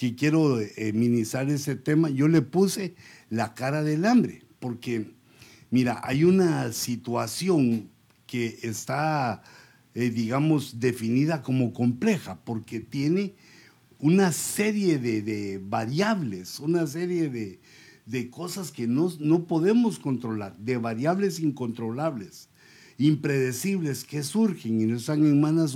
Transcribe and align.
que 0.00 0.14
quiero 0.14 0.58
eh, 0.58 0.94
minimizar 0.94 1.50
ese 1.50 1.76
tema, 1.76 2.08
yo 2.08 2.26
le 2.26 2.40
puse 2.40 2.94
la 3.28 3.52
cara 3.52 3.82
del 3.82 4.06
hambre, 4.06 4.44
porque 4.58 5.10
mira, 5.70 6.00
hay 6.02 6.24
una 6.24 6.72
situación 6.72 7.90
que 8.26 8.60
está, 8.62 9.42
eh, 9.92 10.08
digamos, 10.08 10.80
definida 10.80 11.42
como 11.42 11.74
compleja, 11.74 12.40
porque 12.46 12.80
tiene 12.80 13.34
una 13.98 14.32
serie 14.32 14.98
de, 14.98 15.60
variables, 15.62 16.60
una 16.60 16.86
serie 16.86 17.28
de, 17.28 18.30
cosas 18.30 18.72
que 18.72 18.86
no, 18.86 19.12
no 19.20 19.44
podemos 19.44 19.98
controlar, 19.98 20.56
de 20.56 20.78
variables 20.78 21.40
incontrolables 21.40 22.48
impredecibles 23.00 24.04
que 24.04 24.22
surgen 24.22 24.80
y 24.80 24.84
no 24.84 24.98
están 24.98 25.24
en 25.24 25.40
manos, 25.40 25.74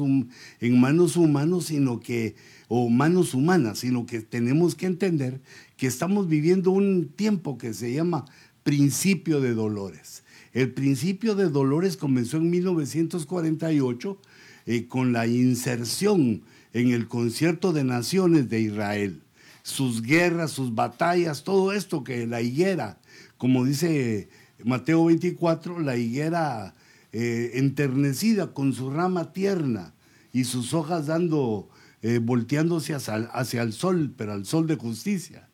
en 0.61 0.81
manos 0.81 1.17
humanos, 1.17 1.67
sino 1.67 1.99
que, 1.99 2.37
o 2.69 2.91
manos 2.91 3.33
humanas, 3.33 3.79
sino 3.79 4.05
que 4.05 4.21
tenemos 4.21 4.75
que 4.75 4.85
entender 4.85 5.41
que 5.79 5.87
estamos 5.87 6.29
viviendo 6.29 6.71
un 6.71 7.09
tiempo 7.09 7.57
que 7.57 7.73
se 7.73 7.95
llama 7.95 8.27
principio 8.63 9.41
de 9.41 9.55
dolores. 9.55 10.23
El 10.53 10.73
principio 10.73 11.35
de 11.35 11.49
dolores 11.49 11.96
comenzó 11.96 12.37
en 12.37 12.51
1948 12.51 14.18
eh, 14.67 14.87
con 14.87 15.13
la 15.15 15.27
inserción 15.27 16.43
en 16.75 16.91
el 16.91 17.09
concierto 17.09 17.73
de 17.73 17.85
naciones 17.85 18.51
de 18.51 18.61
Israel. 18.61 19.23
Sus 19.63 20.03
guerras, 20.03 20.51
sus 20.51 20.75
batallas, 20.75 21.43
todo 21.43 21.73
esto 21.73 22.04
que 22.04 22.27
la 22.27 22.43
higuera, 22.43 22.99
como 23.39 23.65
dice 23.65 24.29
Mateo 24.63 25.07
24, 25.07 25.81
la 25.81 25.96
higuera 25.96 26.75
eh, 27.17 27.53
enternecida 27.61 28.53
con 28.53 28.73
su 28.73 28.91
rama 28.91 29.32
tierna 29.32 29.95
y 30.32 30.43
sus 30.43 30.75
hojas 30.75 31.07
dando, 31.07 31.68
eh, 32.03 32.19
volteándose 32.20 32.92
hacia, 32.92 33.62
el 33.62 33.73
sol, 33.73 34.12
pero 34.17 34.33
al 34.33 34.45
sol 34.47 34.67
de 34.67 34.75
justicia. 34.75 35.48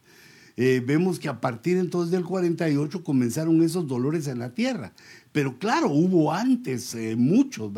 Eh, 0.56 0.82
vemos 0.82 1.18
que 1.18 1.28
a 1.28 1.42
partir 1.42 1.76
entonces 1.76 2.12
del 2.12 2.24
48 2.24 3.04
comenzaron 3.04 3.62
esos 3.62 3.86
dolores 3.86 4.26
en 4.26 4.38
la 4.38 4.54
tierra. 4.54 4.94
Pero 5.32 5.58
claro, 5.58 5.90
hubo 5.90 6.32
antes 6.32 6.96
muchos, 7.18 7.70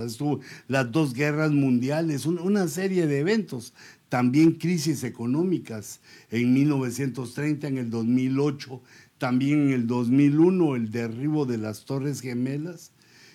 las 0.69 0.93
dos 0.93 1.13
guerras 1.13 1.51
mundiales, 1.51 2.25
una 2.25 2.69
serie 2.69 3.09
de 3.09 3.19
eventos, 3.19 3.75
también 4.09 4.53
crisis 4.53 5.03
económicas 5.03 6.01
en 6.31 6.55
1930, 6.55 7.67
en 7.67 7.79
el 7.79 7.91
2008, 7.91 8.81
también 9.19 9.63
en 9.63 9.73
el 9.73 9.89
2001 9.89 10.77
el 10.77 10.93
derribo 10.93 11.47
de 11.47 11.59
las 11.59 11.85
Torres 11.85 12.21
Gemelas, 12.21 12.92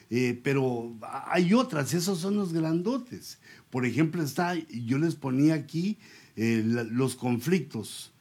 eh, 0.09 0.39
pero 0.41 0.97
hay 1.27 1.53
otras, 1.53 1.93
esos 1.93 2.19
son 2.19 2.35
los 2.35 2.53
grandotes. 2.53 3.39
Por 3.69 3.85
ejemplo, 3.85 4.23
está, 4.23 4.55
yo 4.69 4.97
les 4.97 5.15
ponía 5.15 5.55
aquí 5.55 5.97
eh, 6.35 6.63
los 6.65 7.15
conflictos 7.15 8.13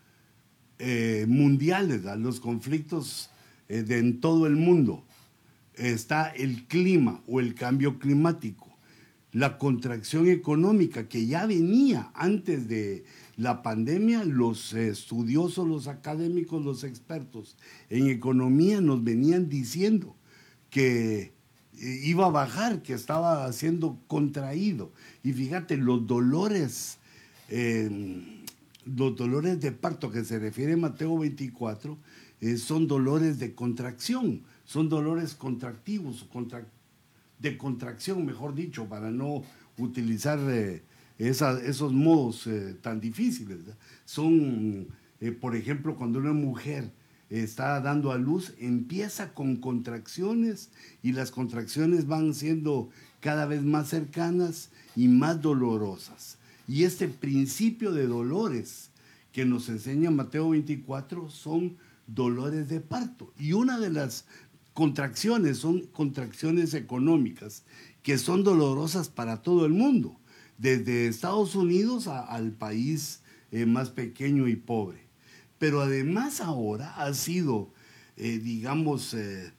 eh, 0.78 1.26
mundiales, 1.28 2.02
los 2.18 2.40
conflictos 2.40 3.30
de, 3.68 3.98
en 3.98 4.20
todo 4.20 4.46
el 4.46 4.56
mundo. 4.56 5.04
Está 5.74 6.28
el 6.30 6.66
clima 6.66 7.22
o 7.26 7.38
el 7.38 7.54
cambio 7.54 7.98
climático, 7.98 8.76
la 9.32 9.58
contracción 9.58 10.26
económica 10.28 11.08
que 11.08 11.26
ya 11.26 11.46
venía 11.46 12.10
antes 12.14 12.66
de 12.66 13.04
la 13.36 13.62
pandemia, 13.62 14.24
los 14.24 14.72
estudiosos, 14.72 15.68
los 15.68 15.86
académicos, 15.86 16.64
los 16.64 16.82
expertos 16.82 17.56
en 17.90 18.08
economía 18.08 18.80
nos 18.80 19.04
venían 19.04 19.50
diciendo 19.50 20.16
que 20.70 21.35
iba 21.78 22.27
a 22.27 22.30
bajar, 22.30 22.82
que 22.82 22.94
estaba 22.94 23.52
siendo 23.52 23.98
contraído. 24.06 24.92
Y 25.22 25.32
fíjate, 25.32 25.77
los 25.77 26.06
dolores, 26.06 26.98
eh, 27.48 28.44
los 28.84 29.16
dolores 29.16 29.60
de 29.60 29.72
parto 29.72 30.10
que 30.10 30.24
se 30.24 30.38
refiere 30.38 30.77
Mateo 30.77 31.19
24, 31.19 31.98
eh, 32.41 32.56
son 32.56 32.86
dolores 32.86 33.38
de 33.38 33.54
contracción, 33.54 34.42
son 34.64 34.88
dolores 34.88 35.34
contractivos, 35.34 36.27
de 37.38 37.59
contracción, 37.59 38.25
mejor 38.25 38.54
dicho, 38.54 38.87
para 38.87 39.10
no 39.10 39.43
utilizar 39.78 40.38
eh, 40.48 40.82
esos 41.19 41.93
modos 41.93 42.48
tan 42.82 43.00
difíciles. 43.00 43.58
Son, 44.04 44.88
por 45.41 45.56
ejemplo, 45.56 45.97
cuando 45.97 46.19
una 46.19 46.32
mujer 46.32 46.91
está 47.31 47.81
dando 47.81 48.12
a 48.12 48.19
luz, 48.19 48.54
empieza 48.59 49.34
con 49.34 49.56
contracciones 49.56 50.70
y 51.03 51.12
las 51.12 51.31
contracciones 51.31 52.06
van 52.06 52.34
siendo 52.34 52.91
cada 53.20 53.47
vez 53.47 53.62
más 53.62 53.88
cercanas 53.88 54.70
y 54.94 55.09
más 55.09 55.42
dolorosas. 55.42 56.38
Y 56.69 56.84
este 56.84 57.09
principio 57.09 57.92
de 57.92 58.06
dolores 58.06 58.91
que 59.32 59.44
nos 59.44 59.69
enseña 59.69 60.10
Mateo 60.10 60.50
24 60.50 61.31
son 61.31 61.76
dolores 62.06 62.69
de 62.69 62.81
parto. 62.81 63.32
Y 63.38 63.53
una 63.53 63.78
de 63.78 63.91
las 63.91 64.25
contracciones 64.72 65.58
son 65.58 65.82
contracciones 65.87 66.75
económicas 66.75 67.64
que 68.03 68.19
son 68.19 68.44
dolorosas 68.44 69.08
para 69.08 69.43
todo 69.43 69.66
el 69.66 69.72
mundo, 69.72 70.16
desde 70.58 71.08
Estados 71.08 71.56
Unidos 71.56 72.06
al 72.06 72.53
país 72.53 73.20
eh, 73.50 73.66
más 73.66 73.91
pequeño 73.91 74.48
y 74.48 74.56
pobre. 74.56 75.06
Pero 75.59 75.81
además 75.81 76.41
ahora 76.41 76.94
ha 76.97 77.12
sido, 77.15 77.72
eh, 78.17 78.39
digamos, 78.39 79.15
eh, 79.15 79.53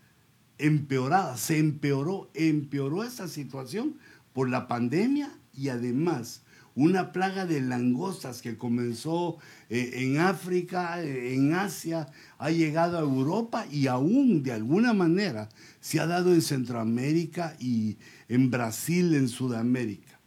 empeorada, 0.57 1.37
se 1.37 1.57
empeoró, 1.57 2.29
empeoró 2.33 3.03
esta 3.03 3.27
situación 3.27 3.97
por 4.33 4.49
la 4.49 4.67
pandemia 4.67 5.31
y 5.53 5.69
además 5.69 6.43
una 6.75 7.11
plaga 7.11 7.47
de 7.47 7.59
langostas 7.59 8.43
que 8.43 8.55
comenzó 8.55 9.37
eh, 9.69 9.93
en 9.95 10.19
África, 10.19 11.01
en 11.01 11.53
Asia, 11.55 12.07
ha 12.37 12.51
llegado 12.51 12.99
a 12.99 13.01
Europa 13.01 13.65
y 13.71 13.87
aún 13.87 14.43
de 14.43 14.51
alguna 14.51 14.93
manera 14.93 15.49
se 15.79 15.99
ha 15.99 16.05
dado 16.05 16.31
en 16.35 16.43
Centroamérica 16.43 17.55
y 17.59 17.97
en 18.29 18.51
Brasil, 18.51 19.15
en 19.15 19.27
Sudamérica. 19.27 20.19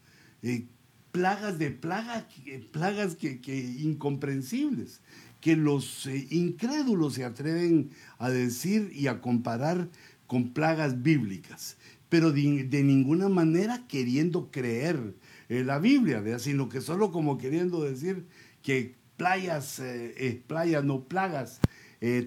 plagas 1.13 1.61
de 1.61 1.71
plagas, 1.71 2.25
plagas 2.73 3.15
que 3.15 3.77
incomprensibles 3.79 5.01
que 5.41 5.57
los 5.57 6.07
eh, 6.07 6.27
incrédulos 6.31 7.15
se 7.15 7.25
atreven 7.25 7.91
a 8.19 8.31
decir 8.31 8.91
y 8.95 9.07
a 9.07 9.21
comparar 9.21 9.89
con 10.27 10.53
plagas 10.53 11.03
bíblicas, 11.03 11.77
pero 12.09 12.31
de, 12.33 12.83
ninguna 12.85 13.29
manera 13.29 13.87
queriendo 13.89 14.51
creer 14.51 15.15
en 15.49 15.67
la 15.67 15.79
Biblia, 15.79 16.23
sino 16.39 16.69
que 16.69 16.81
solo 16.81 17.11
como 17.11 17.39
queriendo 17.39 17.83
decir 17.83 18.27
que 18.63 18.95
playas, 19.17 19.81
eh, 19.81 20.15
eh, 20.17 20.43
playas 20.47 20.85
no 20.85 21.05
plagas 21.05 21.61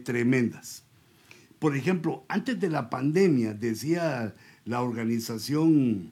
tremendas. 0.04 0.84
Por 1.58 1.76
ejemplo, 1.76 2.26
antes 2.28 2.60
de 2.60 2.70
la 2.70 2.92
pandemia, 2.92 3.56
decía 3.56 4.36
la 4.66 4.82
organización 4.84 6.12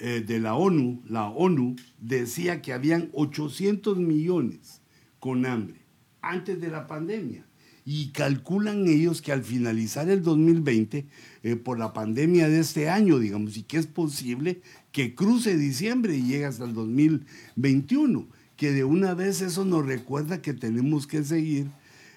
de 0.00 0.40
la 0.40 0.56
ONU, 0.56 1.00
la 1.08 1.28
ONU 1.28 1.76
decía 2.00 2.60
que 2.60 2.72
habían 2.72 3.10
800 3.12 3.96
millones 3.98 4.80
con 5.20 5.46
hambre 5.46 5.87
antes 6.22 6.60
de 6.60 6.68
la 6.68 6.86
pandemia. 6.86 7.44
Y 7.84 8.10
calculan 8.10 8.86
ellos 8.86 9.22
que 9.22 9.32
al 9.32 9.42
finalizar 9.42 10.10
el 10.10 10.22
2020, 10.22 11.06
eh, 11.42 11.56
por 11.56 11.78
la 11.78 11.92
pandemia 11.92 12.48
de 12.48 12.60
este 12.60 12.90
año, 12.90 13.18
digamos, 13.18 13.56
y 13.56 13.62
que 13.62 13.78
es 13.78 13.86
posible 13.86 14.60
que 14.92 15.14
cruce 15.14 15.56
diciembre 15.56 16.16
y 16.16 16.22
llegue 16.22 16.44
hasta 16.44 16.64
el 16.64 16.74
2021, 16.74 18.26
que 18.56 18.72
de 18.72 18.84
una 18.84 19.14
vez 19.14 19.40
eso 19.40 19.64
nos 19.64 19.86
recuerda 19.86 20.42
que 20.42 20.52
tenemos 20.52 21.06
que 21.06 21.24
seguir 21.24 21.68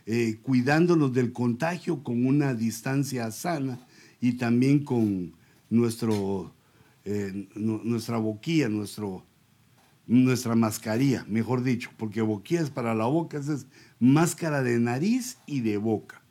eh, 0.07 0.39
cuidándonos 0.41 1.13
del 1.13 1.31
contagio 1.31 2.03
con 2.03 2.25
una 2.25 2.55
distancia 2.55 3.29
sana 3.31 3.79
y 4.19 4.33
también 4.33 4.83
con 4.83 5.33
nuestro, 5.69 6.53
eh, 7.05 7.47
nuestra 7.55 8.17
boquilla, 8.17 8.67
nuestro, 8.67 9.23
nuestra 10.11 10.55
mascarilla, 10.55 11.25
mejor 11.29 11.63
dicho, 11.63 11.89
porque 11.95 12.21
boquilla 12.21 12.59
es 12.59 12.69
para 12.69 12.93
la 12.93 13.05
boca, 13.05 13.37
es 13.37 13.65
máscara 13.97 14.61
de 14.61 14.77
nariz 14.77 15.37
y 15.45 15.61
de 15.61 15.77
boca, 15.77 16.21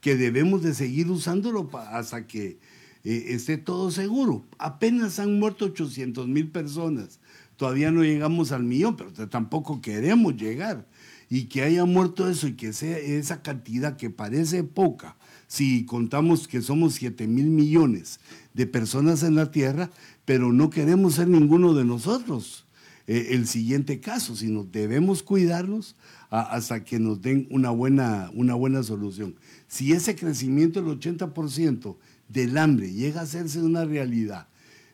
que 0.00 0.16
debemos 0.16 0.64
de 0.64 0.74
seguir 0.74 1.08
usándolo 1.08 1.70
hasta 1.72 2.26
que 2.26 2.58
eh, 3.04 3.24
esté 3.28 3.56
todo 3.56 3.92
seguro. 3.92 4.44
Apenas 4.58 5.20
han 5.20 5.38
muerto 5.38 5.66
800 5.66 6.26
mil 6.26 6.50
personas, 6.50 7.20
todavía 7.56 7.92
no 7.92 8.02
llegamos 8.02 8.50
al 8.50 8.64
millón, 8.64 8.96
pero 8.96 9.12
tampoco 9.28 9.80
queremos 9.80 10.36
llegar. 10.36 10.88
Y 11.30 11.44
que 11.44 11.62
haya 11.62 11.84
muerto 11.84 12.28
eso 12.28 12.48
y 12.48 12.54
que 12.54 12.72
sea 12.72 12.98
esa 12.98 13.42
cantidad 13.42 13.96
que 13.96 14.10
parece 14.10 14.64
poca, 14.64 15.16
si 15.46 15.84
contamos 15.84 16.48
que 16.48 16.60
somos 16.60 16.94
7 16.94 17.28
mil 17.28 17.50
millones 17.50 18.18
de 18.54 18.66
personas 18.66 19.22
en 19.22 19.36
la 19.36 19.52
Tierra, 19.52 19.90
pero 20.24 20.52
no 20.52 20.70
queremos 20.70 21.14
ser 21.14 21.28
ninguno 21.28 21.74
de 21.74 21.84
nosotros 21.84 22.64
eh, 23.08 23.28
el 23.30 23.48
siguiente 23.48 24.00
caso, 24.00 24.36
sino 24.36 24.64
debemos 24.64 25.22
cuidarnos 25.22 25.96
hasta 26.28 26.84
que 26.84 26.98
nos 26.98 27.22
den 27.22 27.48
una 27.50 27.70
buena, 27.70 28.30
una 28.34 28.54
buena 28.54 28.82
solución. 28.82 29.34
Si 29.66 29.92
ese 29.92 30.14
crecimiento 30.14 30.82
del 30.82 31.00
80% 31.00 31.96
del 32.28 32.58
hambre 32.58 32.92
llega 32.92 33.20
a 33.20 33.24
hacerse 33.24 33.62
una 33.62 33.86
realidad, 33.86 34.48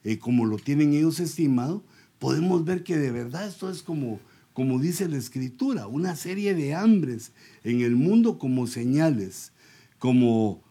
eh, 0.05 0.19
como 0.19 0.46
lo 0.46 0.58
tienen 0.58 0.94
ellos 0.94 1.19
estimado, 1.19 1.82
podemos 2.20 2.64
ver 2.64 2.84
que 2.84 2.96
de 2.96 3.11
verdad 3.11 3.49
esto 3.49 3.69
es 3.69 3.82
como, 3.82 4.20
como 4.52 4.78
dice 4.78 5.08
la 5.08 5.16
escritura, 5.16 5.88
una 5.88 6.14
serie 6.14 6.55
de 6.55 6.72
hambres 6.72 7.32
en 7.64 7.81
el 7.81 7.96
mundo 7.96 8.38
como 8.38 8.69
señales, 8.69 9.50
como, 9.99 10.62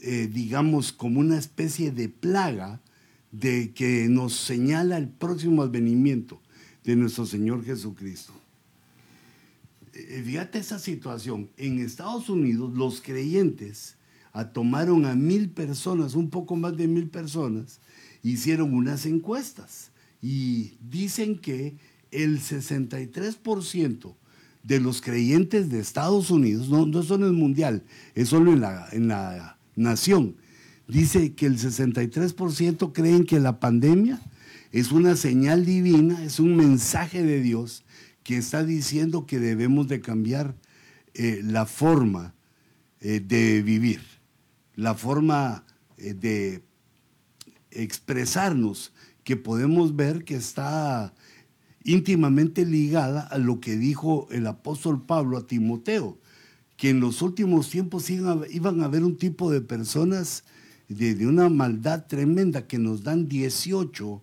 eh, 0.00 0.30
digamos, 0.32 0.94
como 0.94 1.20
una 1.20 1.36
especie 1.36 1.90
de 1.92 2.08
plaga 2.08 2.80
de 3.32 3.74
que 3.74 4.08
nos 4.08 4.34
señala 4.34 4.96
el 4.96 5.10
próximo 5.10 5.60
advenimiento 5.60 6.40
de 6.84 6.96
nuestro 6.96 7.26
Señor 7.26 7.64
Jesucristo. 7.64 8.32
Eh, 9.92 10.22
fíjate 10.24 10.58
esa 10.58 10.78
situación. 10.78 11.50
En 11.56 11.78
Estados 11.78 12.28
Unidos 12.28 12.72
los 12.74 13.00
creyentes 13.00 13.96
tomaron 14.52 15.06
a 15.06 15.14
mil 15.14 15.50
personas, 15.50 16.14
un 16.14 16.30
poco 16.30 16.56
más 16.56 16.76
de 16.76 16.86
mil 16.86 17.08
personas, 17.08 17.80
hicieron 18.22 18.74
unas 18.74 19.06
encuestas 19.06 19.90
y 20.22 20.74
dicen 20.88 21.38
que 21.38 21.76
el 22.10 22.40
63% 22.40 24.14
de 24.62 24.80
los 24.80 25.00
creyentes 25.00 25.70
de 25.70 25.80
Estados 25.80 26.30
Unidos, 26.30 26.68
no, 26.68 26.86
no 26.86 27.02
solo 27.02 27.26
en 27.26 27.34
el 27.34 27.38
mundial, 27.38 27.82
es 28.14 28.28
solo 28.28 28.52
en 28.52 28.60
la, 28.60 28.88
en 28.92 29.08
la 29.08 29.58
nación, 29.74 30.36
dice 30.86 31.32
que 31.32 31.46
el 31.46 31.58
63% 31.58 32.92
creen 32.92 33.24
que 33.24 33.40
la 33.40 33.58
pandemia 33.58 34.20
es 34.72 34.92
una 34.92 35.16
señal 35.16 35.64
divina, 35.64 36.24
es 36.24 36.38
un 36.38 36.56
mensaje 36.56 37.22
de 37.22 37.40
Dios 37.40 37.84
que 38.22 38.36
está 38.36 38.64
diciendo 38.64 39.26
que 39.26 39.40
debemos 39.40 39.88
de 39.88 40.00
cambiar 40.00 40.54
eh, 41.14 41.40
la 41.42 41.66
forma 41.66 42.34
eh, 43.00 43.20
de 43.20 43.62
vivir, 43.62 44.00
la 44.76 44.94
forma 44.94 45.64
eh, 45.96 46.14
de 46.14 46.62
expresarnos, 47.72 48.92
que 49.24 49.36
podemos 49.36 49.96
ver 49.96 50.24
que 50.24 50.36
está 50.36 51.14
íntimamente 51.82 52.64
ligada 52.64 53.22
a 53.22 53.38
lo 53.38 53.60
que 53.60 53.76
dijo 53.76 54.28
el 54.30 54.46
apóstol 54.46 55.04
Pablo 55.04 55.36
a 55.36 55.46
Timoteo, 55.46 56.18
que 56.76 56.90
en 56.90 57.00
los 57.00 57.22
últimos 57.22 57.70
tiempos 57.70 58.08
iban 58.10 58.80
a, 58.80 58.84
haber 58.84 59.04
un 59.04 59.16
tipo 59.16 59.50
de 59.50 59.60
personas 59.60 60.44
de, 60.88 61.14
de, 61.14 61.26
una 61.26 61.48
maldad 61.48 62.06
tremenda 62.06 62.66
que 62.66 62.78
nos 62.78 63.02
dan 63.02 63.28
18 63.28 64.22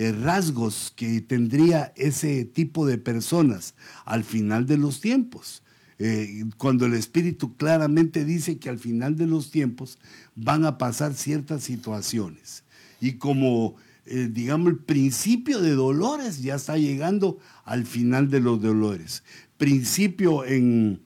eh, 0.00 0.12
rasgos 0.12 0.94
que 0.96 1.20
tendría 1.20 1.92
ese 1.94 2.46
tipo 2.46 2.86
de 2.86 2.96
personas 2.96 3.74
al 4.06 4.24
final 4.24 4.64
de 4.64 4.78
los 4.78 5.02
tiempos. 5.02 5.62
Eh, 5.98 6.46
cuando 6.56 6.86
el 6.86 6.94
Espíritu 6.94 7.54
claramente 7.58 8.24
dice 8.24 8.58
que 8.58 8.70
al 8.70 8.78
final 8.78 9.16
de 9.16 9.26
los 9.26 9.50
tiempos 9.50 9.98
van 10.34 10.64
a 10.64 10.78
pasar 10.78 11.12
ciertas 11.12 11.64
situaciones. 11.64 12.64
Y 12.98 13.18
como 13.18 13.76
eh, 14.06 14.30
digamos, 14.32 14.68
el 14.68 14.78
principio 14.78 15.60
de 15.60 15.72
dolores 15.72 16.40
ya 16.40 16.54
está 16.54 16.78
llegando 16.78 17.38
al 17.66 17.84
final 17.84 18.30
de 18.30 18.40
los 18.40 18.62
dolores. 18.62 19.22
Principio 19.58 20.46
en 20.46 21.02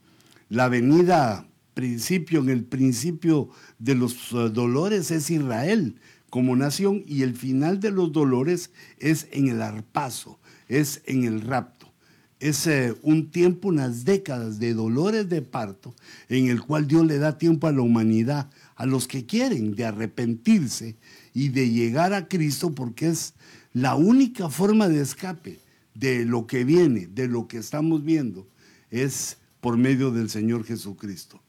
la 0.48 0.68
venida, 0.68 1.48
principio 1.74 2.38
en 2.38 2.48
el 2.48 2.62
principio 2.62 3.48
de 3.80 3.96
los 3.96 4.30
dolores 4.30 5.10
es 5.10 5.30
Israel 5.30 5.96
como 6.34 6.56
nación 6.56 7.04
y 7.06 7.22
el 7.22 7.36
final 7.36 7.78
de 7.78 7.92
los 7.92 8.10
dolores 8.10 8.72
es 8.98 9.28
en 9.30 9.46
el 9.46 9.62
arpazo, 9.62 10.40
es 10.66 11.00
en 11.06 11.22
el 11.22 11.40
rapto. 11.40 11.92
Es 12.40 12.66
eh, 12.66 12.92
un 13.02 13.30
tiempo, 13.30 13.68
unas 13.68 14.04
décadas 14.04 14.58
de 14.58 14.74
dolores 14.74 15.28
de 15.28 15.42
parto 15.42 15.94
en 16.28 16.48
el 16.48 16.60
cual 16.60 16.88
Dios 16.88 17.06
le 17.06 17.18
da 17.18 17.38
tiempo 17.38 17.68
a 17.68 17.72
la 17.72 17.82
humanidad, 17.82 18.50
a 18.74 18.84
los 18.84 19.06
que 19.06 19.26
quieren 19.26 19.76
de 19.76 19.84
arrepentirse 19.84 20.96
y 21.34 21.50
de 21.50 21.70
llegar 21.70 22.12
a 22.12 22.26
Cristo 22.26 22.74
porque 22.74 23.10
es 23.10 23.34
la 23.72 23.94
única 23.94 24.50
forma 24.50 24.88
de 24.88 25.02
escape 25.02 25.60
de 25.94 26.24
lo 26.24 26.48
que 26.48 26.64
viene, 26.64 27.06
de 27.06 27.28
lo 27.28 27.46
que 27.46 27.58
estamos 27.58 28.02
viendo, 28.02 28.48
es 28.90 29.36
por 29.60 29.76
medio 29.76 30.10
del 30.10 30.28
Señor 30.30 30.64
Jesucristo. 30.64 31.40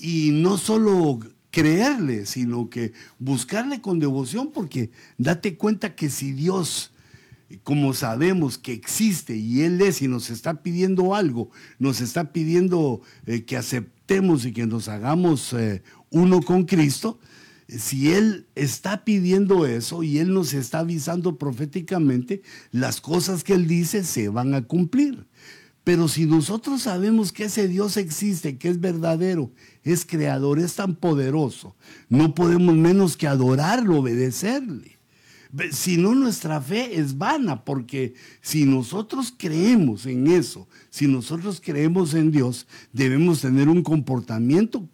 Y 0.00 0.30
no 0.32 0.58
solo 0.58 1.20
creerle, 1.50 2.26
sino 2.26 2.70
que 2.70 2.92
buscarle 3.18 3.80
con 3.80 3.98
devoción, 3.98 4.50
porque 4.52 4.90
date 5.18 5.56
cuenta 5.56 5.94
que 5.94 6.10
si 6.10 6.32
Dios, 6.32 6.92
como 7.62 7.92
sabemos 7.94 8.58
que 8.58 8.72
existe 8.72 9.36
y 9.36 9.62
Él 9.62 9.80
es 9.80 10.02
y 10.02 10.08
nos 10.08 10.30
está 10.30 10.62
pidiendo 10.62 11.14
algo, 11.14 11.50
nos 11.78 12.00
está 12.00 12.32
pidiendo 12.32 13.00
eh, 13.26 13.44
que 13.44 13.56
aceptemos 13.56 14.44
y 14.44 14.52
que 14.52 14.66
nos 14.66 14.88
hagamos 14.88 15.52
eh, 15.52 15.82
uno 16.10 16.40
con 16.40 16.64
Cristo, 16.64 17.18
si 17.68 18.12
Él 18.12 18.46
está 18.54 19.04
pidiendo 19.04 19.66
eso 19.66 20.02
y 20.02 20.18
Él 20.18 20.32
nos 20.32 20.54
está 20.54 20.80
avisando 20.80 21.38
proféticamente, 21.38 22.42
las 22.72 23.00
cosas 23.00 23.44
que 23.44 23.54
Él 23.54 23.66
dice 23.66 24.04
se 24.04 24.28
van 24.28 24.54
a 24.54 24.62
cumplir. 24.62 25.26
Pero 25.82 26.08
si 26.08 26.26
nosotros 26.26 26.82
sabemos 26.82 27.32
que 27.32 27.44
ese 27.44 27.66
Dios 27.66 27.96
existe, 27.96 28.58
que 28.58 28.68
es 28.68 28.80
verdadero, 28.80 29.50
es 29.82 30.04
creador, 30.04 30.58
es 30.58 30.74
tan 30.74 30.94
poderoso, 30.94 31.74
no 32.08 32.34
podemos 32.34 32.74
menos 32.74 33.16
que 33.16 33.26
adorarlo, 33.26 33.98
obedecerle. 33.98 34.98
Si 35.72 35.96
no, 35.96 36.14
nuestra 36.14 36.60
fe 36.60 37.00
es 37.00 37.18
vana, 37.18 37.64
porque 37.64 38.14
si 38.40 38.64
nosotros 38.64 39.34
creemos 39.36 40.06
en 40.06 40.28
eso, 40.28 40.68
si 40.90 41.08
nosotros 41.08 41.60
creemos 41.64 42.14
en 42.14 42.30
Dios, 42.30 42.68
debemos 42.92 43.40
tener 43.40 43.68
un 43.68 43.82
comportamiento 43.82 44.88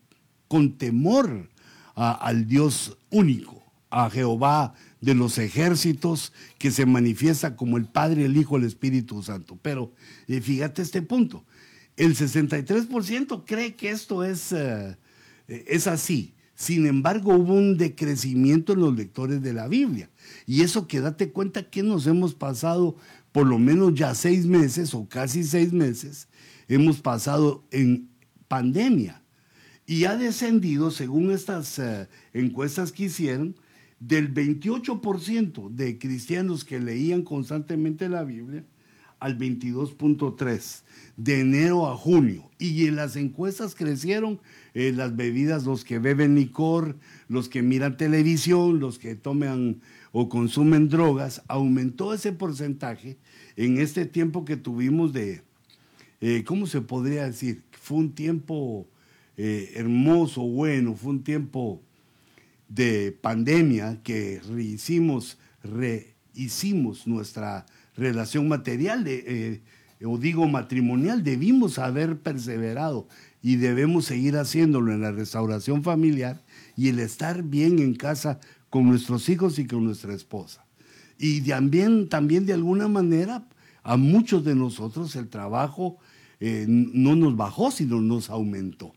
con 0.49 0.79
temor 0.79 1.51
al 1.95 2.47
Dios 2.47 2.97
único, 3.11 3.63
a 3.91 4.09
Jehová 4.09 4.75
de 5.01 5.15
los 5.15 5.39
ejércitos, 5.39 6.33
que 6.59 6.71
se 6.71 6.87
manifiesta 6.87 7.57
como 7.57 7.77
el 7.77 7.87
Padre, 7.87 8.25
el 8.25 8.37
Hijo, 8.37 8.57
el 8.57 8.65
Espíritu 8.65 9.23
Santo. 9.23 9.59
Pero 9.63 9.93
eh, 10.27 10.41
fíjate 10.41 10.83
este 10.83 11.03
punto, 11.03 11.45
el 11.97 12.17
63% 12.17 13.45
cree 13.47 13.75
que 13.75 13.91
esto 13.91 14.25
es, 14.25 14.53
eh, 14.53 14.97
es 15.49 15.87
así. 15.87 16.35
Sin 16.55 16.87
embargo, 16.87 17.35
hubo 17.35 17.53
un 17.53 17.77
decrecimiento 17.77 18.73
en 18.73 18.81
los 18.81 18.97
lectores 18.97 19.43
de 19.43 19.53
la 19.53 19.69
Biblia. 19.69 20.09
Y 20.47 20.63
eso 20.63 20.89
que 20.89 21.01
date 21.01 21.31
cuenta 21.31 21.69
que 21.69 21.83
nos 21.83 22.07
hemos 22.07 22.35
pasado 22.35 22.97
por 23.37 23.47
lo 23.47 23.59
menos 23.59 23.93
ya 23.95 24.15
seis 24.15 24.47
meses 24.47 24.95
o 24.95 25.07
casi 25.07 25.45
seis 25.45 25.71
meses, 25.71 26.27
hemos 26.69 27.01
pasado 27.03 27.67
en 27.71 28.09
pandemia 28.49 29.23
y 29.85 30.07
ha 30.07 30.17
descendido, 30.17 30.91
según 30.91 31.31
estas 31.31 31.79
eh, 31.79 32.09
encuestas 32.33 32.93
que 32.93 33.05
hicieron, 33.05 33.55
del 33.99 34.33
28% 34.33 35.71
de 35.71 35.99
cristianos 35.99 36.65
que 36.65 36.81
leían 36.81 37.23
constantemente 37.23 38.09
la 38.09 38.25
Biblia 38.25 38.65
al 39.19 39.39
22.3 39.39 40.83
de 41.17 41.41
enero 41.41 41.89
a 41.89 41.97
junio. 41.97 42.51
Y 42.59 42.87
en 42.87 42.97
las 42.97 43.17
encuestas 43.17 43.75
crecieron 43.75 44.41
eh, 44.75 44.93
las 44.95 45.17
bebidas, 45.17 45.65
los 45.65 45.85
que 45.85 45.99
beben 45.99 46.35
licor, 46.35 46.97
los 47.29 47.49
que 47.49 47.63
miran 47.63 47.97
televisión, 47.97 48.81
los 48.81 48.99
que 48.99 49.15
toman 49.15 49.81
o 50.13 50.29
consumen 50.29 50.89
drogas, 50.89 51.43
aumentó 51.49 52.15
ese 52.15 52.33
porcentaje 52.33 53.17
en 53.57 53.79
este 53.79 54.07
tiempo 54.07 54.45
que 54.45 54.57
tuvimos 54.57 55.13
de, 55.13 55.43
eh, 56.21 56.45
¿cómo 56.47 56.67
se 56.67 56.81
podría 56.81 57.25
decir? 57.25 57.63
Fue 57.73 57.99
un 57.99 58.15
tiempo 58.15 58.87
eh, 59.37 59.73
hermoso, 59.75 60.43
bueno, 60.43 60.95
fue 60.95 61.11
un 61.11 61.23
tiempo 61.23 61.83
de 62.69 63.17
pandemia 63.21 64.01
que 64.03 64.41
rehicimos, 64.49 65.39
nuestra 67.07 67.67
relación 67.97 68.49
material, 68.49 69.05
eh, 69.07 69.63
o 70.05 70.19
digo 70.19 70.47
matrimonial, 70.47 71.25
debimos 71.25 71.79
haber 71.79 72.19
perseverado 72.19 73.09
y 73.43 73.57
debemos 73.57 74.07
seguir 74.07 74.37
haciéndolo 74.37 74.93
en 74.93 75.01
la 75.01 75.13
restauración 75.13 75.83
familiar 75.83 76.43
y 76.77 76.89
el 76.89 76.99
estar 76.99 77.43
bien 77.43 77.79
en 77.79 77.95
casa 77.95 78.41
con 78.71 78.87
nuestros 78.87 79.29
hijos 79.29 79.59
y 79.59 79.67
con 79.67 79.85
nuestra 79.85 80.13
esposa. 80.13 80.67
Y 81.19 81.41
también, 81.43 82.09
también 82.09 82.45
de 82.45 82.53
alguna 82.53 82.89
manera 82.89 83.49
a 83.83 83.97
muchos 83.97 84.45
de 84.45 84.57
nosotros 84.57 85.15
el 85.15 85.29
trabajo 85.29 85.99
eh, 86.41 86.67
no 86.69 87.15
nos 87.15 87.37
bajó, 87.37 87.71
sino 87.71 88.01
nos 88.01 88.31
aumentó. 88.31 88.93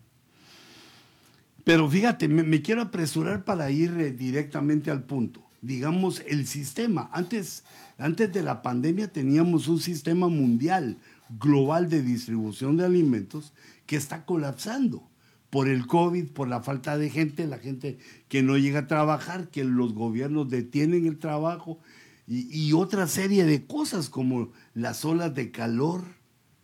Pero 1.63 1.89
fíjate, 1.89 2.27
me, 2.27 2.61
quiero 2.61 2.81
apresurar 2.81 3.43
para 3.43 3.71
ir 3.71 3.91
eh, 3.99 4.11
directamente 4.11 4.91
al 4.91 5.03
punto. 5.03 5.43
Digamos, 5.61 6.23
el 6.27 6.47
sistema. 6.47 7.09
Antes, 7.11 7.63
antes 7.97 8.31
de 8.31 8.43
la 8.43 8.61
pandemia 8.61 9.11
teníamos 9.11 9.67
un 9.67 9.79
sistema 9.79 10.27
mundial, 10.29 10.97
global 11.39 11.89
de 11.89 12.01
distribución 12.01 12.77
de 12.77 12.85
alimentos 12.85 13.53
que 13.85 13.97
está 13.97 14.25
colapsando 14.25 15.03
por 15.49 15.67
el 15.67 15.87
COVID, 15.87 16.27
por 16.27 16.47
la 16.47 16.61
falta 16.61 16.97
de 16.97 17.09
gente, 17.09 17.47
la 17.47 17.57
gente 17.57 17.97
que 18.27 18.43
no 18.43 18.57
llega 18.57 18.81
a 18.81 18.87
trabajar, 18.87 19.49
que 19.49 19.63
los 19.63 19.93
gobiernos 19.93 20.49
detienen 20.49 21.07
el 21.07 21.17
trabajo 21.17 21.79
y, 22.27 22.47
y 22.55 22.73
otra 22.73 23.07
serie 23.07 23.43
de 23.43 23.65
cosas 23.65 24.09
como 24.09 24.51
las 24.75 25.03
olas 25.03 25.33
de 25.33 25.51
calor 25.51 26.03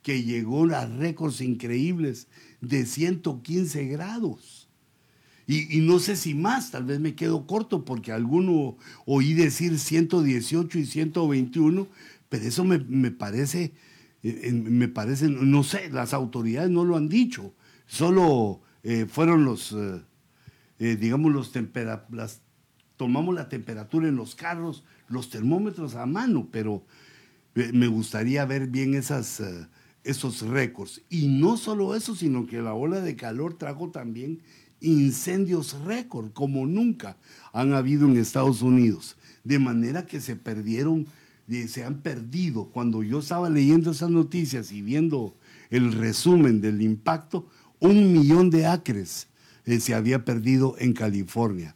que 0.04 0.24
llegó 0.24 0.66
a 0.66 0.86
récords 0.86 1.42
increíbles 1.42 2.28
de 2.62 2.86
115 2.86 3.86
grados 3.86 4.55
y, 5.48 5.82
no 5.82 6.00
sé 6.00 6.16
si 6.16 6.34
más, 6.34 6.72
tal 6.72 6.86
vez 6.86 7.00
me 7.00 7.14
quedo 7.14 7.46
corto 7.46 7.86
porque 7.86 8.12
alguno 8.12 8.78
oí 9.06 9.34
decir 9.34 9.78
118 9.78 10.80
y 10.80 10.86
121, 10.86 11.88
pero 12.30 12.46
eso 12.46 12.64
me, 12.64 13.12
parece 13.12 13.74
eh, 14.24 14.52
me 14.52 14.88
parece, 14.88 15.30
no 15.30 15.64
sé, 15.64 15.90
las 15.92 16.14
autoridades 16.14 16.72
no 16.72 16.84
lo 16.84 16.98
han 16.98 17.10
dicho, 17.10 17.54
solo 17.86 18.62
eh, 18.84 19.06
fueron 19.08 19.46
los, 19.46 19.76
digamos, 20.80 21.32
los 21.32 21.52
tomamos 22.98 23.36
la 23.36 23.48
temperatura 23.48 24.08
en 24.08 24.16
los 24.16 24.34
carros, 24.34 24.84
los 25.08 25.30
termómetros 25.30 25.94
a 25.96 26.08
mano, 26.08 26.48
pero 26.52 26.84
me 27.54 27.88
gustaría 27.88 28.46
ver 28.46 28.68
bien 28.68 28.96
esas, 28.96 29.42
esos 30.06 30.42
récords. 30.42 31.02
Y 31.10 31.28
no 31.28 31.58
solo 31.58 31.96
eso, 31.96 32.16
sino 32.16 32.46
que 32.46 32.62
la 32.62 32.74
ola 32.74 33.02
de 33.02 33.16
calor 33.16 33.58
trajo 33.58 33.90
también 33.90 34.42
incendios 34.86 35.80
récord, 35.84 36.32
como 36.32 36.66
nunca 36.66 37.18
han 37.54 37.74
habido 37.74 38.08
en 38.08 38.18
Estados 38.18 38.62
Unidos. 38.62 39.18
De 39.44 39.60
manera 39.60 40.06
que 40.06 40.22
se 40.22 40.36
perdieron 40.36 41.08
se 41.68 41.84
han 41.84 42.02
perdido. 42.02 42.66
Cuando 42.66 43.04
yo 43.04 43.20
estaba 43.20 43.50
leyendo 43.50 43.92
esas 43.92 44.10
noticias 44.10 44.72
y 44.72 44.82
viendo 44.82 45.36
el 45.70 45.94
resumen 45.94 46.62
del 46.62 46.82
impacto, 46.82 47.48
un 47.80 48.14
millón 48.14 48.50
de 48.50 48.66
acres 48.66 49.28
eh, 49.66 49.80
se 49.80 49.94
había 49.94 50.26
perdido 50.26 50.76
en 50.80 50.94
California. 50.94 51.76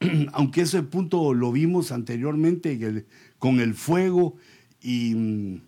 Aunque 0.32 0.62
ese 0.62 0.82
punto 0.82 1.34
lo 1.34 1.52
vimos 1.52 1.92
anteriormente 1.92 3.06
con 3.38 3.60
el 3.60 3.74
fuego 3.74 4.36
y 4.80 5.14
mm, 5.14 5.62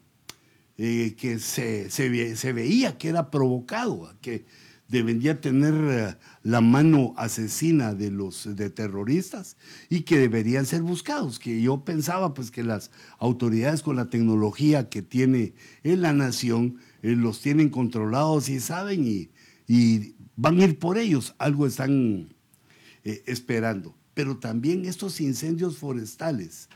eh, 0.78 1.14
que 1.16 1.38
se, 1.38 1.90
se, 1.90 2.52
veía 2.52 2.96
que 2.96 3.08
era 3.08 3.30
provocado, 3.30 4.12
que 4.20 4.44
debería 4.90 5.40
tener 5.40 5.74
eh, 5.74 6.16
la 6.42 6.60
mano 6.60 7.14
asesina 7.16 7.94
de 7.94 8.10
los 8.10 8.56
de 8.56 8.70
terroristas 8.70 9.56
y 9.88 10.00
que 10.02 10.18
deberían 10.18 10.66
ser 10.66 10.82
buscados, 10.82 11.38
que 11.38 11.62
yo 11.62 11.84
pensaba 11.84 12.34
pues 12.34 12.50
que 12.50 12.64
las 12.64 12.90
autoridades 13.18 13.82
con 13.82 13.96
la 13.96 14.10
tecnología 14.10 14.88
que 14.88 15.02
tiene 15.02 15.54
en 15.84 16.02
la 16.02 16.12
nación 16.12 16.78
eh, 17.02 17.14
los 17.14 17.40
tienen 17.40 17.70
controlados 17.70 18.48
y 18.48 18.58
saben 18.58 19.06
y, 19.06 19.30
y, 19.68 20.16
van 20.36 20.58
a 20.58 20.64
ir 20.64 20.78
por 20.78 20.98
ellos, 20.98 21.34
algo 21.38 21.66
están 21.66 22.34
eh, 23.04 23.22
esperando. 23.26 23.94
Pero 24.14 24.38
también 24.38 24.86
estos 24.86 25.20
incendios 25.20 25.78
forestales 25.78 26.68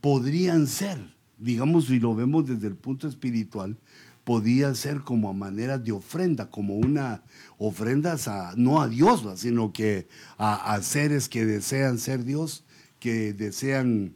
podrían 0.00 0.66
ser, 0.66 0.98
digamos, 1.38 1.86
si 1.86 2.00
lo 2.00 2.14
vemos 2.14 2.46
desde 2.46 2.68
el 2.68 2.74
punto 2.74 3.06
espiritual, 3.06 3.78
podía 4.24 4.74
ser 4.74 5.00
como 5.00 5.28
a 5.28 5.32
manera 5.32 5.78
de 5.78 5.92
ofrenda, 5.92 6.50
como 6.50 6.76
una 6.76 7.22
ofrenda 7.58 8.16
a, 8.26 8.54
no 8.56 8.80
a 8.80 8.88
Dios, 8.88 9.24
sino 9.36 9.72
que 9.72 10.06
a, 10.38 10.80
seres 10.82 11.28
que 11.28 11.44
desean 11.44 11.98
ser 11.98 12.24
Dios, 12.24 12.64
que 13.00 13.32
desean 13.32 14.14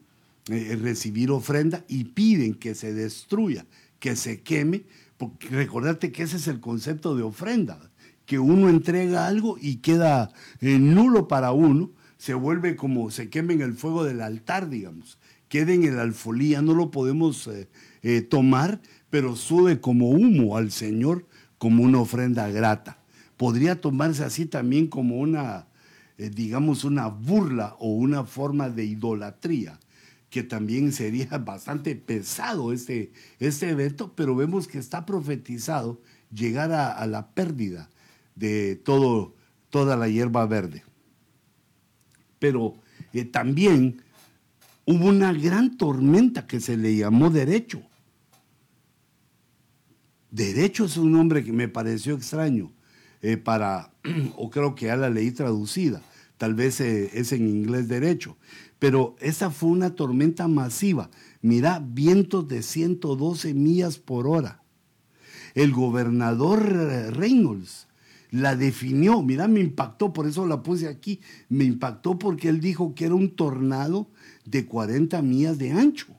eh, 0.49 0.79
recibir 0.81 1.31
ofrenda 1.31 1.85
y 1.89 2.05
piden 2.05 2.55
que 2.55 2.75
se 2.75 2.95
destruya, 2.95 3.67
que 3.99 4.15
se 4.15 4.43
queme, 4.43 4.85
porque 5.17 5.49
recordate 5.49 6.13
que 6.13 6.23
ese 6.23 6.37
es 6.37 6.47
el 6.47 6.61
concepto 6.61 7.17
de 7.17 7.23
ofrenda, 7.23 7.91
que 8.27 8.39
uno 8.39 8.69
entrega 8.69 9.27
algo 9.27 9.57
y 9.61 9.77
queda 9.77 10.31
eh, 10.61 10.79
nulo 10.79 11.27
para 11.27 11.53
uno, 11.53 11.91
se 12.17 12.35
vuelve 12.35 12.77
como 12.77 13.11
se 13.11 13.29
queme 13.29 13.55
en 13.55 13.63
el 13.63 13.75
fuego 13.75 14.05
del 14.05 14.21
altar, 14.21 14.69
digamos, 14.69 15.19
queda 15.49 15.73
en 15.73 15.85
el 15.85 15.99
alfolía, 15.99 16.63
no 16.63 16.75
lo 16.75 16.91
podemos 16.91 17.49
eh, 18.03 18.23
tomar 18.23 18.81
pero 19.17 19.35
sube 19.35 19.81
como 19.81 20.11
humo 20.11 20.59
al 20.59 20.71
Señor 20.71 21.25
como 21.57 21.85
una 21.85 22.01
ofrenda 22.01 22.51
grata. 22.51 22.99
Podría 23.39 23.81
tomarse 23.81 24.23
así 24.23 24.45
también 24.45 24.89
como 24.89 25.17
una, 25.17 25.69
eh, 26.19 26.29
digamos, 26.29 26.85
una 26.85 27.07
burla 27.07 27.77
o 27.79 27.95
una 27.95 28.25
forma 28.25 28.69
de 28.69 28.85
idolatría, 28.85 29.81
que 30.29 30.43
también 30.43 30.93
sería 30.93 31.29
bastante 31.39 31.97
pesado 31.97 32.75
este, 32.75 33.11
este 33.39 33.71
evento, 33.71 34.13
pero 34.15 34.37
vemos 34.37 34.69
que 34.69 34.77
está 34.77 35.07
profetizado 35.07 35.99
llegar 36.31 36.71
a, 36.73 37.07
la 37.07 37.31
pérdida 37.31 37.89
de 38.35 38.77
todo, 38.77 39.35
toda 39.71 39.97
la 39.97 40.11
hierba 40.11 40.45
verde. 40.45 40.85
Pero 42.39 42.75
eh, 43.15 43.25
también 43.25 44.03
hubo 44.85 45.07
una 45.07 45.33
gran 45.33 45.79
tormenta 45.79 46.47
que 46.47 46.61
se 46.61 46.77
le 46.77 46.95
llamó 46.95 47.31
derecho 47.31 47.83
Derecho 50.37 50.85
es 50.85 50.99
un 50.99 51.13
nombre 51.13 51.43
que 51.43 51.53
me 51.55 51.67
pareció 51.67 52.15
extraño 52.15 52.71
eh, 53.23 53.39
para, 53.39 53.95
o 54.37 54.51
creo 54.51 54.75
que 54.75 54.85
ya 54.85 54.97
la 54.97 55.09
leí 55.09 55.31
traducida, 55.31 56.03
tal 56.37 56.53
vez 56.53 56.79
eh, 56.83 57.09
es 57.15 57.33
en 57.33 57.49
inglés 57.49 57.89
derecho, 57.89 58.37
pero 58.79 59.17
esa 59.21 59.51
fue 59.51 59.71
una 59.71 59.95
tormenta 59.95 60.47
masiva. 60.47 61.09
Mira, 61.41 61.83
vientos 61.83 62.47
de 62.49 62.63
112 62.63 63.55
millas 63.55 63.97
por 63.97 64.27
hora. 64.27 64.61
El 65.55 65.73
gobernador 65.73 66.71
eh, 66.71 67.11
Reynolds 67.13 67.89
la 68.31 68.57
definió, 68.57 69.23
mira, 69.23 69.49
me 69.49 69.61
impactó, 69.61 70.13
por 70.13 70.27
eso 70.27 70.45
la 70.45 70.63
puse 70.63 70.87
aquí, 70.87 71.23
me 71.49 71.65
impactó 71.65 72.19
porque 72.19 72.51
él 72.51 72.61
dijo 72.61 72.95
que 72.95 73.07
era 73.07 73.15
un 73.15 73.31
tornado 73.31 74.11
de 74.45 74.67
40 74.67 75.23
millas 75.23 75.57
de 75.57 75.73
ancho 75.73 76.16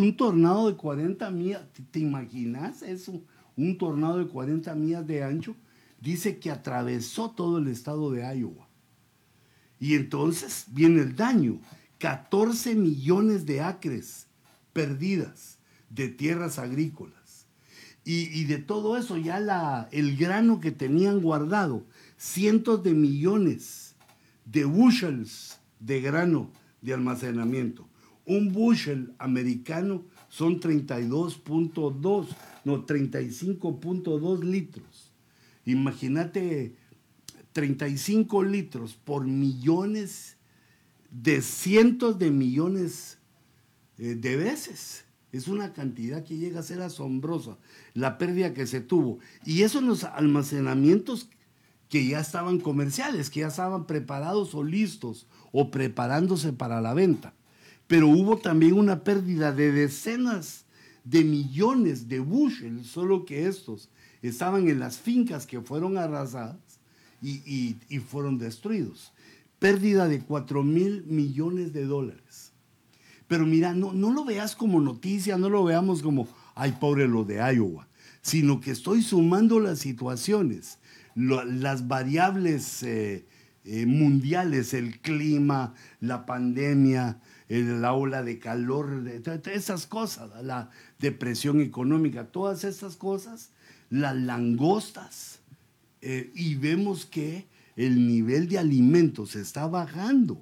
un 0.00 0.16
tornado 0.16 0.70
de 0.70 0.76
40 0.76 1.30
millas, 1.30 1.62
¿te 1.90 2.00
imaginas 2.00 2.82
eso? 2.82 3.22
Un 3.56 3.78
tornado 3.78 4.18
de 4.18 4.26
40 4.26 4.74
millas 4.74 5.06
de 5.06 5.22
ancho, 5.22 5.56
dice 6.00 6.38
que 6.38 6.50
atravesó 6.50 7.30
todo 7.30 7.58
el 7.58 7.68
estado 7.68 8.10
de 8.10 8.22
Iowa. 8.22 8.68
Y 9.78 9.94
entonces 9.94 10.66
viene 10.68 11.02
el 11.02 11.16
daño, 11.16 11.60
14 11.98 12.74
millones 12.74 13.46
de 13.46 13.60
acres 13.60 14.26
perdidas 14.72 15.58
de 15.90 16.08
tierras 16.08 16.58
agrícolas. 16.58 17.46
Y, 18.08 18.44
de 18.44 18.58
todo 18.58 18.96
eso, 18.96 19.16
ya 19.16 19.88
el 19.90 20.16
grano 20.16 20.60
que 20.60 20.70
tenían 20.70 21.20
guardado, 21.20 21.84
cientos 22.16 22.84
de 22.84 22.94
millones 22.94 23.96
de 24.44 24.64
bushels 24.64 25.58
de 25.80 26.00
grano 26.00 26.52
de 26.82 26.94
almacenamiento. 26.94 27.88
Un 28.26 28.52
bushel 28.52 29.14
americano 29.18 30.04
son 30.28 30.60
32.2, 30.60 32.26
no, 32.64 32.84
35.2 32.84 34.42
litros. 34.42 35.12
Imagínate 35.64 36.74
35 37.52 38.42
litros 38.42 38.94
por 38.94 39.26
millones 39.26 40.36
de 41.12 41.40
cientos 41.40 42.18
de 42.18 42.32
millones 42.32 43.18
eh, 43.98 44.16
de 44.16 44.36
veces. 44.36 45.04
Es 45.30 45.46
una 45.46 45.72
cantidad 45.72 46.24
que 46.24 46.36
llega 46.36 46.58
a 46.60 46.64
ser 46.64 46.82
asombrosa, 46.82 47.58
la 47.94 48.18
pérdida 48.18 48.54
que 48.54 48.66
se 48.66 48.80
tuvo. 48.80 49.20
Y 49.44 49.62
eso 49.62 49.78
en 49.78 49.86
los 49.86 50.02
almacenamientos 50.02 51.28
que 51.88 52.04
ya 52.04 52.18
estaban 52.18 52.58
comerciales, 52.58 53.30
que 53.30 53.40
ya 53.40 53.48
estaban 53.48 53.86
preparados 53.86 54.52
o 54.56 54.64
listos 54.64 55.28
o 55.52 55.70
preparándose 55.70 56.52
para 56.52 56.80
la 56.80 56.92
venta 56.92 57.35
pero 57.86 58.08
hubo 58.08 58.38
también 58.38 58.74
una 58.74 59.04
pérdida 59.04 59.52
de 59.52 59.72
decenas 59.72 60.64
de 61.04 61.22
millones 61.22 62.08
de 62.08 62.18
bushels, 62.18 62.86
solo 62.86 63.24
que 63.24 63.46
estos 63.46 63.90
estaban 64.22 64.68
en 64.68 64.80
las 64.80 64.98
fincas 64.98 65.46
que 65.46 65.60
fueron 65.60 65.96
arrasadas 65.96 66.56
y, 67.22 67.76
fueron 68.08 68.38
destruidos. 68.38 69.12
Pérdida 69.58 70.08
de 70.08 70.20
4 70.20 70.62
mil 70.62 71.04
millones 71.06 71.72
de 71.72 71.84
dólares. 71.84 72.52
Pero 73.28 73.46
mira, 73.46 73.72
no, 73.72 73.92
no 73.92 74.12
lo 74.12 74.24
veas 74.24 74.54
como 74.54 74.80
noticia, 74.80 75.38
no 75.38 75.48
lo 75.48 75.64
veamos 75.64 76.02
como, 76.02 76.28
ay, 76.54 76.76
pobre 76.78 77.08
lo 77.08 77.24
de 77.24 77.36
Iowa, 77.36 77.88
sino 78.20 78.60
que 78.60 78.72
estoy 78.72 79.02
sumando 79.02 79.58
las 79.58 79.80
situaciones, 79.80 80.78
las 81.14 81.88
variables 81.88 82.82
eh, 82.82 83.24
eh, 83.64 83.86
mundiales, 83.86 84.74
el 84.74 85.00
clima, 85.00 85.74
la 86.00 86.26
pandemia, 86.26 87.18
el 87.48 87.84
aula 87.84 88.22
de 88.22 88.38
calor, 88.38 89.04
esas 89.52 89.86
cosas, 89.86 90.30
la 90.42 90.70
depresión 90.98 91.60
económica, 91.60 92.26
todas 92.26 92.64
esas 92.64 92.96
cosas, 92.96 93.50
las 93.88 94.16
langostas, 94.16 95.40
eh, 96.02 96.30
y 96.34 96.56
vemos 96.56 97.06
que 97.06 97.46
el 97.76 98.06
nivel 98.06 98.48
de 98.48 98.58
alimentos 98.58 99.36
está 99.36 99.66
bajando, 99.66 100.40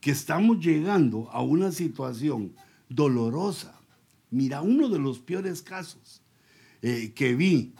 que 0.00 0.10
estamos 0.10 0.60
llegando 0.60 1.30
a 1.30 1.42
una 1.42 1.72
situación 1.72 2.54
dolorosa. 2.88 3.78
Mira, 4.30 4.62
uno 4.62 4.88
de 4.88 4.98
los 4.98 5.18
peores 5.18 5.62
casos 5.62 6.22
eh, 6.82 7.12
que 7.14 7.34
vi, 7.34 7.72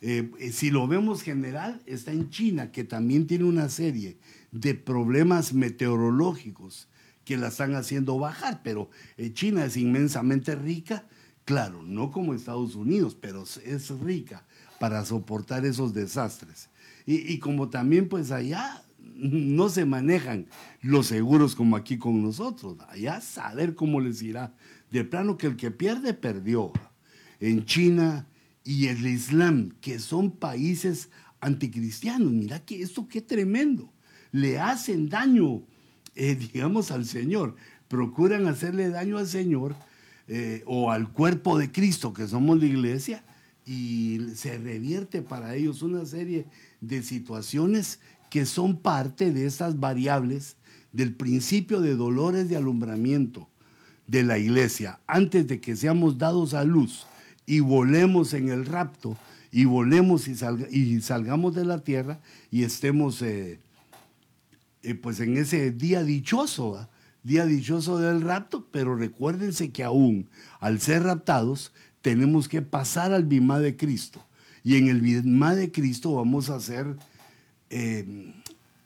eh, 0.00 0.30
si 0.52 0.70
lo 0.70 0.86
vemos 0.86 1.22
general, 1.22 1.82
está 1.86 2.12
en 2.12 2.30
China, 2.30 2.70
que 2.70 2.84
también 2.84 3.26
tiene 3.26 3.44
una 3.44 3.68
serie 3.68 4.18
de 4.52 4.74
problemas 4.74 5.52
meteorológicos 5.52 6.88
que 7.28 7.36
la 7.36 7.48
están 7.48 7.74
haciendo 7.74 8.18
bajar, 8.18 8.62
pero 8.64 8.88
eh, 9.18 9.34
China 9.34 9.62
es 9.66 9.76
inmensamente 9.76 10.54
rica, 10.54 11.04
claro, 11.44 11.82
no 11.82 12.10
como 12.10 12.32
Estados 12.32 12.74
Unidos, 12.74 13.14
pero 13.20 13.44
es 13.66 13.90
rica 14.00 14.46
para 14.80 15.04
soportar 15.04 15.66
esos 15.66 15.92
desastres. 15.92 16.70
Y, 17.04 17.38
como 17.38 17.68
también 17.68 18.08
pues 18.08 18.30
allá 18.30 18.82
no 18.98 19.68
se 19.68 19.84
manejan 19.84 20.46
los 20.80 21.08
seguros 21.08 21.54
como 21.54 21.76
aquí 21.76 21.98
con 21.98 22.22
nosotros, 22.22 22.78
allá 22.88 23.20
saber 23.20 23.74
cómo 23.74 24.00
les 24.00 24.22
irá. 24.22 24.54
De 24.90 25.04
plano 25.04 25.36
que 25.36 25.48
el 25.48 25.56
que 25.56 25.70
pierde, 25.70 26.14
perdió. 26.14 26.72
en 27.40 27.66
China 27.66 28.26
y 28.64 28.86
el 28.86 29.06
Islam, 29.06 29.72
que 29.82 29.98
son 29.98 30.30
países 30.30 31.10
anticristianos. 31.40 32.32
Mira 32.32 32.64
que 32.64 32.80
esto 32.80 33.06
qué 33.06 33.20
tremendo. 33.20 33.92
Le 34.32 34.58
hacen 34.58 35.10
daño, 35.10 35.62
eh, 36.18 36.34
digamos, 36.34 36.90
al 36.90 37.06
Señor. 37.06 37.54
Procuran 37.86 38.48
hacerle 38.48 38.90
daño 38.90 39.18
al 39.18 39.28
Señor 39.28 39.76
eh, 40.26 40.62
o 40.66 40.90
al 40.90 41.12
cuerpo 41.12 41.56
de 41.56 41.70
Cristo, 41.70 42.12
que 42.12 42.26
somos 42.26 42.58
la 42.58 42.66
iglesia, 42.66 43.24
y 43.64 44.18
se 44.34 44.58
revierte 44.58 45.22
para 45.22 45.54
ellos 45.54 45.82
una 45.82 46.04
serie 46.04 46.46
de 46.80 47.02
situaciones 47.02 48.00
que 48.30 48.46
son 48.46 48.78
parte 48.78 49.32
de 49.32 49.46
estas 49.46 49.78
variables 49.78 50.56
del 50.92 51.14
principio 51.14 51.80
de 51.80 51.94
dolores 51.94 52.48
de 52.48 52.56
alumbramiento 52.56 53.48
de 54.06 54.24
la 54.24 54.38
iglesia 54.38 55.00
antes 55.06 55.46
de 55.46 55.60
que 55.60 55.76
seamos 55.76 56.18
dados 56.18 56.54
a 56.54 56.64
luz 56.64 57.06
y 57.46 57.60
volemos 57.60 58.32
en 58.32 58.48
el 58.48 58.66
rapto 58.66 59.16
y 59.52 59.66
volemos 59.66 60.28
y, 60.28 61.00
salgamos 61.00 61.54
de 61.54 61.64
la 61.64 61.78
tierra 61.80 62.20
y 62.50 62.64
estemos 62.64 63.22
eh, 63.22 63.58
eh, 64.82 64.94
pues 64.94 65.20
en 65.20 65.36
ese 65.36 65.70
día 65.72 66.02
dichoso, 66.02 66.88
día 67.22 67.46
dichoso 67.46 67.98
del 67.98 68.22
rapto, 68.22 68.68
pero 68.70 68.96
recuérdense 68.96 69.70
que 69.70 69.84
aún 69.84 70.28
al 70.60 70.80
ser 70.80 71.02
raptados 71.02 71.72
tenemos 72.02 72.48
que 72.48 72.62
pasar 72.62 73.12
al 73.12 73.24
bimá 73.24 73.58
de 73.58 73.76
Cristo 73.76 74.24
y 74.62 74.76
en 74.76 74.88
el 74.88 75.00
bimá 75.00 75.54
de 75.54 75.72
Cristo 75.72 76.14
vamos 76.14 76.50
a 76.50 76.60
ser 76.60 76.96
eh, 77.70 78.34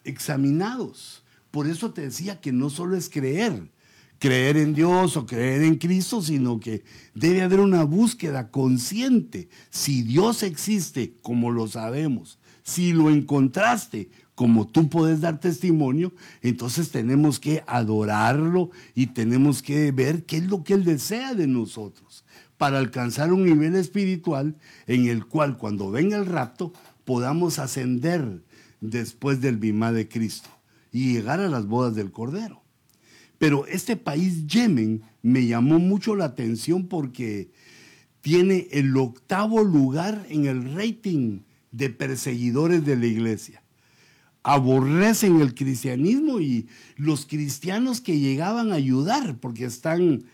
examinados. 0.05 1.23
Por 1.51 1.67
eso 1.67 1.93
te 1.93 2.03
decía 2.03 2.41
que 2.41 2.53
no 2.53 2.71
solo 2.71 2.97
es 2.97 3.11
creer, 3.11 3.71
creer 4.19 4.57
en 4.57 4.75
Dios 4.75 5.17
o 5.17 5.27
creer 5.27 5.63
en 5.63 5.77
Cristo, 5.77 6.23
sino 6.23 6.61
que 6.61 6.85
debe 7.15 7.43
haber 7.43 7.61
una 7.61 7.85
búsqueda 7.85 8.51
consciente. 8.51 9.49
Si 9.71 10.03
Dios 10.03 10.43
existe, 10.43 11.15
como 11.21 11.51
lo 11.51 11.69
sabemos, 11.69 12.39
si 12.63 12.93
lo 12.93 13.11
encontraste, 13.11 14.09
como 14.43 14.67
tú 14.67 14.89
puedes 14.89 15.21
dar 15.21 15.39
testimonio, 15.39 16.13
entonces 16.41 16.91
tenemos 16.91 17.39
que 17.39 17.63
adorarlo 17.69 18.73
y 18.93 19.07
tenemos 19.07 19.63
que 19.63 19.93
ver 19.93 20.25
qué 20.25 20.39
es 20.39 20.47
lo 20.49 20.65
que 20.65 20.75
Él 20.75 20.83
desea 20.83 21.37
de 21.37 21.47
nosotros 21.47 22.25
para 22.59 22.79
alcanzar 22.79 23.33
un 23.33 23.45
nivel 23.45 23.77
espiritual 23.77 24.57
en 24.89 25.07
el 25.07 25.27
cual 25.27 25.59
cuando 25.59 25.93
venga 25.93 26.17
el 26.17 26.27
rapto 26.27 26.73
podamos 27.05 27.61
ascender 27.61 28.43
después 28.81 29.41
del 29.41 29.59
bimá 29.59 29.93
de 29.93 30.09
Cristo 30.09 30.49
y 30.91 31.13
llegar 31.13 31.39
a 31.39 31.49
las 31.49 31.67
bodas 31.67 31.95
del 31.95 32.11
Cordero. 32.11 32.65
Pero 33.39 33.65
este 33.69 33.97
país, 33.97 34.49
Yemen, 34.49 35.03
me 35.23 35.47
llamó 35.47 35.79
mucho 35.79 36.17
la 36.17 36.25
atención 36.25 36.89
porque 36.89 37.53
tiene 38.23 38.67
el 38.73 38.97
octavo 38.97 39.63
lugar 39.63 40.27
en 40.31 40.47
el 40.47 40.75
rating 40.75 41.43
de 41.71 41.91
perseguidores 41.91 42.85
de 42.85 42.97
la 42.97 43.07
iglesia. 43.07 43.62
Aborrecen 44.43 45.41
el 45.41 45.55
cristianismo 45.55 46.41
y 46.41 46.67
los 46.97 47.27
cristianos 47.27 48.01
que 48.01 48.19
llegaban 48.19 48.73
a 48.73 48.77
ayudar 48.77 49.37
porque 49.39 49.65
están, 49.65 50.25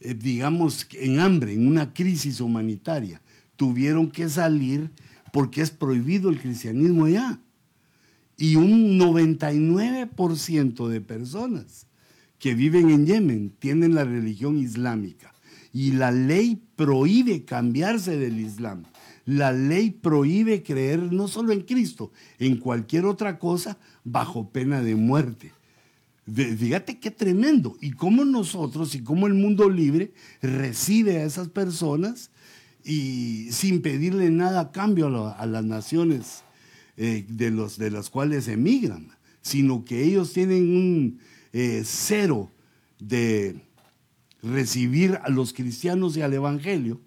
eh, 0.00 0.14
digamos, 0.14 0.88
en 0.92 1.20
hambre, 1.20 1.52
en 1.52 1.66
una 1.66 1.94
crisis 1.94 2.40
humanitaria, 2.40 3.20
tuvieron 3.56 4.10
que 4.10 4.28
salir 4.28 4.90
porque 5.32 5.62
es 5.62 5.70
prohibido 5.70 6.28
el 6.28 6.40
cristianismo 6.40 7.04
allá 7.04 7.38
y 8.36 8.56
un 8.56 8.98
99% 8.98 10.88
de 10.88 11.00
personas 11.00 11.86
que 12.38 12.54
viven 12.54 12.90
en 12.90 13.06
Yemen 13.06 13.52
tienen 13.58 13.94
la 13.94 14.02
religión 14.04 14.58
islámica. 14.58 15.32
Y 15.72 15.92
la 15.92 16.10
ley 16.10 16.60
prohíbe 16.74 17.44
cambiarse 17.44 18.16
del 18.16 18.40
Islam. 18.40 18.82
La 19.24 19.52
ley 19.52 19.90
prohíbe 19.90 20.62
creer 20.62 21.12
no 21.12 21.28
solo 21.28 21.52
en 21.52 21.62
Cristo, 21.62 22.12
en 22.38 22.56
cualquier 22.56 23.04
otra 23.06 23.38
cosa 23.38 23.78
bajo 24.04 24.50
pena 24.50 24.82
de 24.82 24.96
muerte. 24.96 25.52
Fíjate 26.26 26.98
qué 26.98 27.10
tremendo. 27.10 27.76
Y 27.80 27.92
cómo 27.92 28.24
nosotros 28.24 28.94
y 28.94 29.02
cómo 29.02 29.26
el 29.26 29.34
mundo 29.34 29.68
libre 29.68 30.12
recibe 30.40 31.18
a 31.18 31.24
esas 31.24 31.48
personas 31.48 32.30
y 32.84 33.48
sin 33.50 33.82
pedirle 33.82 34.30
nada 34.30 34.60
a 34.60 34.72
cambio 34.72 35.34
a, 35.36 35.46
las 35.46 35.64
naciones 35.64 36.42
eh, 36.96 37.24
de, 37.28 37.50
los, 37.50 37.78
de 37.78 37.90
las 37.90 38.10
cuales 38.10 38.48
emigran, 38.48 39.08
sino 39.40 39.84
que 39.84 40.02
ellos 40.04 40.32
tienen 40.32 40.76
un 40.76 41.18
eh, 41.52 41.82
cero 41.84 42.50
de 42.98 43.60
recibir 44.42 45.18
a 45.22 45.28
los 45.28 45.52
cristianos 45.52 46.16
y 46.16 46.22
al 46.22 46.34
Evangelio. 46.34 47.00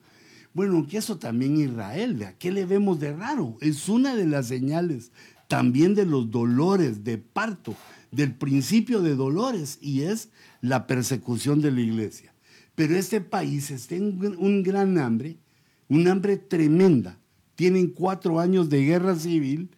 Bueno, 0.56 0.88
que 0.88 0.98
eso 0.98 1.18
también 1.18 1.58
Israel, 1.58 2.24
¿a 2.24 2.32
qué 2.38 2.50
le 2.50 2.66
vemos 2.66 2.98
de 3.02 3.14
raro? 3.14 3.58
Es 3.60 3.90
una 3.90 4.16
de 4.16 4.26
las 4.26 4.48
señales 4.48 5.12
también 5.50 5.96
de 5.96 6.06
los 6.06 6.32
dolores 6.32 7.04
de 7.04 7.18
parto, 7.18 7.76
del 8.10 8.34
principio 8.34 9.02
de 9.02 9.16
dolores, 9.16 9.78
y 9.82 10.04
es 10.04 10.30
la 10.62 10.88
persecución 10.88 11.60
de 11.60 11.72
la 11.72 11.82
iglesia. 11.82 12.34
Pero 12.74 12.96
este 12.96 13.20
país 13.20 13.70
está 13.70 13.96
en 13.96 14.18
un 14.40 14.64
gran 14.64 14.98
hambre, 14.98 15.36
un 15.90 16.08
hambre 16.08 16.38
tremenda. 16.38 17.20
Tienen 17.56 17.90
cuatro 17.90 18.40
años 18.40 18.70
de 18.70 18.86
guerra 18.86 19.18
civil 19.18 19.70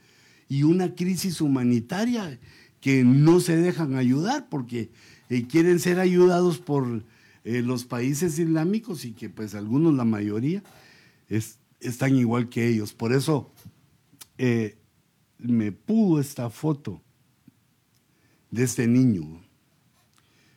y 0.47 0.61
una 0.61 0.93
crisis 0.93 1.41
humanitaria 1.41 2.39
que 2.81 3.03
no 3.03 3.39
se 3.39 3.57
dejan 3.57 3.95
ayudar 3.95 4.47
porque 4.47 4.91
eh, 5.29 5.47
quieren 5.47 5.79
ser 5.79 5.99
ayudados 5.99 6.59
por 6.59 7.03
eh, 7.49 7.61
los 7.61 7.85
países 7.85 8.37
islámicos 8.39 9.05
y 9.05 9.13
que 9.13 9.29
pues 9.29 9.55
algunos, 9.55 9.93
la 9.93 10.03
mayoría, 10.03 10.61
están 11.79 12.17
igual 12.17 12.49
que 12.49 12.67
ellos. 12.67 12.91
Por 12.91 13.13
eso 13.13 13.53
eh, 14.37 14.77
me 15.37 15.71
pudo 15.71 16.19
esta 16.19 16.49
foto 16.49 17.01
de 18.51 18.63
este 18.65 18.85
niño 18.85 19.41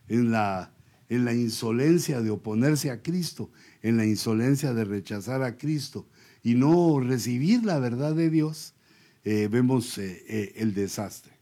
en 0.08 0.32
la, 0.32 0.74
en 1.08 1.24
la 1.24 1.32
insolencia 1.32 2.22
de 2.22 2.30
oponerse 2.30 2.90
a 2.90 3.02
Cristo, 3.02 3.52
en 3.82 3.96
la 3.96 4.04
insolencia 4.04 4.74
de 4.74 4.84
rechazar 4.84 5.44
a 5.44 5.56
Cristo 5.56 6.08
y 6.42 6.56
no 6.56 6.98
recibir 6.98 7.64
la 7.64 7.78
verdad 7.78 8.16
de 8.16 8.30
Dios 8.30 8.74
eh, 9.22 9.46
vemos 9.48 9.96
el 9.96 10.74
desastre. 10.74 11.34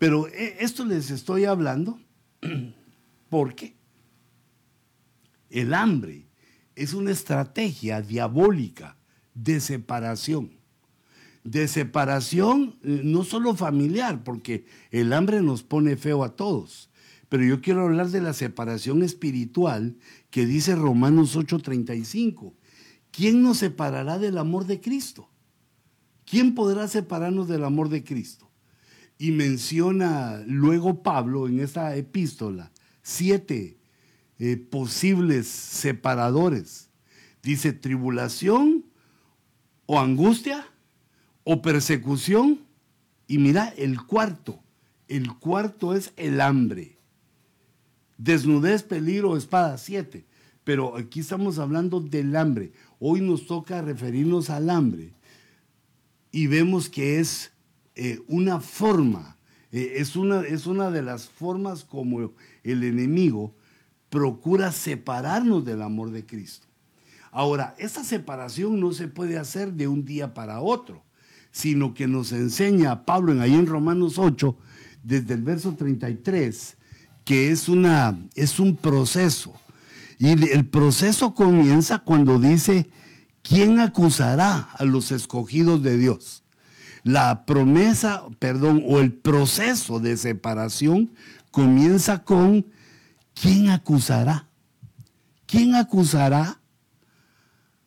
Pero 0.00 0.26
esto 0.26 0.84
les 0.84 1.12
estoy 1.12 1.44
hablando 1.44 2.00
porque 3.30 3.77
el 5.50 5.74
hambre 5.74 6.28
es 6.74 6.94
una 6.94 7.10
estrategia 7.10 8.02
diabólica 8.02 8.96
de 9.34 9.60
separación. 9.60 10.52
De 11.44 11.66
separación 11.66 12.76
no 12.82 13.24
solo 13.24 13.54
familiar, 13.54 14.22
porque 14.22 14.66
el 14.90 15.12
hambre 15.12 15.40
nos 15.40 15.62
pone 15.62 15.96
feo 15.96 16.22
a 16.24 16.36
todos, 16.36 16.90
pero 17.28 17.44
yo 17.44 17.60
quiero 17.60 17.84
hablar 17.84 18.08
de 18.08 18.20
la 18.20 18.32
separación 18.32 19.02
espiritual 19.02 19.96
que 20.30 20.46
dice 20.46 20.74
Romanos 20.74 21.36
8:35. 21.36 22.54
¿Quién 23.10 23.42
nos 23.42 23.58
separará 23.58 24.18
del 24.18 24.38
amor 24.38 24.66
de 24.66 24.80
Cristo? 24.80 25.28
¿Quién 26.24 26.54
podrá 26.54 26.88
separarnos 26.88 27.48
del 27.48 27.64
amor 27.64 27.88
de 27.88 28.04
Cristo? 28.04 28.50
Y 29.18 29.32
menciona 29.32 30.42
luego 30.46 31.02
Pablo 31.02 31.48
en 31.48 31.60
esta 31.60 31.96
epístola 31.96 32.70
siete 33.02 33.77
eh, 34.38 34.56
posibles 34.56 35.46
separadores. 35.48 36.88
Dice 37.42 37.72
tribulación 37.72 38.84
o 39.86 39.98
angustia 39.98 40.66
o 41.44 41.62
persecución. 41.62 42.60
Y 43.26 43.38
mira, 43.38 43.72
el 43.76 44.02
cuarto, 44.02 44.60
el 45.06 45.34
cuarto 45.34 45.94
es 45.94 46.12
el 46.16 46.40
hambre. 46.40 46.96
Desnudez, 48.16 48.82
peligro, 48.82 49.36
espada, 49.36 49.78
siete. 49.78 50.24
Pero 50.64 50.96
aquí 50.96 51.20
estamos 51.20 51.58
hablando 51.58 52.00
del 52.00 52.34
hambre. 52.36 52.72
Hoy 52.98 53.20
nos 53.20 53.46
toca 53.46 53.80
referirnos 53.82 54.50
al 54.50 54.70
hambre 54.70 55.12
y 56.30 56.46
vemos 56.46 56.88
que 56.88 57.20
es 57.20 57.52
eh, 57.94 58.20
una 58.28 58.60
forma, 58.60 59.36
eh, 59.72 59.94
es, 59.96 60.16
una, 60.16 60.42
es 60.42 60.66
una 60.66 60.90
de 60.90 61.02
las 61.02 61.28
formas 61.28 61.84
como 61.84 62.32
el 62.62 62.84
enemigo 62.84 63.54
procura 64.10 64.72
separarnos 64.72 65.64
del 65.64 65.82
amor 65.82 66.10
de 66.10 66.24
Cristo. 66.24 66.66
Ahora, 67.30 67.74
esa 67.78 68.04
separación 68.04 68.80
no 68.80 68.92
se 68.92 69.08
puede 69.08 69.38
hacer 69.38 69.72
de 69.74 69.86
un 69.86 70.04
día 70.04 70.34
para 70.34 70.60
otro, 70.60 71.02
sino 71.50 71.94
que 71.94 72.06
nos 72.06 72.32
enseña 72.32 73.04
Pablo 73.04 73.32
en 73.32 73.40
ahí 73.40 73.54
en 73.54 73.66
Romanos 73.66 74.18
8, 74.18 74.56
desde 75.02 75.34
el 75.34 75.42
verso 75.42 75.74
33, 75.74 76.76
que 77.24 77.50
es, 77.50 77.68
una, 77.68 78.18
es 78.34 78.58
un 78.58 78.76
proceso. 78.76 79.52
Y 80.18 80.30
el 80.52 80.66
proceso 80.66 81.34
comienza 81.34 81.98
cuando 81.98 82.38
dice, 82.38 82.90
¿quién 83.42 83.78
acusará 83.78 84.70
a 84.72 84.84
los 84.84 85.12
escogidos 85.12 85.82
de 85.82 85.96
Dios? 85.96 86.42
La 87.04 87.44
promesa, 87.46 88.24
perdón, 88.38 88.82
o 88.86 88.98
el 88.98 89.12
proceso 89.12 90.00
de 90.00 90.16
separación 90.16 91.10
comienza 91.50 92.24
con 92.24 92.66
¿quién 93.40 93.70
acusará? 93.70 94.48
¿Quién 95.46 95.74
acusará 95.74 96.58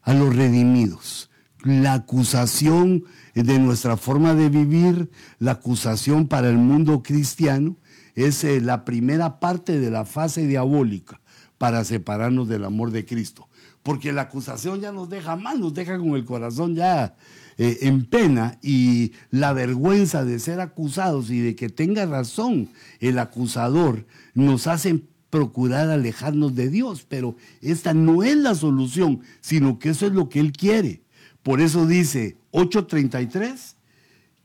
a 0.01 0.13
los 0.13 0.35
redimidos. 0.35 1.29
La 1.63 1.93
acusación 1.93 3.03
de 3.35 3.59
nuestra 3.59 3.97
forma 3.97 4.33
de 4.33 4.49
vivir, 4.49 5.11
la 5.39 5.51
acusación 5.51 6.27
para 6.27 6.49
el 6.49 6.57
mundo 6.57 7.03
cristiano, 7.03 7.77
es 8.15 8.43
eh, 8.43 8.59
la 8.61 8.83
primera 8.83 9.39
parte 9.39 9.79
de 9.79 9.91
la 9.91 10.05
fase 10.05 10.47
diabólica 10.47 11.21
para 11.57 11.85
separarnos 11.85 12.47
del 12.49 12.65
amor 12.65 12.91
de 12.91 13.05
Cristo. 13.05 13.47
Porque 13.83 14.11
la 14.11 14.23
acusación 14.23 14.81
ya 14.81 14.91
nos 14.91 15.09
deja 15.09 15.35
mal, 15.35 15.59
nos 15.59 15.73
deja 15.73 15.97
con 15.97 16.15
el 16.15 16.25
corazón 16.25 16.75
ya 16.75 17.15
eh, 17.57 17.77
en 17.81 18.05
pena 18.05 18.57
y 18.61 19.13
la 19.29 19.53
vergüenza 19.53 20.25
de 20.25 20.39
ser 20.39 20.59
acusados 20.59 21.29
y 21.29 21.39
de 21.39 21.55
que 21.55 21.69
tenga 21.69 22.05
razón 22.05 22.69
el 22.99 23.19
acusador 23.19 24.05
nos 24.33 24.67
hace 24.67 25.03
procurar 25.31 25.89
alejarnos 25.89 26.53
de 26.53 26.69
Dios, 26.69 27.03
pero 27.09 27.35
esta 27.61 27.95
no 27.95 28.21
es 28.21 28.37
la 28.37 28.53
solución, 28.53 29.21
sino 29.39 29.79
que 29.79 29.89
eso 29.89 30.05
es 30.05 30.11
lo 30.11 30.29
que 30.29 30.39
Él 30.39 30.51
quiere. 30.51 31.01
Por 31.41 31.61
eso 31.61 31.87
dice 31.87 32.37
8.33, 32.51 33.73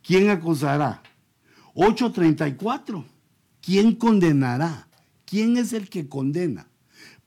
¿quién 0.02 0.30
acusará? 0.30 1.02
8.34, 1.74 3.04
¿quién 3.60 3.94
condenará? 3.96 4.88
¿Quién 5.26 5.58
es 5.58 5.74
el 5.74 5.90
que 5.90 6.08
condena? 6.08 6.68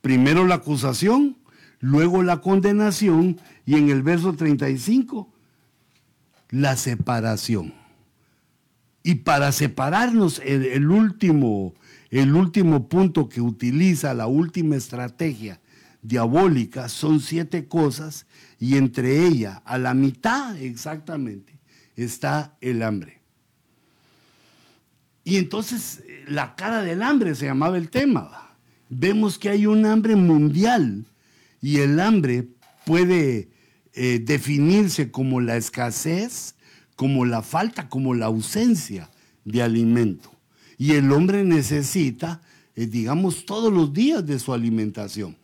Primero 0.01 0.47
la 0.47 0.55
acusación, 0.55 1.37
luego 1.79 2.23
la 2.23 2.41
condenación 2.41 3.39
y 3.65 3.75
en 3.75 3.89
el 3.89 4.01
verso 4.01 4.33
35 4.33 5.31
la 6.49 6.75
separación. 6.77 7.73
Y 9.03 9.15
para 9.15 9.51
separarnos, 9.51 10.41
el, 10.43 10.89
último, 10.89 11.73
el 12.09 12.35
último 12.35 12.87
punto 12.89 13.29
que 13.29 13.41
utiliza, 13.41 14.13
la 14.13 14.27
última 14.27 14.75
estrategia 14.75 15.61
diabólica, 16.01 16.89
son 16.89 17.19
siete 17.19 17.67
cosas 17.67 18.25
y 18.59 18.77
entre 18.77 19.25
ellas, 19.25 19.61
a 19.65 19.77
la 19.77 19.93
mitad 19.93 20.57
exactamente, 20.57 21.59
está 21.95 22.57
el 22.61 22.81
hambre. 22.81 23.19
Y 25.23 25.37
entonces 25.37 26.03
la 26.27 26.55
cara 26.55 26.81
del 26.81 27.03
hambre 27.03 27.35
se 27.35 27.45
llamaba 27.45 27.77
el 27.77 27.89
tema. 27.89 28.55
Vemos 28.89 29.37
que 29.37 29.49
hay 29.49 29.67
un 29.67 29.85
hambre 29.85 30.15
mundial 30.15 31.05
y 31.61 31.77
el 31.79 31.99
hambre 31.99 32.47
puede 32.85 33.49
eh, 33.93 34.19
definirse 34.19 35.11
como 35.11 35.41
la 35.41 35.57
escasez, 35.57 36.55
como 36.95 37.25
la 37.25 37.43
falta, 37.43 37.89
como 37.89 38.15
la 38.15 38.25
ausencia 38.25 39.11
de 39.45 39.61
alimento. 39.61 40.38
Y 40.79 40.93
el 40.93 41.11
hombre 41.11 41.43
necesita, 41.43 42.41
eh, 42.73 42.87
digamos, 42.87 43.45
todos 43.45 43.71
los 43.71 43.93
días 43.93 44.25
de 44.25 44.39
su 44.39 44.53
alimentación. 44.53 45.35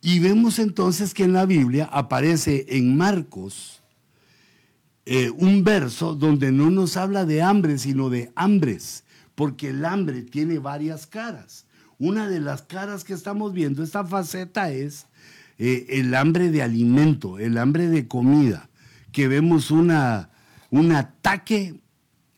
Y 0.00 0.20
vemos 0.20 0.58
entonces 0.58 1.12
que 1.12 1.24
en 1.24 1.34
la 1.34 1.44
Biblia 1.44 1.84
aparece 1.92 2.64
en 2.70 2.96
Marcos 2.96 3.82
eh, 5.04 5.30
un 5.30 5.62
verso 5.64 6.14
donde 6.14 6.50
no 6.50 6.70
nos 6.70 6.96
habla 6.96 7.26
de 7.26 7.42
hambre, 7.42 7.76
sino 7.76 8.08
de 8.08 8.32
hambres, 8.34 9.04
porque 9.34 9.68
el 9.68 9.84
hambre 9.84 10.22
tiene 10.22 10.58
varias 10.58 11.06
caras. 11.06 11.66
Una 11.98 12.26
de 12.26 12.40
las 12.40 12.62
caras 12.62 13.04
que 13.04 13.12
estamos 13.12 13.52
viendo, 13.52 13.82
esta 13.82 14.02
faceta 14.02 14.72
es 14.72 15.06
eh, 15.58 15.86
el 15.90 16.14
hambre 16.14 16.50
de 16.50 16.62
alimento, 16.62 17.38
el 17.38 17.58
hambre 17.58 17.88
de 17.88 18.08
comida, 18.08 18.70
que 19.12 19.28
vemos 19.28 19.70
una, 19.70 20.30
un 20.70 20.92
ataque 20.92 21.81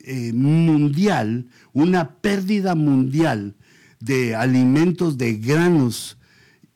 eh, 0.06 0.32
mundial, 0.32 1.46
una 1.72 2.16
pérdida 2.16 2.74
mundial 2.74 3.56
de 4.00 4.34
alimentos, 4.34 5.16
de 5.16 5.34
granos 5.34 6.18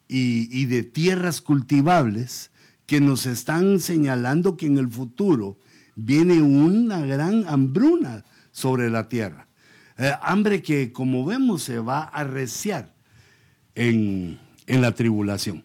y, 0.08 0.64
de 0.66 0.82
tierras 0.82 1.42
cultivables 1.42 2.50
que 2.86 3.00
nos 3.00 3.26
están 3.26 3.80
señalando 3.80 4.56
que 4.56 4.66
en 4.66 4.78
el 4.78 4.88
futuro 4.88 5.58
viene 5.94 6.40
una 6.40 7.04
gran 7.04 7.46
hambruna 7.46 8.24
sobre 8.50 8.88
la 8.88 9.08
tierra. 9.08 9.46
Eh, 9.98 10.12
hambre 10.22 10.62
que, 10.62 10.92
como 10.92 11.26
vemos, 11.26 11.62
se 11.62 11.78
va 11.78 12.00
a 12.00 12.20
arreciar 12.20 12.94
en, 13.74 14.38
en 14.66 14.80
la 14.80 14.92
tribulación. 14.92 15.64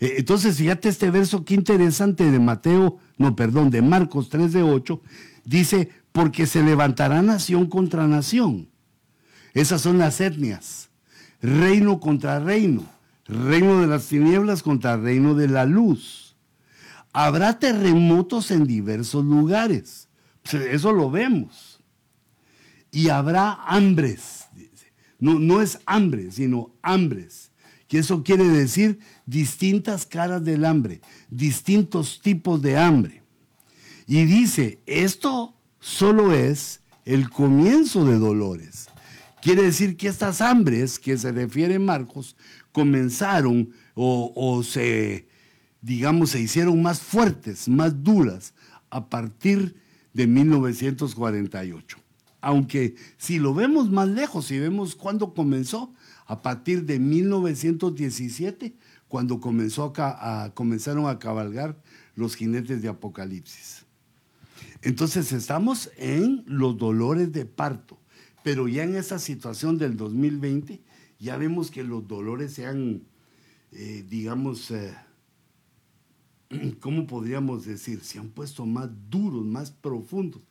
Eh, 0.00 0.14
entonces, 0.16 0.56
fíjate 0.56 0.88
este 0.88 1.10
verso, 1.10 1.44
qué 1.44 1.54
interesante 1.54 2.30
de 2.30 2.38
Mateo, 2.38 2.98
no, 3.18 3.36
perdón, 3.36 3.70
de 3.70 3.82
Marcos 3.82 4.28
3 4.30 4.52
de 4.52 4.62
8, 4.62 5.00
dice, 5.44 5.90
porque 6.12 6.46
se 6.46 6.62
levantará 6.62 7.22
nación 7.22 7.66
contra 7.66 8.06
nación. 8.06 8.68
Esas 9.54 9.82
son 9.82 9.98
las 9.98 10.20
etnias, 10.20 10.90
reino 11.40 12.00
contra 12.00 12.38
reino, 12.38 12.84
reino 13.26 13.80
de 13.80 13.86
las 13.86 14.06
tinieblas 14.06 14.62
contra 14.62 14.96
reino 14.96 15.34
de 15.34 15.48
la 15.48 15.64
luz. 15.64 16.36
Habrá 17.12 17.58
terremotos 17.58 18.50
en 18.50 18.64
diversos 18.64 19.24
lugares, 19.24 20.08
eso 20.52 20.92
lo 20.92 21.10
vemos. 21.10 21.80
Y 22.92 23.08
habrá 23.08 23.52
hambres, 23.66 24.46
no, 25.18 25.38
no 25.38 25.60
es 25.62 25.78
hambre, 25.86 26.30
sino 26.32 26.72
hambres 26.82 27.50
que 27.90 27.98
eso 27.98 28.22
quiere 28.22 28.44
decir 28.44 29.00
distintas 29.26 30.06
caras 30.06 30.44
del 30.44 30.64
hambre, 30.64 31.00
distintos 31.28 32.20
tipos 32.22 32.62
de 32.62 32.78
hambre. 32.78 33.24
Y 34.06 34.26
dice, 34.26 34.78
esto 34.86 35.59
solo 35.80 36.32
es 36.32 36.80
el 37.04 37.28
comienzo 37.30 38.04
de 38.04 38.18
dolores. 38.18 38.88
Quiere 39.42 39.62
decir 39.62 39.96
que 39.96 40.08
estas 40.08 40.40
hambres 40.40 40.98
que 40.98 41.16
se 41.16 41.32
refiere 41.32 41.78
Marcos 41.78 42.36
comenzaron 42.72 43.72
o, 43.94 44.62
se, 44.62 45.26
digamos, 45.80 46.30
se 46.30 46.40
hicieron 46.40 46.80
más 46.82 47.00
fuertes, 47.00 47.68
más 47.68 48.02
duras 48.02 48.54
a 48.90 49.08
partir 49.08 49.76
de 50.12 50.26
1948. 50.26 51.98
Aunque 52.42 52.96
si 53.18 53.38
lo 53.38 53.54
vemos 53.54 53.90
más 53.90 54.08
lejos, 54.08 54.46
si 54.46 54.58
vemos 54.58 54.94
cuándo 54.94 55.34
comenzó, 55.34 55.92
a 56.26 56.42
partir 56.42 56.84
de 56.84 56.98
1917, 56.98 58.74
cuando 59.08 59.40
comenzó 59.40 59.92
a, 59.96 60.52
comenzaron 60.54 61.08
a 61.08 61.18
cabalgar 61.18 61.76
los 62.14 62.36
jinetes 62.36 62.82
de 62.82 62.88
Apocalipsis. 62.88 63.84
Entonces 64.82 65.32
estamos 65.32 65.90
en 65.96 66.42
los 66.46 66.78
dolores 66.78 67.32
de 67.32 67.44
parto, 67.44 67.98
pero 68.42 68.66
ya 68.66 68.84
en 68.84 68.96
esa 68.96 69.18
situación 69.18 69.76
del 69.76 69.96
2020 69.96 70.80
ya 71.18 71.36
vemos 71.36 71.70
que 71.70 71.84
los 71.84 72.08
dolores 72.08 72.54
se 72.54 72.66
han, 72.66 73.02
eh, 73.72 74.04
digamos, 74.08 74.70
eh, 74.70 74.94
¿cómo 76.80 77.06
podríamos 77.06 77.66
decir? 77.66 78.00
Se 78.00 78.18
han 78.18 78.30
puesto 78.30 78.64
más 78.64 78.88
duros, 79.10 79.44
más 79.44 79.70
profundos, 79.70 80.42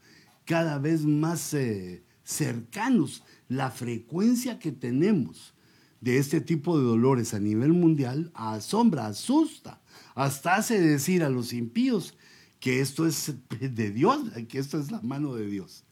cada 0.45 0.77
vez 0.77 1.05
más 1.05 1.53
eh, 1.55 2.03
cercanos. 2.23 3.23
La 3.47 3.71
frecuencia 3.71 4.59
que 4.59 4.71
tenemos 4.71 5.55
de 6.01 6.19
este 6.19 6.39
tipo 6.39 6.77
de 6.77 6.85
dolores 6.85 7.33
a 7.33 7.39
nivel 7.39 7.73
mundial 7.73 8.31
asombra, 8.35 9.07
asusta, 9.07 9.81
hasta 10.13 10.55
hace 10.55 10.79
decir 10.79 11.23
a 11.23 11.29
los 11.29 11.51
impíos 11.51 12.15
que 12.59 12.81
esto 12.81 13.05
es 13.05 13.33
de 13.59 13.91
Dios, 13.91 14.21
que 14.47 14.59
esto 14.59 14.79
es 14.79 14.91
la 14.91 15.01
mano 15.01 15.35
de 15.35 15.47
Dios. 15.47 15.83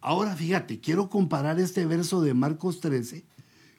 Ahora 0.00 0.36
fíjate, 0.36 0.80
quiero 0.80 1.10
comparar 1.10 1.58
este 1.58 1.86
verso 1.86 2.20
de 2.22 2.34
Marcos 2.34 2.80
13 2.80 3.24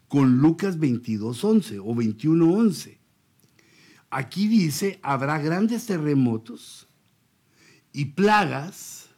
con 0.08 0.38
Lucas 0.38 0.78
22.11 0.78 1.82
o 1.84 1.96
21.11. 1.96 2.98
Aquí 4.10 4.48
dice, 4.48 5.00
habrá 5.04 5.38
grandes 5.40 5.86
terremotos 5.86 6.88
y 7.92 8.06
plagas 8.06 9.10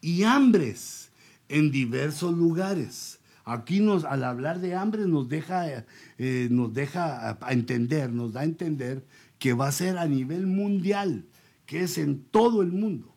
y 0.00 0.22
hambres 0.22 1.10
en 1.48 1.70
diversos 1.70 2.36
lugares 2.36 3.18
Aquí 3.48 3.80
nos, 3.80 4.04
al 4.04 4.24
hablar 4.24 4.60
de 4.60 4.74
hambre 4.74 5.06
nos 5.06 5.30
deja, 5.30 5.86
eh, 6.18 6.48
nos 6.50 6.74
deja 6.74 7.38
a 7.40 7.52
entender, 7.52 8.12
nos 8.12 8.34
da 8.34 8.42
a 8.42 8.44
entender 8.44 9.06
que 9.38 9.54
va 9.54 9.68
a 9.68 9.72
ser 9.72 9.96
a 9.96 10.06
nivel 10.06 10.46
mundial, 10.46 11.24
que 11.68 11.82
es 11.82 11.98
en 11.98 12.22
todo 12.22 12.62
el 12.62 12.72
mundo. 12.72 13.14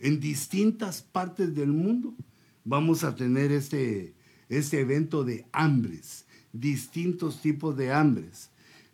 En 0.00 0.18
distintas 0.18 1.02
partes 1.02 1.54
del 1.54 1.68
mundo 1.68 2.16
vamos 2.64 3.04
a 3.04 3.14
tener 3.14 3.52
este, 3.52 4.16
este 4.48 4.80
evento 4.80 5.22
de 5.22 5.46
hambres, 5.52 6.26
distintos 6.52 7.40
tipos 7.40 7.76
de 7.76 7.92
hambres. 7.92 8.50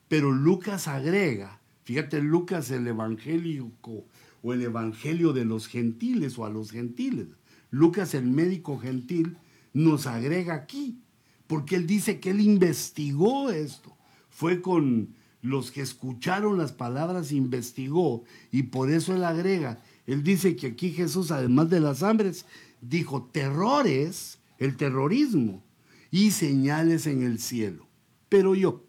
Pero 0.09 0.31
Lucas 0.31 0.89
agrega, 0.89 1.59
fíjate 1.85 2.21
Lucas 2.21 2.71
el 2.71 2.87
evangélico 2.87 4.05
o 4.43 4.53
el 4.53 4.61
evangelio 4.61 5.33
de 5.33 5.47
los 5.47 5.69
gentiles 5.69 6.39
o 6.39 6.45
a 6.45 6.51
los 6.51 6.71
gentiles. 6.71 7.29
Lucas 7.71 8.13
el 8.13 8.27
médico 8.27 8.79
gentil 8.79 9.39
nos 9.73 10.07
agrega 10.07 10.53
aquí, 10.53 11.01
porque 11.47 11.77
él 11.77 11.87
dice 11.87 12.21
que 12.21 12.29
él 12.29 12.41
investigó 12.43 13.51
esto. 13.51 13.97
Fue 14.29 14.61
con 14.61 15.15
los 15.47 15.71
que 15.71 15.81
escucharon 15.81 16.59
las 16.59 16.73
palabras, 16.73 17.33
investigó, 17.33 18.25
y 18.51 18.65
por 18.65 18.91
eso 18.91 19.15
él 19.15 19.25
agrega, 19.25 19.83
él 20.07 20.23
dice 20.23 20.57
que 20.57 20.69
aquí 20.69 20.93
Jesús, 20.93 21.31
además 21.31 21.71
de 21.71 21.81
las 21.81 22.03
hambres, 22.03 22.47
dijo 22.81 23.31
terrores, 23.33 24.39
el 24.59 24.77
terrorismo, 24.77 25.63
y 26.11 26.31
señales 26.31 27.07
en 27.07 27.23
el 27.23 27.39
cielo. 27.39 27.89
Pero 28.29 28.55
yo 28.55 28.85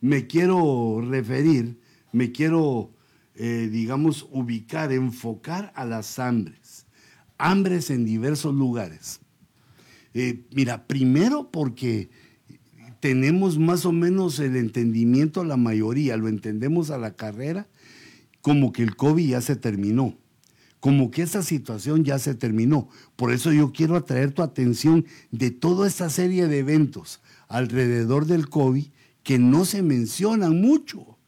me 0.00 0.26
quiero 0.26 1.00
referir 1.00 1.78
me 2.16 2.32
quiero, 2.32 2.94
eh, 3.34 3.68
digamos, 3.70 4.26
ubicar, 4.30 4.90
enfocar 4.90 5.70
a 5.76 5.84
las 5.84 6.18
hambres. 6.18 6.86
Hambres 7.36 7.90
en 7.90 8.06
diversos 8.06 8.54
lugares. 8.54 9.20
Eh, 10.14 10.46
mira, 10.54 10.86
primero 10.86 11.50
porque 11.50 12.08
tenemos 13.00 13.58
más 13.58 13.84
o 13.86 13.92
menos 13.92 14.38
el 14.38 14.56
entendimiento, 14.56 15.44
la 15.44 15.56
mayoría, 15.56 16.16
lo 16.16 16.28
entendemos 16.28 16.90
a 16.90 16.98
la 16.98 17.14
carrera, 17.14 17.68
como 18.40 18.72
que 18.72 18.82
el 18.82 18.96
COVID 18.96 19.28
ya 19.28 19.40
se 19.40 19.56
terminó, 19.56 20.16
como 20.80 21.10
que 21.10 21.22
esa 21.22 21.42
situación 21.42 22.04
ya 22.04 22.18
se 22.18 22.34
terminó. 22.34 22.88
Por 23.16 23.32
eso 23.32 23.52
yo 23.52 23.72
quiero 23.72 23.96
atraer 23.96 24.32
tu 24.32 24.42
atención 24.42 25.04
de 25.30 25.50
toda 25.50 25.86
esta 25.86 26.10
serie 26.10 26.46
de 26.46 26.60
eventos 26.60 27.20
alrededor 27.48 28.26
del 28.26 28.48
COVID 28.48 28.86
que 29.22 29.38
no 29.38 29.64
se 29.64 29.82
mencionan 29.82 30.60
mucho, 30.60 31.18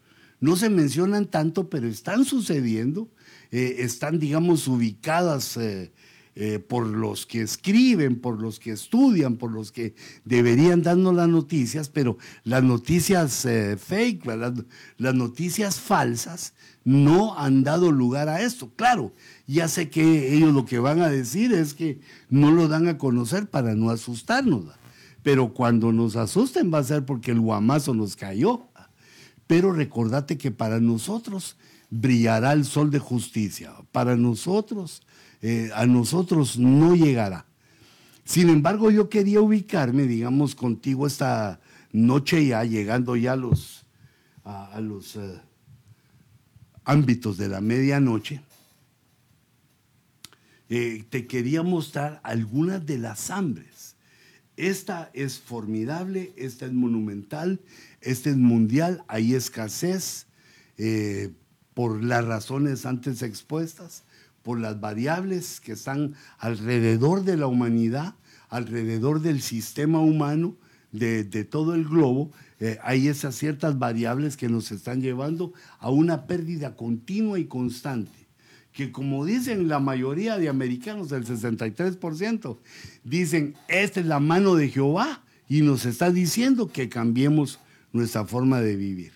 no 0.41 0.57
se 0.57 0.71
mencionan 0.71 1.27
tanto, 1.27 1.69
pero 1.69 1.89
están 1.89 2.25
sucediendo, 2.25 3.09
eh, 3.51 3.77
están, 3.79 4.21
digamos, 4.21 4.69
ubicadas. 4.69 5.57
Eh, 5.57 5.93
eh, 6.41 6.61
por 6.61 6.87
los 6.87 7.27
que 7.27 7.41
escriben, 7.41 8.21
por 8.21 8.41
los 8.41 8.61
que 8.61 8.71
estudian, 8.71 9.39
por 9.39 9.51
los 9.51 9.73
que 9.73 9.97
deberían 10.25 10.83
darnos 10.83 11.13
las 11.13 11.29
noticias, 11.29 11.89
pero 11.89 12.17
las 12.45 12.63
noticias 12.63 13.45
eh, 13.45 13.77
fake, 13.77 14.25
las, 14.99 15.15
noticias 15.17 15.81
falsas, 15.81 16.55
no 16.85 17.37
han 17.37 17.65
dado 17.65 17.91
lugar 17.91 18.29
a 18.29 18.41
esto. 18.41 18.71
Claro, 18.77 19.13
ya 19.49 19.67
sé 19.67 19.91
que 19.91 20.33
ellos 20.33 20.55
lo 20.55 20.65
que 20.65 20.79
van 20.79 21.03
a 21.03 21.09
decir 21.09 21.53
es 21.53 21.75
que 21.75 21.99
no 22.31 22.53
lo 22.53 22.69
dan 22.69 22.87
a 22.87 22.99
conocer 22.99 23.51
para 23.51 23.75
no 23.75 23.91
asustarnos, 23.91 24.67
pero 25.25 25.53
cuando 25.53 25.93
nos 25.93 26.15
asusten 26.15 26.73
va 26.73 26.79
a 26.79 26.85
ser 26.85 27.05
porque 27.05 27.33
el 27.33 27.41
guamazo 27.41 27.95
nos 27.95 28.15
cayó. 28.15 28.69
Pero 29.49 29.73
recordate 29.73 30.39
que 30.39 30.53
para 30.53 30.79
nosotros 30.79 31.57
brillará 31.91 32.53
el 32.53 32.65
sol 32.65 32.93
de 32.93 33.01
justicia, 33.01 33.73
para 33.91 34.15
nosotros 34.15 35.03
eh, 35.41 35.71
a 35.75 35.87
nosotros 35.87 36.59
no 36.59 36.97
llegará. 36.97 37.47
Sin 38.25 38.51
embargo, 38.51 38.91
yo 38.91 39.09
quería 39.09 39.41
ubicarme, 39.41 40.05
digamos, 40.05 40.55
contigo 40.55 41.07
esta 41.07 41.61
noche 41.93 42.47
ya, 42.47 42.65
llegando 42.65 43.17
ya 43.17 43.33
a 43.33 43.37
los, 43.37 43.87
a, 44.45 44.81
los 44.81 45.17
eh, 45.17 45.41
ámbitos 46.85 47.39
de 47.39 47.49
la 47.49 47.61
medianoche. 47.61 48.43
Eh, 50.69 51.05
te 51.09 51.27
quería 51.27 51.63
mostrar 51.63 52.21
algunas 52.25 52.85
de 52.85 52.99
las 52.99 53.31
hambres. 53.31 53.97
Esta 54.57 55.09
es 55.15 55.39
formidable, 55.39 56.33
esta 56.37 56.67
es 56.67 56.73
monumental, 56.73 57.61
esta 58.01 58.29
es 58.29 58.37
mundial, 58.37 59.05
hay 59.07 59.35
escasez 59.35 60.27
por 61.75 62.03
las 62.03 62.25
razones 62.25 62.87
antes 62.87 63.23
expuestas 63.23 64.05
por 64.49 64.61
las 64.61 64.81
variables 64.81 65.61
que 65.61 65.73
están 65.73 66.15
alrededor 66.39 67.23
de 67.23 67.37
la 67.37 67.47
humanidad, 67.47 68.15
alrededor 68.49 69.21
del 69.21 69.43
sistema 69.43 70.01
humano, 70.01 70.57
de, 70.91 71.23
todo 71.45 71.75
el 71.75 71.85
globo, 71.85 72.33
eh, 72.59 72.79
hay 72.83 73.09
esas 73.09 73.35
ciertas 73.35 73.79
variables 73.79 74.39
que 74.39 74.49
nos 74.49 74.73
están 74.73 75.03
llevando 75.03 75.53
a 75.81 75.91
una 75.91 76.27
pérdida 76.27 76.77
continua 76.77 77.39
y 77.39 77.45
constante. 77.45 78.11
Que 78.73 78.91
como 78.91 79.27
dicen 79.27 79.69
la 79.69 79.81
mayoría 79.81 80.39
de 80.39 80.49
americanos, 80.49 81.13
el 81.13 81.27
63%, 81.27 82.57
dicen, 83.05 83.55
esta 83.69 84.01
es 84.01 84.07
la 84.07 84.19
mano 84.19 84.55
de 84.55 84.71
Jehová 84.71 85.25
y 85.47 85.61
nos 85.61 85.85
está 85.85 86.11
diciendo 86.11 86.69
que 86.69 86.89
cambiemos 86.89 87.61
nuestra 87.93 88.25
forma 88.25 88.63
de 88.63 88.77
vivir. 88.77 89.13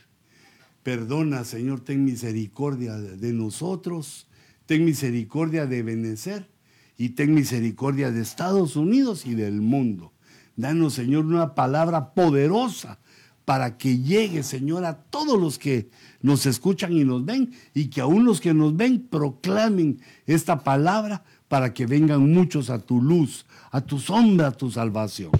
Perdona, 0.82 1.44
Señor, 1.44 1.80
ten 1.80 2.04
misericordia 2.04 2.98
de 2.98 3.32
nosotros 3.32 4.26
ten 4.66 4.84
misericordia 4.84 5.66
de 5.66 5.82
Benecer 5.82 6.48
y 6.96 7.10
ten 7.10 7.34
misericordia 7.34 8.10
de 8.10 8.20
Estados 8.20 8.76
Unidos 8.76 9.26
y 9.26 9.34
del 9.34 9.60
mundo. 9.60 10.12
Danos, 10.56 10.94
Señor, 10.94 11.24
una 11.24 11.54
palabra 11.54 12.12
poderosa 12.14 12.98
para 13.44 13.76
que 13.76 13.98
llegue, 13.98 14.42
Señor, 14.42 14.84
a 14.84 14.96
todos 14.96 15.40
los 15.40 15.58
que 15.58 15.90
nos 16.20 16.46
escuchan 16.46 16.92
y 16.92 17.04
nos 17.04 17.24
ven 17.24 17.52
y 17.74 17.88
que 17.88 18.00
aún 18.00 18.24
los 18.24 18.40
que 18.40 18.54
nos 18.54 18.76
ven 18.76 19.06
proclamen 19.08 20.00
esta 20.26 20.62
palabra 20.62 21.24
para 21.48 21.74
que 21.74 21.86
vengan 21.86 22.32
muchos 22.32 22.70
a 22.70 22.78
tu 22.78 23.02
luz, 23.02 23.44
a 23.70 23.80
tu 23.80 23.98
sombra, 23.98 24.48
a 24.48 24.52
tu 24.52 24.70
salvación. 24.70 25.32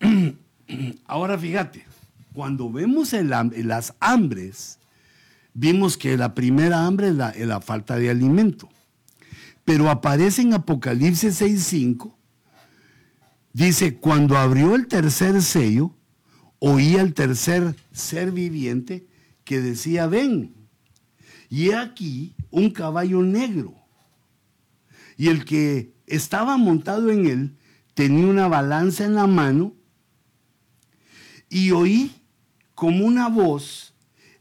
Ahora 1.06 1.38
fíjate, 1.38 1.86
cuando 2.32 2.70
vemos 2.70 3.12
las 3.12 3.94
hambres, 4.00 4.78
vimos 5.54 5.96
que 5.96 6.16
la 6.16 6.34
primera 6.34 6.86
hambre 6.86 7.08
es 7.08 7.46
la, 7.46 7.60
falta 7.60 7.96
de 7.96 8.10
alimento. 8.10 8.68
Pero 9.64 9.90
aparece 9.90 10.42
en 10.42 10.54
Apocalipsis 10.54 11.40
6.5, 11.40 12.14
dice, 13.52 13.96
cuando 13.96 14.36
abrió 14.36 14.74
el 14.74 14.88
tercer 14.88 15.40
sello, 15.42 15.94
oía 16.58 17.00
el 17.00 17.14
tercer 17.14 17.76
ser 17.92 18.32
viviente 18.32 19.06
que 19.44 19.60
decía, 19.60 20.06
ven. 20.06 20.54
Y 21.48 21.72
aquí 21.72 22.34
un 22.50 22.70
caballo 22.70 23.22
negro. 23.22 23.74
Y 25.16 25.28
el 25.28 25.44
que 25.44 25.92
estaba 26.06 26.56
montado 26.56 27.10
en 27.10 27.26
él 27.26 27.56
tenía 27.94 28.26
una 28.26 28.48
balanza 28.48 29.04
en 29.04 29.14
la 29.14 29.26
mano 29.26 29.74
y 31.48 31.70
oí 31.70 32.10
como 32.74 33.04
una 33.04 33.28
voz 33.28 33.91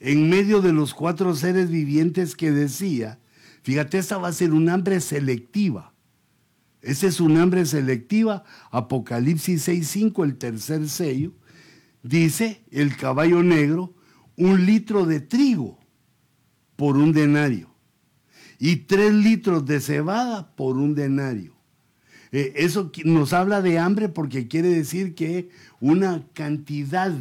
en 0.03 0.29
medio 0.29 0.61
de 0.61 0.73
los 0.73 0.95
cuatro 0.95 1.35
seres 1.35 1.69
vivientes 1.69 2.35
que 2.35 2.51
decía, 2.51 3.19
fíjate, 3.61 3.99
esta 3.99 4.17
va 4.17 4.29
a 4.29 4.33
ser 4.33 4.51
un 4.51 4.67
hambre 4.67 4.99
selectiva. 4.99 5.93
Ese 6.81 7.05
es 7.05 7.19
un 7.19 7.37
hambre 7.37 7.67
selectiva. 7.67 8.43
Apocalipsis 8.71 9.67
6.5, 9.67 10.23
el 10.23 10.37
tercer 10.37 10.89
sello, 10.89 11.33
dice 12.01 12.63
el 12.71 12.97
caballo 12.97 13.43
negro, 13.43 13.93
un 14.37 14.65
litro 14.65 15.05
de 15.05 15.19
trigo 15.19 15.77
por 16.75 16.97
un 16.97 17.13
denario 17.13 17.69
y 18.57 18.77
tres 18.77 19.13
litros 19.13 19.67
de 19.67 19.79
cebada 19.79 20.55
por 20.55 20.77
un 20.77 20.95
denario. 20.95 21.55
Eh, 22.31 22.53
eso 22.55 22.91
nos 23.05 23.33
habla 23.33 23.61
de 23.61 23.77
hambre 23.77 24.09
porque 24.09 24.47
quiere 24.47 24.69
decir 24.69 25.13
que 25.13 25.49
una 25.79 26.25
cantidad 26.33 27.13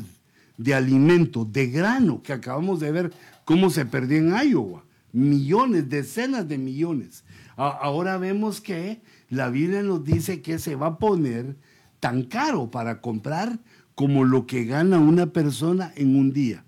de 0.61 0.75
alimento, 0.75 1.47
de 1.47 1.69
grano, 1.69 2.23
que 2.23 2.35
acabamos 2.35 2.81
de 2.81 2.93
ver 2.93 3.13
cómo 3.47 3.71
se 3.71 3.87
perdió 3.87 4.19
en 4.19 4.51
Iowa. 4.51 4.85
Millones, 5.11 5.89
decenas 5.89 6.47
de 6.49 6.59
millones. 6.59 7.25
ahora 7.57 8.19
vemos 8.19 8.61
que 8.61 9.01
la 9.31 9.49
Biblia 9.49 9.83
nos 9.83 10.05
dice 10.05 10.43
que 10.43 10.59
se 10.59 10.77
va 10.77 10.89
a 10.89 10.99
poner 10.99 11.57
tan 11.99 12.25
caro 12.25 12.71
para 12.71 13.01
comprar 13.01 13.59
como 13.95 14.25
lo 14.25 14.47
que 14.47 14.65
gana 14.65 14.99
una 14.99 15.33
persona 15.33 15.93
en 15.97 16.15
un 16.15 16.31
día. 16.31 16.65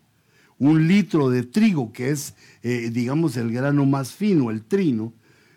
Un 0.58 0.88
litro 0.88 1.28
de 1.28 1.42
trigo, 1.42 1.92
que 1.92 2.10
es, 2.10 2.34
eh, 2.62 2.88
digamos, 2.90 3.36
el 3.36 3.52
grano 3.52 3.84
más 3.84 4.12
fino, 4.12 4.50
el 4.50 4.64
trino, 4.64 5.12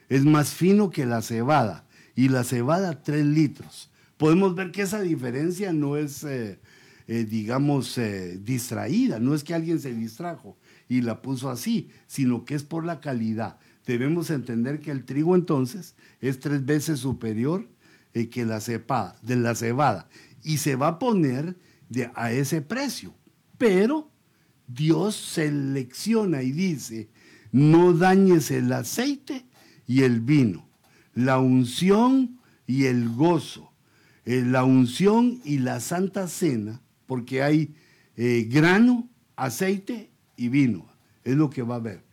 es 0.10 0.26
más 0.26 0.50
fino 0.50 0.90
que 0.90 1.06
la 1.06 1.22
cebada. 1.22 1.86
Y 2.16 2.28
la 2.28 2.44
cebada, 2.44 3.02
tres 3.02 3.26
litros. 3.26 3.90
Podemos 4.18 4.56
ver 4.56 4.72
que 4.72 4.82
esa 4.82 5.02
diferencia 5.02 5.72
no 5.72 5.96
es 5.96 6.24
eh, 6.26 6.60
eh, 7.08 7.24
digamos, 7.24 8.00
eh, 8.00 8.40
distraída. 8.42 9.20
No 9.20 9.36
es 9.36 9.44
que 9.44 9.54
alguien 9.54 9.80
se 9.80 9.94
distrajo 9.94 10.58
y 10.90 11.02
la 11.02 11.22
puso 11.22 11.52
así, 11.52 11.90
sino 12.08 12.46
que 12.46 12.56
es 12.56 12.64
por 12.64 12.84
la 12.84 13.00
calidad. 13.00 13.60
Debemos 13.86 14.32
entender 14.32 14.80
que 14.80 14.90
el 14.90 15.06
trigo 15.06 15.36
entonces 15.36 15.96
es 16.20 16.40
tres 16.40 16.66
veces 16.66 17.00
superior 17.00 17.68
eh, 18.16 18.30
que 18.30 18.46
la 18.46 18.60
de 19.22 19.36
la 19.36 19.54
cebada 19.54 20.10
y 20.44 20.58
se 20.58 20.76
va 20.76 20.88
a 20.88 21.00
poner 21.00 21.56
a 22.16 22.32
ese 22.32 22.64
precio. 22.64 23.14
Pero 23.60 24.10
Dios 24.68 25.16
selecciona 25.16 26.42
y 26.42 26.52
dice, 26.52 27.10
no 27.52 27.94
dañes 27.94 28.50
el 28.50 28.74
aceite 28.74 29.46
y 29.86 30.02
el 30.02 30.22
vino, 30.22 30.68
la 31.14 31.38
unción 31.38 32.40
y 32.66 32.86
el 32.86 33.10
gozo, 33.10 33.72
la 34.26 34.64
unción 34.64 35.40
y 35.44 35.60
la 35.60 35.80
santa 35.80 36.28
cena 36.28 36.82
porque 37.06 37.44
hay 37.44 37.74
eh, 38.18 38.48
grano, 38.50 39.10
aceite 39.36 40.10
y 40.38 40.50
vino. 40.50 40.88
Es 41.24 41.36
lo 41.36 41.50
que 41.50 41.62
va 41.62 41.76
a 41.76 41.80
haber. 41.80 42.04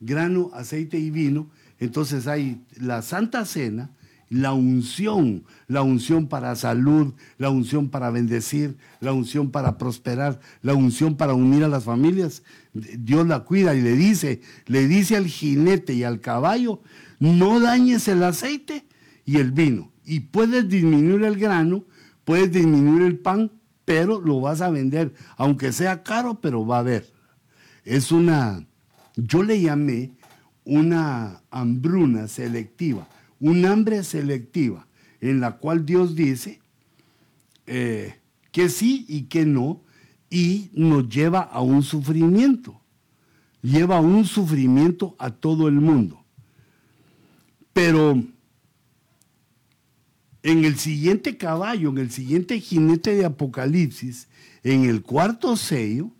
Grano, 0.00 0.50
aceite 0.54 0.98
y 0.98 1.10
vino. 1.10 1.50
Entonces 1.78 2.26
hay 2.26 2.62
la 2.76 3.02
Santa 3.02 3.44
Cena, 3.44 3.90
la 4.32 4.54
unción, 4.54 5.44
la 5.68 5.82
unción 5.82 6.26
para 6.26 6.56
salud, 6.56 7.12
la 7.36 7.50
unción 7.50 7.90
para 7.90 8.10
bendecir, 8.10 8.78
la 9.00 9.12
unción 9.12 9.50
para 9.50 9.76
prosperar, 9.76 10.40
la 10.62 10.74
unción 10.74 11.16
para 11.16 11.34
unir 11.34 11.64
a 11.64 11.68
las 11.68 11.84
familias. 11.84 12.42
Dios 12.72 13.26
la 13.26 13.40
cuida 13.40 13.74
y 13.74 13.82
le 13.82 13.94
dice, 13.94 14.40
le 14.66 14.88
dice 14.88 15.16
al 15.16 15.26
jinete 15.26 15.92
y 15.92 16.04
al 16.04 16.20
caballo, 16.20 16.80
no 17.18 17.60
dañes 17.60 18.08
el 18.08 18.22
aceite 18.22 18.86
y 19.26 19.36
el 19.36 19.52
vino. 19.52 19.92
Y 20.04 20.20
puedes 20.20 20.66
disminuir 20.66 21.24
el 21.24 21.36
grano, 21.36 21.84
puedes 22.24 22.50
disminuir 22.50 23.02
el 23.02 23.18
pan, 23.18 23.52
pero 23.84 24.20
lo 24.20 24.40
vas 24.40 24.60
a 24.60 24.70
vender, 24.70 25.14
aunque 25.36 25.72
sea 25.72 26.02
caro, 26.02 26.40
pero 26.40 26.66
va 26.66 26.76
a 26.76 26.80
haber. 26.80 27.12
es 27.84 28.12
una, 28.12 28.66
yo 29.16 29.42
le 29.42 29.60
llamé 29.60 30.12
una 30.64 31.42
hambruna 31.50 32.28
selectiva, 32.28 33.08
un 33.40 33.64
hambre 33.66 34.04
selectiva, 34.04 34.86
en 35.20 35.40
la 35.40 35.58
cual 35.58 35.84
Dios 35.84 36.14
dice 36.14 36.60
eh, 37.66 38.20
que 38.50 38.68
sí 38.68 39.04
y 39.08 39.22
que 39.22 39.44
no, 39.44 39.82
y 40.30 40.70
nos 40.72 41.08
lleva 41.08 41.40
a 41.40 41.60
un 41.60 41.82
sufrimiento, 41.82 42.80
lleva 43.60 44.00
un 44.00 44.24
sufrimiento 44.24 45.14
a 45.18 45.30
todo 45.30 45.68
el 45.68 45.74
mundo. 45.74 46.24
Pero 47.72 48.22
en 50.42 50.64
el 50.64 50.76
siguiente 50.78 51.36
caballo, 51.36 51.90
en 51.90 51.98
el 51.98 52.10
siguiente 52.10 52.60
jinete 52.60 53.14
de 53.14 53.24
Apocalipsis, 53.24 54.28
en 54.64 54.84
el 54.84 55.02
cuarto 55.02 55.56
sello, 55.56 56.10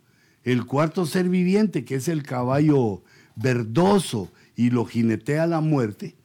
el 0.43 0.65
cuarto 0.65 1.05
ser 1.05 1.29
viviente, 1.29 1.85
que 1.85 1.95
es 1.95 2.07
el 2.07 2.23
caballo 2.23 3.03
verdoso 3.35 4.31
y 4.55 4.69
lo 4.69 4.85
jinetea 4.85 5.47
la 5.47 5.61
muerte, 5.61 6.15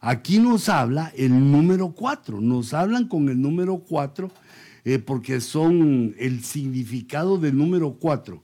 aquí 0.00 0.38
nos 0.38 0.68
habla 0.68 1.12
el 1.16 1.50
número 1.50 1.92
cuatro, 1.92 2.40
nos 2.40 2.74
hablan 2.74 3.08
con 3.08 3.28
el 3.28 3.40
número 3.40 3.78
cuatro 3.78 4.30
eh, 4.84 4.98
porque 4.98 5.40
son 5.40 6.14
el 6.18 6.42
significado 6.42 7.38
del 7.38 7.56
número 7.56 7.94
cuatro 7.94 8.42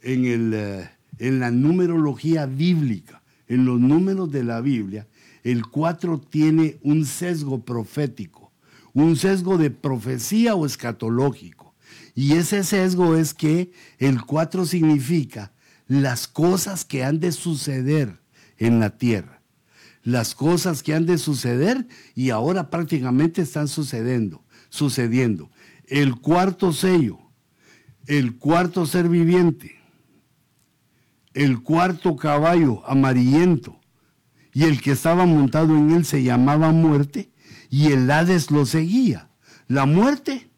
en, 0.00 0.24
el, 0.24 0.52
eh, 0.54 0.90
en 1.18 1.40
la 1.40 1.50
numerología 1.50 2.46
bíblica, 2.46 3.22
en 3.48 3.64
los 3.64 3.80
números 3.80 4.30
de 4.30 4.44
la 4.44 4.60
Biblia, 4.60 5.06
el 5.42 5.66
4 5.66 6.20
tiene 6.20 6.78
un 6.82 7.04
sesgo 7.04 7.64
profético, 7.64 8.52
un 8.92 9.16
sesgo 9.16 9.58
de 9.58 9.70
profecía 9.70 10.54
o 10.54 10.66
escatológico. 10.66 11.74
Y 12.14 12.32
ese 12.32 12.62
sesgo 12.62 13.16
es 13.16 13.34
que 13.34 13.72
el 13.98 14.22
4 14.24 14.66
significa 14.66 15.52
las 15.88 16.28
cosas 16.28 16.84
que 16.84 17.04
han 17.04 17.20
de 17.20 17.32
suceder 17.32 18.20
en 18.58 18.80
la 18.80 18.96
tierra. 18.96 19.42
Las 20.02 20.34
cosas 20.34 20.82
que 20.82 20.94
han 20.94 21.06
de 21.06 21.18
suceder 21.18 21.86
y 22.14 22.30
ahora 22.30 22.70
prácticamente 22.70 23.42
están 23.42 23.68
sucediendo, 23.68 24.44
sucediendo. 24.68 25.50
El 25.86 26.16
cuarto 26.16 26.72
sello, 26.72 27.18
el 28.06 28.36
cuarto 28.36 28.84
ser 28.86 29.08
viviente, 29.08 29.76
el 31.34 31.62
cuarto 31.62 32.16
caballo 32.16 32.84
amarillento, 32.86 33.81
y 34.52 34.64
el 34.64 34.80
que 34.80 34.92
estaba 34.92 35.26
montado 35.26 35.76
en 35.76 35.90
él 35.90 36.04
se 36.04 36.22
llamaba 36.22 36.72
muerte, 36.72 37.30
y 37.70 37.92
el 37.92 38.10
Hades 38.10 38.50
lo 38.50 38.66
seguía. 38.66 39.28
La 39.66 39.86
muerte 39.86 40.50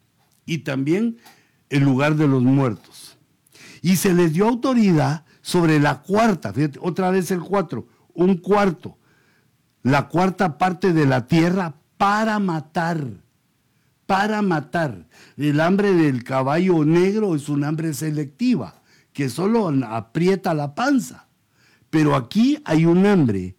y 0.45 0.59
también 0.59 1.17
el 1.69 1.83
lugar 1.83 2.15
de 2.15 2.27
los 2.27 2.43
muertos. 2.43 3.17
Y 3.81 3.95
se 3.95 4.13
les 4.13 4.33
dio 4.33 4.47
autoridad 4.47 5.23
sobre 5.41 5.79
la 5.79 6.01
cuarta, 6.01 6.51
fíjate, 6.51 6.79
otra 6.81 7.11
vez 7.11 7.31
el 7.31 7.39
cuatro, 7.39 7.87
un 8.13 8.37
cuarto, 8.37 8.97
la 9.83 10.09
cuarta 10.09 10.57
parte 10.57 10.91
de 10.91 11.05
la 11.05 11.27
tierra 11.27 11.75
para 11.97 12.39
matar, 12.39 13.07
para 14.05 14.41
matar. 14.41 15.07
El 15.37 15.61
hambre 15.61 15.93
del 15.93 16.23
caballo 16.23 16.83
negro 16.83 17.35
es 17.35 17.47
un 17.47 17.63
hambre 17.63 17.93
selectiva, 17.93 18.81
que 19.13 19.29
solo 19.29 19.71
aprieta 19.87 20.53
la 20.53 20.75
panza. 20.75 21.27
Pero 21.89 22.15
aquí 22.15 22.59
hay 22.65 22.85
un 22.85 23.05
hambre 23.05 23.55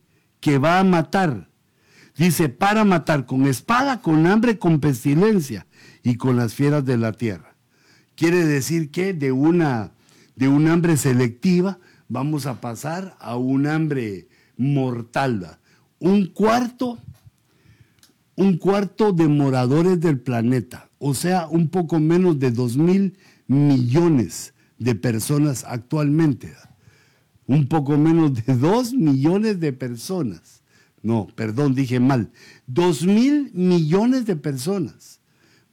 que 0.47 0.59
va 0.59 0.79
a 0.79 0.85
matar. 0.85 1.49
Dice, 2.17 2.49
para 2.49 2.85
matar 2.85 3.27
con 3.27 3.49
espada, 3.49 4.01
con 4.01 4.29
hambre, 4.29 4.61
con 4.61 4.79
pestilencia 4.79 5.67
y 6.05 6.15
con 6.15 6.37
las 6.37 6.55
fieras 6.55 6.85
de 6.85 6.97
la 6.97 7.11
tierra. 7.11 7.57
Quiere 8.15 8.47
decir 8.47 8.93
que 8.93 9.13
de 9.13 9.33
una 9.33 9.91
de 10.37 10.47
un 10.47 10.69
hambre 10.69 10.97
selectiva 10.97 11.81
vamos 12.09 12.47
a 12.47 12.61
pasar 12.61 13.17
a 13.19 13.37
un 13.37 13.67
hambre 13.67 14.29
mortal. 14.57 15.59
Un 15.99 16.27
cuarto, 16.27 17.01
un 18.37 18.57
cuarto 18.57 19.13
de 19.13 19.27
moradores 19.27 19.99
del 20.01 20.21
planeta, 20.21 20.91
o 20.99 21.13
sea, 21.13 21.49
un 21.49 21.71
poco 21.71 21.99
menos 21.99 22.39
de 22.39 22.53
dos 22.53 22.77
mil 22.77 23.19
millones 23.49 24.55
de 24.79 24.95
personas 24.95 25.65
actualmente 25.65 26.55
un 27.47 27.69
poco 27.69 27.97
menos 27.97 28.35
de 28.35 28.55
dos 28.57 28.93
millones 28.93 29.61
de 29.61 29.73
personas. 29.73 30.63
No, 31.03 31.29
perdón, 31.35 31.75
dije 31.75 32.01
mal. 32.01 32.31
Dos 32.67 33.05
mil 33.05 33.51
millones 33.55 34.27
de 34.27 34.37
personas 34.37 35.21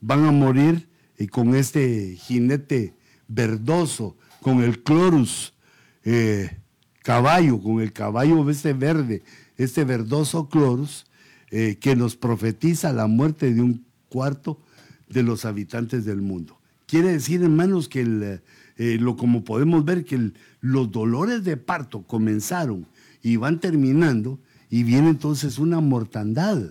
van 0.00 0.24
a 0.24 0.32
morir 0.32 0.88
y 1.18 1.26
con 1.26 1.54
este 1.54 2.16
jinete 2.16 2.94
verdoso, 3.26 4.16
con 4.42 4.62
el 4.62 4.82
clorus 4.82 5.54
eh, 6.04 6.58
caballo, 7.02 7.60
con 7.60 7.80
el 7.80 7.92
caballo 7.92 8.48
este 8.50 8.74
verde, 8.74 9.22
este 9.56 9.84
verdoso 9.84 10.48
clorus, 10.48 11.06
eh, 11.50 11.76
que 11.80 11.96
nos 11.96 12.16
profetiza 12.16 12.92
la 12.92 13.06
muerte 13.06 13.52
de 13.52 13.62
un 13.62 13.84
cuarto 14.08 14.60
de 15.08 15.22
los 15.22 15.44
habitantes 15.44 16.04
del 16.04 16.20
mundo. 16.22 16.58
Quiere 16.86 17.12
decir, 17.12 17.42
hermanos, 17.42 17.88
que 17.88 18.00
el, 18.00 18.40
eh, 18.76 18.98
lo, 19.00 19.16
como 19.16 19.44
podemos 19.44 19.84
ver 19.84 20.04
que 20.04 20.32
los 20.64 20.90
dolores 20.90 21.44
de 21.44 21.58
parto 21.58 22.06
comenzaron 22.06 22.86
y 23.22 23.36
van 23.36 23.60
terminando 23.60 24.40
y 24.70 24.82
viene 24.82 25.10
entonces 25.10 25.58
una 25.58 25.80
mortandad. 25.80 26.70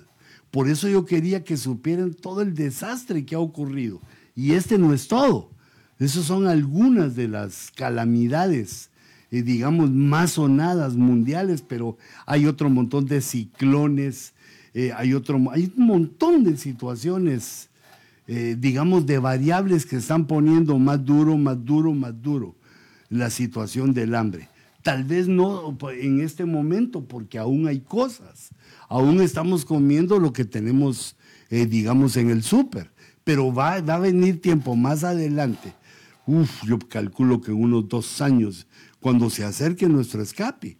Por 0.49 0.67
eso 0.67 0.89
yo 0.89 1.06
quería 1.06 1.43
que 1.43 1.58
supieran 1.58 2.15
todo 2.15 2.41
el 2.41 2.56
desastre 2.56 3.23
que 3.23 3.36
ha 3.36 3.39
ocurrido. 3.39 4.01
Y 4.36 4.53
este 4.53 4.79
no 4.79 4.95
es 4.95 5.08
todo. 5.08 5.51
Esas 5.99 6.25
son 6.25 6.47
algunas 6.47 7.15
de 7.15 7.27
las 7.27 7.69
calamidades, 7.75 8.89
eh, 9.29 9.43
digamos, 9.43 9.91
más 9.91 10.32
sonadas 10.32 10.95
mundiales, 10.95 11.62
pero 11.62 11.95
hay 12.25 12.47
otro 12.47 12.71
montón 12.71 13.06
de 13.06 13.21
ciclones, 13.21 14.34
eh, 14.73 14.91
hay, 14.97 15.13
otro, 15.13 15.39
hay 15.51 15.71
un 15.77 15.86
montón 15.86 16.43
de 16.43 16.58
situaciones 16.58 17.69
eh, 18.25 18.56
digamos, 18.58 19.06
de 19.06 19.19
variables 19.19 19.86
que 19.86 19.97
están 19.97 20.25
poniendo 20.25 20.79
más 20.79 21.06
duro, 21.06 21.38
más 21.38 21.63
duro, 21.63 21.93
más 21.93 22.19
duro 22.19 22.56
la 23.13 23.30
situación 23.30 23.93
del 23.93 24.15
hambre. 24.15 24.49
Tal 24.82 25.04
vez 25.04 25.28
no 25.28 25.78
en 25.91 26.19
este 26.21 26.45
momento, 26.45 27.06
porque 27.06 27.38
aún 27.38 27.67
hay 27.67 27.80
cosas. 27.80 28.49
Aún 28.89 29.21
estamos 29.21 29.65
comiendo 29.65 30.19
lo 30.19 30.34
que 30.34 30.45
tenemos, 30.45 31.15
eh, 31.49 31.65
digamos, 31.65 32.17
en 32.17 32.32
el 32.32 32.43
súper. 32.43 32.91
Pero 33.23 33.54
va, 33.54 33.80
va, 33.82 33.95
a 33.95 33.99
venir 33.99 34.41
tiempo 34.41 34.76
más 34.76 35.04
adelante. 35.04 35.73
Uf, 36.26 36.63
yo 36.65 36.80
calculo 36.80 37.39
que 37.39 37.52
en 37.52 37.62
unos 37.62 37.88
dos 37.88 38.19
años, 38.19 38.67
cuando 38.99 39.30
se 39.30 39.45
acerque 39.45 39.88
nuestro 39.88 40.21
escape, 40.21 40.78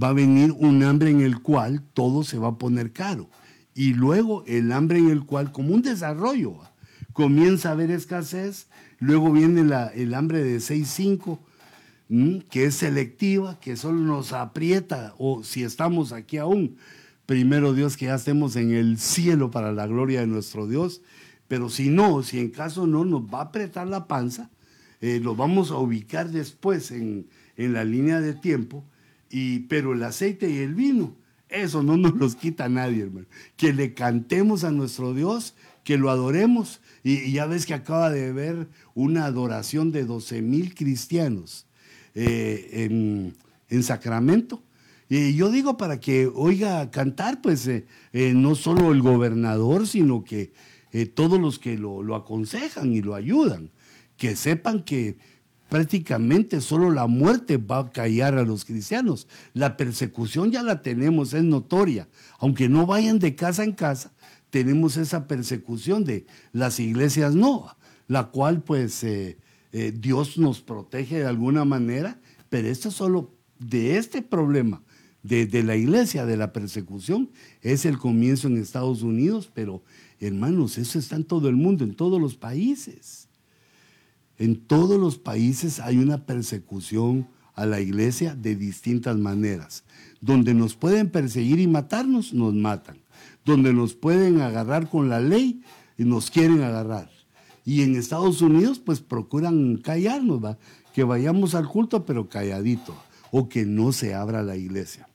va 0.00 0.08
a 0.08 0.14
venir 0.14 0.52
un 0.52 0.82
hambre 0.82 1.10
en 1.10 1.20
el 1.20 1.40
cual 1.40 1.82
todo 1.92 2.22
se 2.22 2.38
va 2.38 2.48
a 2.48 2.58
poner 2.58 2.92
caro. 2.92 3.28
Y 3.74 3.94
luego 3.94 4.44
el 4.46 4.72
hambre 4.72 4.98
en 4.98 5.10
el 5.10 5.24
cual, 5.24 5.52
como 5.52 5.74
un 5.74 5.82
desarrollo, 5.82 6.60
comienza 7.12 7.70
a 7.70 7.72
haber 7.72 7.90
escasez, 7.90 8.68
luego 9.00 9.32
viene 9.32 9.62
el 9.94 10.14
hambre 10.14 10.42
de 10.42 10.58
6.5, 10.58 11.40
que 12.08 12.66
es 12.66 12.74
selectiva, 12.76 13.58
que 13.60 13.76
solo 13.76 14.00
nos 14.00 14.32
aprieta, 14.32 15.14
o 15.18 15.42
si 15.42 15.62
estamos 15.62 16.12
aquí 16.12 16.36
aún, 16.36 16.76
primero 17.26 17.72
Dios 17.72 17.96
que 17.96 18.06
ya 18.06 18.16
estemos 18.16 18.56
en 18.56 18.72
el 18.72 18.98
cielo 18.98 19.50
para 19.50 19.72
la 19.72 19.86
gloria 19.86 20.20
de 20.20 20.26
nuestro 20.26 20.66
Dios, 20.66 21.02
pero 21.48 21.68
si 21.68 21.88
no, 21.88 22.22
si 22.22 22.38
en 22.38 22.50
caso 22.50 22.86
no, 22.86 23.04
nos 23.04 23.22
va 23.22 23.38
a 23.38 23.44
apretar 23.44 23.86
la 23.86 24.06
panza, 24.06 24.50
eh, 25.00 25.20
lo 25.22 25.34
vamos 25.34 25.70
a 25.70 25.76
ubicar 25.76 26.30
después 26.30 26.90
en, 26.90 27.26
en 27.56 27.72
la 27.72 27.84
línea 27.84 28.20
de 28.20 28.34
tiempo, 28.34 28.84
y, 29.30 29.60
pero 29.60 29.94
el 29.94 30.02
aceite 30.02 30.50
y 30.50 30.58
el 30.58 30.74
vino, 30.74 31.16
eso 31.48 31.82
no 31.82 31.96
nos 31.96 32.14
los 32.14 32.36
quita 32.36 32.68
nadie, 32.68 33.02
hermano. 33.02 33.26
Que 33.56 33.72
le 33.72 33.94
cantemos 33.94 34.64
a 34.64 34.70
nuestro 34.70 35.14
Dios, 35.14 35.54
que 35.84 35.98
lo 35.98 36.10
adoremos. 36.10 36.80
Y, 37.02 37.32
ya 37.32 37.46
ves 37.46 37.66
que 37.66 37.74
acaba 37.74 38.10
de 38.10 38.28
haber 38.28 38.68
una 38.94 39.26
adoración 39.26 39.92
de 39.92 40.04
12 40.04 40.42
mil 40.42 40.74
cristianos 40.74 41.66
eh, 42.14 42.88
en, 43.68 43.82
Sacramento. 43.82 44.62
Y 45.08 45.34
yo 45.34 45.50
digo 45.50 45.76
para 45.76 45.98
que 45.98 46.30
oiga 46.32 46.90
cantar, 46.92 47.40
pues 47.42 47.66
eh, 47.66 47.86
eh, 48.12 48.32
no 48.34 48.54
solo 48.54 48.92
el 48.92 49.02
gobernador, 49.02 49.88
sino 49.88 50.22
que 50.22 50.52
todos 51.14 51.40
los 51.40 51.58
que 51.58 51.76
lo, 51.76 52.14
aconsejan 52.14 52.92
y 52.92 53.02
lo 53.02 53.16
ayudan, 53.16 53.70
que 54.16 54.36
sepan 54.36 54.84
que 54.84 55.18
prácticamente 55.68 56.60
solo 56.60 56.92
la 56.92 57.08
muerte 57.08 57.56
va 57.56 57.80
a 57.80 57.90
callar 57.90 58.38
a 58.38 58.44
los 58.44 58.64
cristianos. 58.64 59.26
La 59.54 59.76
persecución 59.76 60.52
ya 60.52 60.62
la 60.62 60.82
tenemos, 60.82 61.32
es 61.34 61.42
notoria. 61.42 62.06
Aunque 62.38 62.68
no 62.68 62.86
vayan 62.86 63.18
de 63.18 63.34
casa 63.34 63.64
en 63.64 63.72
casa, 63.72 64.12
tenemos 64.50 64.96
esa 64.96 65.26
persecución 65.26 66.04
de 66.04 66.26
las 66.52 66.78
iglesias 66.78 67.34
no, 67.34 67.76
la 68.06 68.26
cual 68.26 68.62
pues 68.62 69.02
eh, 69.02 69.36
eh, 69.76 69.92
Dios 69.92 70.38
nos 70.38 70.60
protege 70.60 71.18
de 71.18 71.26
alguna 71.26 71.64
manera, 71.64 72.20
pero 72.48 72.68
esto 72.68 72.92
solo 72.92 73.34
de 73.58 73.96
este 73.96 74.22
problema 74.22 74.84
de, 75.24 75.46
de, 75.46 75.64
la 75.64 75.74
iglesia, 75.74 76.26
de 76.26 76.36
la 76.36 76.52
persecución, 76.52 77.32
es 77.60 77.84
el 77.84 77.98
comienzo 77.98 78.46
en 78.46 78.56
Estados 78.56 79.02
Unidos, 79.02 79.50
pero 79.52 79.82
hermanos, 80.20 80.78
eso 80.78 80.96
está 80.96 81.16
en 81.16 81.24
todo 81.24 81.48
el 81.48 81.56
mundo, 81.56 81.82
en 81.82 81.96
todos 81.96 82.20
los 82.20 82.36
países. 82.36 83.26
En 84.38 84.54
todos 84.54 85.00
los 85.00 85.18
países 85.18 85.80
hay 85.80 85.98
una 85.98 86.24
persecución 86.24 87.26
a 87.54 87.66
la 87.66 87.80
iglesia 87.80 88.36
de 88.36 88.54
distintas 88.54 89.16
maneras. 89.16 89.82
Donde 90.20 90.54
nos 90.54 90.76
pueden 90.76 91.10
perseguir 91.10 91.58
y 91.58 91.66
matarnos, 91.66 92.32
nos 92.32 92.54
matan. 92.54 92.98
Donde 93.44 93.72
nos 93.72 93.94
pueden 93.94 94.40
agarrar 94.40 94.88
con 94.88 95.08
la 95.08 95.18
ley, 95.18 95.62
nos 95.98 96.30
quieren 96.30 96.62
agarrar. 96.62 97.13
Y 97.64 97.82
en 97.82 97.96
Estados 97.96 98.42
Unidos, 98.42 98.78
pues 98.78 99.00
procuran 99.00 99.78
callarnos, 99.78 100.44
¿va? 100.44 100.58
que 100.92 101.04
vayamos 101.04 101.54
al 101.54 101.68
culto, 101.68 102.04
pero 102.04 102.28
calladito, 102.28 102.94
o 103.30 103.48
que 103.48 103.64
no 103.64 103.92
se 103.92 104.14
abra 104.14 104.42
la 104.42 104.56
iglesia. 104.56 105.08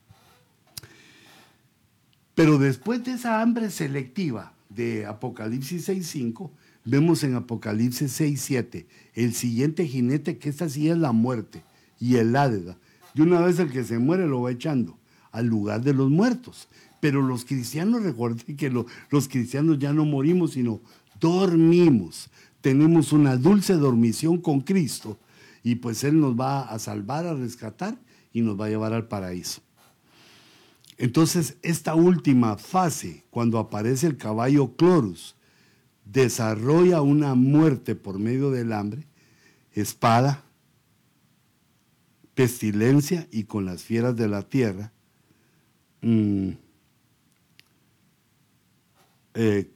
Pero 2.34 2.58
después 2.58 3.04
de 3.04 3.12
esa 3.12 3.40
hambre 3.40 3.70
selectiva 3.70 4.52
de 4.68 5.06
Apocalipsis 5.06 5.88
6.5, 5.88 6.50
vemos 6.84 7.22
en 7.22 7.34
Apocalipsis 7.34 8.20
6.7 8.20 8.86
el 9.14 9.34
siguiente 9.34 9.86
jinete, 9.86 10.38
que 10.38 10.48
esta 10.48 10.68
sí 10.68 10.88
es 10.88 10.98
la 10.98 11.12
muerte 11.12 11.62
y 11.98 12.16
el 12.16 12.34
Hades. 12.34 12.76
De 13.14 13.22
una 13.22 13.40
vez 13.40 13.58
el 13.58 13.70
que 13.70 13.84
se 13.84 13.98
muere 13.98 14.26
lo 14.26 14.42
va 14.42 14.52
echando 14.52 14.98
al 15.32 15.46
lugar 15.46 15.82
de 15.82 15.94
los 15.94 16.10
muertos. 16.10 16.68
Pero 17.00 17.22
los 17.22 17.44
cristianos, 17.44 18.02
recuerden 18.04 18.56
que 18.56 18.70
los 18.70 19.28
cristianos 19.28 19.78
ya 19.78 19.92
no 19.92 20.04
morimos, 20.04 20.52
sino 20.52 20.80
dormimos. 21.20 22.30
Tenemos 22.60 23.12
una 23.12 23.36
dulce 23.36 23.74
dormición 23.74 24.38
con 24.38 24.60
Cristo 24.60 25.18
y 25.62 25.76
pues 25.76 26.04
Él 26.04 26.20
nos 26.20 26.38
va 26.38 26.62
a 26.62 26.78
salvar, 26.78 27.26
a 27.26 27.34
rescatar 27.34 27.98
y 28.32 28.42
nos 28.42 28.58
va 28.58 28.66
a 28.66 28.70
llevar 28.70 28.92
al 28.92 29.08
paraíso. 29.08 29.62
Entonces, 30.98 31.56
esta 31.62 31.94
última 31.94 32.58
fase, 32.58 33.24
cuando 33.30 33.58
aparece 33.58 34.06
el 34.06 34.18
caballo 34.18 34.76
Clorus, 34.76 35.34
desarrolla 36.04 37.00
una 37.00 37.34
muerte 37.34 37.94
por 37.94 38.18
medio 38.18 38.50
del 38.50 38.72
hambre, 38.72 39.06
espada, 39.72 40.44
pestilencia 42.34 43.26
y 43.30 43.44
con 43.44 43.64
las 43.64 43.82
fieras 43.82 44.16
de 44.16 44.28
la 44.28 44.42
tierra, 44.42 44.92
mm, 46.02 46.50
eh, 49.34 49.70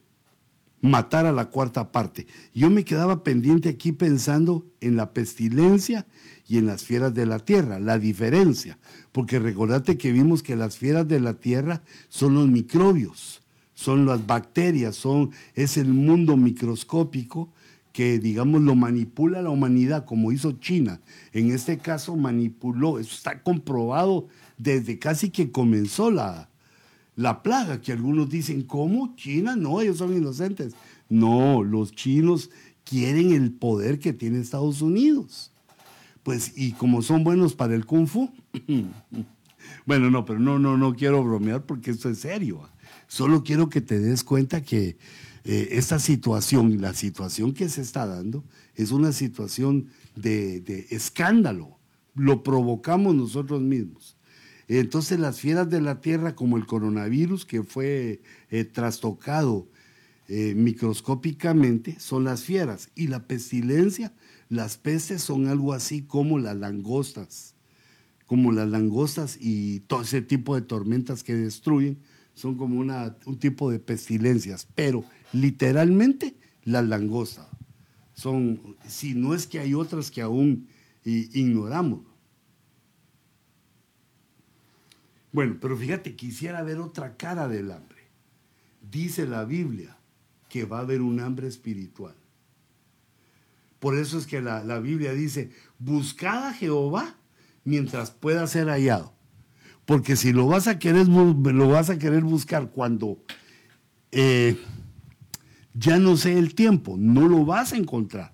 matar 0.85 1.25
a 1.25 1.31
la 1.31 1.49
cuarta 1.49 1.91
parte. 1.91 2.27
Yo 2.53 2.69
me 2.69 2.85
quedaba 2.85 3.23
pendiente 3.23 3.69
aquí 3.69 3.91
pensando 3.91 4.65
en 4.81 4.95
la 4.95 5.13
pestilencia 5.13 6.05
y 6.47 6.57
en 6.57 6.67
las 6.67 6.83
fieras 6.83 7.13
de 7.13 7.25
la 7.25 7.39
tierra, 7.39 7.79
la 7.79 7.97
diferencia, 7.97 8.77
porque 9.11 9.39
recordate 9.39 9.97
que 9.97 10.11
vimos 10.11 10.43
que 10.43 10.55
las 10.55 10.77
fieras 10.77 11.07
de 11.07 11.19
la 11.19 11.33
tierra 11.33 11.81
son 12.07 12.35
los 12.35 12.47
microbios, 12.47 13.41
son 13.73 14.05
las 14.05 14.25
bacterias, 14.25 14.95
son, 14.95 15.31
es 15.55 15.77
el 15.77 15.87
mundo 15.87 16.37
microscópico 16.37 17.51
que, 17.91 18.19
digamos, 18.19 18.61
lo 18.61 18.75
manipula 18.75 19.41
la 19.41 19.49
humanidad, 19.49 20.05
como 20.05 20.31
hizo 20.31 20.51
China. 20.53 21.01
En 21.31 21.51
este 21.51 21.77
caso 21.77 22.15
manipuló, 22.15 22.99
eso 22.99 23.15
está 23.15 23.41
comprobado 23.41 24.27
desde 24.57 24.99
casi 24.99 25.29
que 25.29 25.51
comenzó 25.51 26.11
la, 26.11 26.49
la 27.15 27.41
plaga, 27.43 27.81
que 27.81 27.91
algunos 27.91 28.29
dicen, 28.29 28.63
¿cómo? 28.63 29.15
China, 29.15 29.55
no, 29.55 29.81
ellos 29.81 29.97
son 29.97 30.15
inocentes. 30.15 30.73
No, 31.09 31.63
los 31.63 31.93
chinos 31.93 32.49
quieren 32.83 33.31
el 33.31 33.51
poder 33.51 33.99
que 33.99 34.13
tiene 34.13 34.39
Estados 34.39 34.81
Unidos. 34.81 35.51
Pues, 36.23 36.53
y 36.57 36.73
como 36.73 37.01
son 37.01 37.23
buenos 37.23 37.53
para 37.53 37.75
el 37.75 37.85
kung 37.85 38.07
fu, 38.07 38.31
bueno, 39.85 40.09
no, 40.09 40.25
pero 40.25 40.39
no, 40.39 40.59
no, 40.59 40.77
no 40.77 40.95
quiero 40.95 41.23
bromear 41.23 41.65
porque 41.65 41.91
esto 41.91 42.09
es 42.09 42.19
serio. 42.19 42.67
Solo 43.07 43.43
quiero 43.43 43.69
que 43.69 43.81
te 43.81 43.99
des 43.99 44.23
cuenta 44.23 44.61
que 44.61 44.97
eh, 45.43 45.69
esta 45.71 45.99
situación, 45.99 46.81
la 46.81 46.93
situación 46.93 47.53
que 47.53 47.69
se 47.69 47.81
está 47.81 48.07
dando, 48.07 48.43
es 48.73 48.91
una 48.91 49.11
situación 49.11 49.87
de 50.15 50.87
escándalo. 50.89 51.77
Lo 52.15 52.43
provocamos 52.43 53.13
nosotros 53.15 53.61
mismos. 53.61 54.14
Entonces 54.67 55.19
las 55.19 55.39
fieras 55.39 55.69
de 55.69 55.81
la 55.81 56.01
tierra, 56.01 56.35
como 56.35 56.57
el 56.57 56.65
coronavirus 56.65 57.45
que 57.45 57.63
fue 57.63 58.21
eh, 58.49 58.65
trastocado 58.65 59.67
eh, 60.27 60.55
microscópicamente, 60.55 61.99
son 61.99 62.23
las 62.23 62.43
fieras. 62.43 62.89
Y 62.95 63.07
la 63.07 63.27
pestilencia, 63.27 64.13
las 64.49 64.77
pestes 64.77 65.21
son 65.21 65.47
algo 65.47 65.73
así 65.73 66.01
como 66.01 66.39
las 66.39 66.55
langostas, 66.55 67.53
como 68.25 68.51
las 68.51 68.69
langostas 68.69 69.37
y 69.39 69.81
todo 69.81 70.01
ese 70.01 70.21
tipo 70.21 70.55
de 70.55 70.61
tormentas 70.61 71.23
que 71.23 71.35
destruyen, 71.35 71.99
son 72.33 72.55
como 72.55 72.79
una, 72.79 73.15
un 73.25 73.37
tipo 73.37 73.69
de 73.69 73.79
pestilencias. 73.79 74.67
Pero 74.73 75.05
literalmente 75.31 76.35
las 76.63 76.85
langostas 76.85 77.47
son, 78.15 78.77
si 78.87 79.13
no 79.13 79.35
es 79.35 79.45
que 79.45 79.59
hay 79.59 79.73
otras 79.73 80.09
que 80.09 80.21
aún 80.21 80.67
ignoramos. 81.03 82.01
Bueno, 85.35 85.57
pero 85.59 85.75
fíjate, 85.75 86.15
quisiera 86.15 86.63
ver 86.63 86.79
otra 86.79 87.17
cara 87.17 87.49
del 87.49 87.69
hambre. 87.69 88.07
Dice 88.89 89.27
la 89.27 89.43
Biblia 89.43 89.97
que 90.47 90.63
va 90.63 90.77
a 90.77 90.83
haber 90.83 91.01
un 91.01 91.19
hambre 91.19 91.49
espiritual. 91.49 92.15
Por 93.79 93.97
eso 93.97 94.17
es 94.17 94.27
que 94.27 94.41
la, 94.41 94.79
Biblia 94.79 95.11
dice, 95.11 95.51
buscad 95.77 96.47
a 96.47 96.53
Jehová 96.53 97.17
mientras 97.65 98.11
pueda 98.11 98.47
ser 98.47 98.69
hallado. 98.69 99.11
Porque 99.83 100.15
si 100.15 100.31
lo 100.31 100.47
vas 100.47 100.69
a 100.69 100.79
querer, 100.79 101.09
lo 101.09 101.67
vas 101.67 101.89
a 101.89 101.99
querer 101.99 102.23
buscar 102.23 102.71
cuando 102.71 103.21
eh, 104.13 104.57
ya 105.73 105.99
no 105.99 106.15
sé 106.15 106.39
el 106.39 106.55
tiempo, 106.55 106.95
no 106.97 107.27
lo 107.27 107.43
vas 107.43 107.73
a 107.73 107.75
encontrar. 107.75 108.31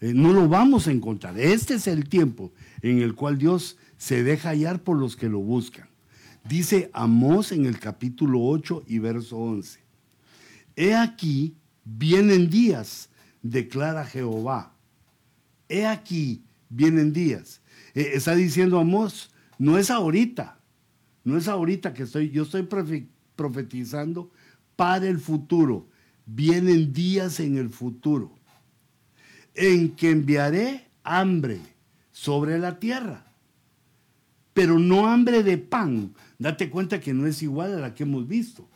Eh, 0.00 0.12
no 0.14 0.32
lo 0.32 0.48
vamos 0.48 0.86
a 0.86 0.92
encontrar. 0.92 1.36
Este 1.36 1.74
es 1.74 1.88
el 1.88 2.08
tiempo 2.08 2.52
en 2.80 3.02
el 3.02 3.16
cual 3.16 3.38
Dios 3.38 3.76
se 3.96 4.22
deja 4.22 4.50
hallar 4.50 4.84
por 4.84 4.96
los 4.96 5.16
que 5.16 5.28
lo 5.28 5.40
buscan. 5.40 5.88
Dice 6.48 6.90
Amós 6.94 7.52
en 7.52 7.66
el 7.66 7.78
capítulo 7.78 8.40
8 8.42 8.84
y 8.86 8.98
verso 8.98 9.36
11. 9.36 9.80
He 10.76 10.94
aquí, 10.94 11.56
vienen 11.84 12.48
días, 12.48 13.10
declara 13.42 14.06
Jehová. 14.06 14.72
He 15.68 15.84
aquí, 15.84 16.42
vienen 16.70 17.12
días. 17.12 17.60
Eh, 17.94 18.12
está 18.14 18.34
diciendo 18.34 18.78
Amós, 18.78 19.30
no 19.58 19.76
es 19.76 19.90
ahorita, 19.90 20.58
no 21.22 21.36
es 21.36 21.48
ahorita 21.48 21.92
que 21.92 22.04
estoy, 22.04 22.30
yo 22.30 22.44
estoy 22.44 22.66
profetizando 23.36 24.30
para 24.74 25.06
el 25.06 25.18
futuro. 25.18 25.86
Vienen 26.24 26.94
días 26.94 27.40
en 27.40 27.58
el 27.58 27.68
futuro 27.68 28.38
en 29.54 29.94
que 29.96 30.10
enviaré 30.10 30.88
hambre 31.02 31.60
sobre 32.10 32.58
la 32.58 32.78
tierra, 32.78 33.32
pero 34.54 34.78
no 34.78 35.08
hambre 35.08 35.42
de 35.42 35.58
pan, 35.58 36.14
date 36.38 36.70
cuenta 36.70 37.00
que 37.00 37.12
no 37.12 37.26
es 37.26 37.42
igual 37.42 37.74
a 37.74 37.80
la 37.80 37.94
que 37.94 38.04
hemos 38.04 38.26
visto. 38.26 38.68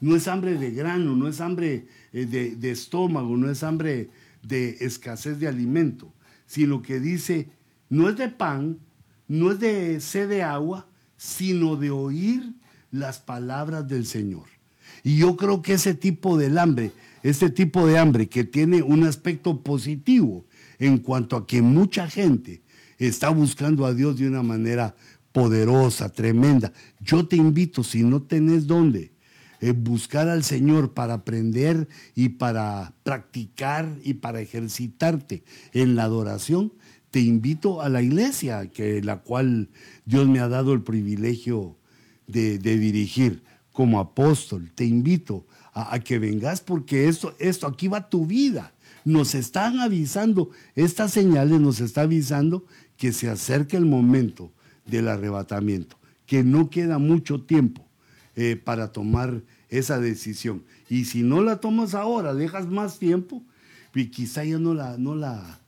No 0.00 0.14
es 0.14 0.28
hambre 0.28 0.58
de 0.58 0.70
grano, 0.70 1.16
no 1.16 1.26
es 1.28 1.40
hambre 1.40 1.86
eh, 2.12 2.26
de, 2.26 2.70
estómago, 2.70 3.36
no 3.36 3.50
es 3.50 3.62
hambre 3.62 4.10
de 4.42 4.76
escasez 4.80 5.40
de 5.40 5.48
alimento, 5.48 6.12
sino 6.46 6.82
que 6.82 7.00
dice, 7.00 7.48
no 7.88 8.08
es 8.08 8.16
de 8.16 8.28
pan, 8.28 8.78
no 9.26 9.50
es 9.50 9.58
de 9.58 10.00
sed 10.00 10.28
de 10.28 10.42
agua, 10.42 10.86
sino 11.16 11.76
de 11.76 11.90
oír 11.90 12.52
las 12.90 13.18
palabras 13.18 13.88
del 13.88 14.06
Señor. 14.06 14.44
Y 15.02 15.16
yo 15.16 15.36
creo 15.36 15.62
que 15.62 15.74
ese 15.74 15.94
tipo 15.94 16.36
de 16.36 16.58
hambre, 16.58 16.92
este 17.22 17.48
tipo 17.48 17.86
de 17.86 17.98
hambre 17.98 18.28
que 18.28 18.44
tiene 18.44 18.82
un 18.82 19.04
aspecto 19.04 19.62
positivo 19.62 20.44
en 20.78 20.98
cuanto 20.98 21.36
a 21.36 21.46
que 21.46 21.62
mucha 21.62 22.08
gente 22.08 22.62
está 22.98 23.30
buscando 23.30 23.86
a 23.86 23.94
Dios 23.94 24.18
de 24.18 24.28
una 24.28 24.42
manera 24.42 24.94
poderosa, 25.36 26.08
tremenda. 26.08 26.72
Yo 26.98 27.28
te 27.28 27.36
invito, 27.36 27.84
si 27.84 28.02
no 28.02 28.22
tenés 28.22 28.66
dónde, 28.66 29.12
eh, 29.60 29.72
buscar 29.72 30.30
al 30.30 30.44
Señor 30.44 30.94
para 30.94 31.12
aprender 31.12 31.88
y 32.14 32.30
para 32.30 32.94
practicar 33.02 33.98
y 34.02 34.14
para 34.14 34.40
ejercitarte 34.40 35.44
en 35.74 35.94
la 35.94 36.04
adoración, 36.04 36.72
te 37.10 37.20
invito 37.20 37.82
a 37.82 37.90
la 37.90 38.00
iglesia, 38.00 38.70
que 38.70 39.02
la 39.02 39.18
cual 39.18 39.68
Dios 40.06 40.26
me 40.26 40.40
ha 40.40 40.48
dado 40.48 40.72
el 40.72 40.80
privilegio 40.80 41.76
de, 42.26 42.56
dirigir 42.58 43.42
como 43.72 44.00
apóstol. 44.00 44.72
Te 44.74 44.86
invito 44.86 45.46
a, 45.74 45.98
que 45.98 46.18
vengas 46.18 46.62
porque 46.62 47.08
esto, 47.08 47.34
esto, 47.38 47.66
aquí 47.66 47.88
va 47.88 48.08
tu 48.08 48.24
vida. 48.24 48.72
Nos 49.04 49.34
están 49.34 49.80
avisando, 49.80 50.48
estas 50.74 51.12
señales 51.12 51.60
nos 51.60 51.80
está 51.80 52.00
avisando 52.00 52.64
que 52.96 53.12
se 53.12 53.28
acerca 53.28 53.76
el 53.76 53.84
momento 53.84 54.55
del 54.86 55.08
arrebatamiento, 55.08 55.96
que 56.26 56.42
no 56.42 56.70
queda 56.70 56.98
mucho 56.98 57.42
tiempo 57.42 57.86
eh, 58.34 58.56
para 58.56 58.92
tomar 58.92 59.42
esa 59.68 59.98
decisión. 60.00 60.64
Y 60.88 61.06
si 61.06 61.22
no 61.22 61.42
la 61.42 61.60
tomas 61.60 61.94
ahora, 61.94 62.34
dejas 62.34 62.66
más 62.66 62.98
tiempo, 62.98 63.42
y 63.94 64.06
quizá 64.08 64.44
ya 64.44 64.58
no 64.58 64.74
la, 64.74 64.98
no 64.98 65.14
la, 65.14 65.60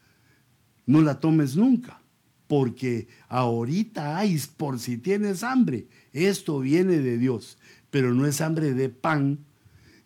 no 0.87 1.01
la 1.01 1.19
tomes 1.19 1.57
nunca. 1.57 2.01
Porque 2.47 3.09
ahorita 3.29 4.17
hay, 4.19 4.41
por 4.57 4.79
si 4.79 4.97
tienes 4.97 5.43
hambre, 5.43 5.87
esto 6.13 6.61
viene 6.61 6.99
de 6.99 7.19
Dios, 7.19 7.59
pero 7.91 8.15
no 8.15 8.27
es 8.27 8.41
hambre 8.41 8.75
de 8.75 8.89
pan 8.89 9.39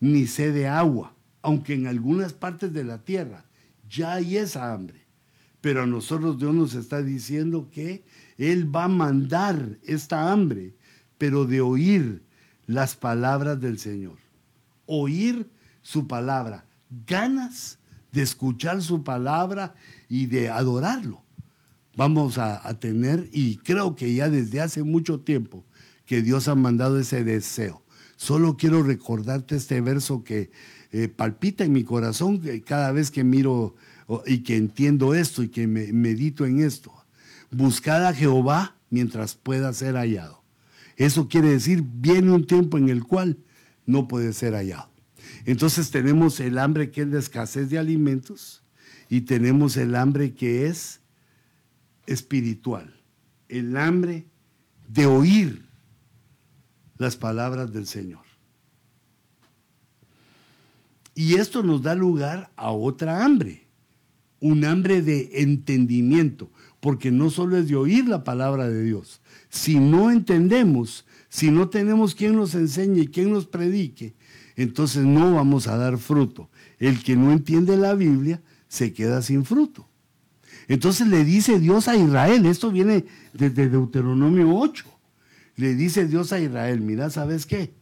ni 0.01 0.27
sed 0.27 0.53
de 0.55 0.67
agua, 0.67 1.15
aunque 1.43 1.75
en 1.75 1.87
algunas 1.87 2.33
partes 2.33 2.73
de 2.73 2.85
la 2.85 2.99
tierra 2.99 3.45
ya 3.89 4.15
hay 4.15 4.37
esa 4.37 4.73
hambre. 4.73 5.03
Pero 5.61 5.83
a 5.83 5.87
nosotros 5.87 6.39
Dios 6.39 6.55
nos 6.55 6.75
está 6.75 7.03
diciendo 7.03 7.69
que 7.73 8.03
Él 8.43 8.75
va 8.75 8.85
a 8.85 8.89
mandar 8.89 9.79
esta 9.85 10.33
hambre, 10.33 10.75
pero 11.17 11.45
de 11.45 11.61
oír 11.61 12.25
las 12.67 12.97
palabras 12.97 13.61
del 13.61 13.79
Señor. 13.79 14.19
Oír 14.87 15.49
su 15.81 16.09
palabra. 16.09 16.67
Ganas 17.07 17.79
de 18.11 18.23
escuchar 18.23 18.83
su 18.83 19.05
palabra 19.05 19.77
y 20.09 20.27
de 20.27 20.51
adorarlo. 20.51 21.23
Vamos 21.97 22.37
a, 22.39 22.61
tener, 22.81 23.29
y 23.33 23.59
creo 23.59 23.95
que 23.95 24.13
ya 24.13 24.29
desde 24.29 24.61
hace 24.61 24.83
mucho 24.83 25.21
tiempo, 25.21 25.65
que 26.05 26.21
Dios 26.21 26.49
ha 26.49 26.57
mandado 26.57 26.99
ese 26.99 27.23
deseo. 27.23 27.85
Solo 28.17 28.57
quiero 28.57 28.83
recordarte 28.83 29.55
este 29.55 29.81
verso 29.81 30.25
que 30.25 30.51
eh, 30.91 31.07
palpita 31.07 31.63
en 31.63 31.73
mi 31.73 31.85
corazón 31.85 32.43
cada 32.67 32.91
vez 32.91 33.13
que 33.13 33.23
miro 33.23 33.77
y 34.27 34.39
que 34.39 34.57
entiendo 34.57 35.15
esto 35.15 35.45
y 35.45 35.49
que 35.49 35.69
me, 35.69 35.93
medito 35.93 36.45
en 36.45 36.59
esto. 36.59 37.02
Buscad 37.53 38.07
a 38.07 38.15
Jehová 38.15 38.77
mientras 38.91 39.35
pueda 39.35 39.73
ser 39.73 39.95
hallado. 39.95 40.43
Eso 40.97 41.29
quiere 41.29 41.51
decir, 41.51 41.83
viene 41.83 42.33
un 42.33 42.47
tiempo 42.47 42.79
en 42.79 42.89
el 42.89 43.05
cual 43.05 43.39
no 43.87 44.09
puede 44.09 44.33
ser 44.33 44.55
hallado. 44.55 44.91
Entonces 45.45 45.91
tenemos 45.91 46.41
el 46.41 46.59
hambre 46.59 46.91
que 46.91 47.03
es 47.03 47.09
la 47.09 47.19
escasez 47.19 47.71
de 47.71 47.79
alimentos 47.79 48.63
y 49.09 49.23
tenemos 49.23 49.77
el 49.77 49.95
hambre 49.95 50.35
que 50.35 50.67
es 50.67 51.01
espiritual, 52.07 53.01
el 53.49 53.77
hambre 53.77 54.27
de 54.89 55.07
oír 55.07 55.67
las 56.99 57.17
palabras 57.17 57.73
del 57.73 57.87
Señor. 57.87 58.25
Y 61.15 61.35
esto 61.35 61.63
nos 61.63 61.83
da 61.83 61.95
lugar 61.95 62.51
a 62.57 62.71
otra 62.71 63.25
hambre, 63.25 63.67
un 64.41 64.65
hambre 64.65 65.03
de 65.03 65.43
entendimiento, 65.43 66.51
porque 66.83 67.13
no 67.13 67.31
solo 67.31 67.57
es 67.57 67.69
de 67.69 67.77
oír 67.77 68.09
la 68.09 68.25
palabra 68.25 68.69
de 68.69 68.83
Dios, 68.83 69.21
si 69.49 69.79
no 69.79 70.11
entendemos, 70.11 71.07
si 71.29 71.53
no 71.53 71.69
tenemos 71.69 72.17
quien 72.17 72.35
nos 72.35 72.57
enseñe 72.57 73.03
y 73.03 73.07
quien 73.07 73.33
nos 73.33 73.47
predique, 73.47 74.17
entonces 74.57 75.05
no 75.05 75.37
vamos 75.37 75.69
a 75.69 75.77
dar 75.77 75.97
fruto. 75.97 76.51
El 76.81 77.05
que 77.05 77.15
no 77.15 77.31
entiende 77.31 77.77
la 77.77 77.95
Biblia 77.95 78.43
se 78.67 78.93
queda 78.93 79.23
sin 79.23 79.45
fruto. 79.45 79.89
Entonces 80.67 81.07
le 81.07 81.25
dice 81.25 81.61
Dios 81.61 81.87
a 81.87 81.95
Israel, 81.95 82.47
esto 82.47 82.73
viene 82.73 83.05
desde 83.33 83.69
Deuteronomio 83.69 84.53
8, 84.53 84.85
le 85.55 85.77
dice 85.77 86.09
Dios 86.09 86.33
a 86.33 86.41
Israel, 86.41 86.81
mira, 86.81 87.11
¿sabes 87.11 87.47
qué? 87.47 87.75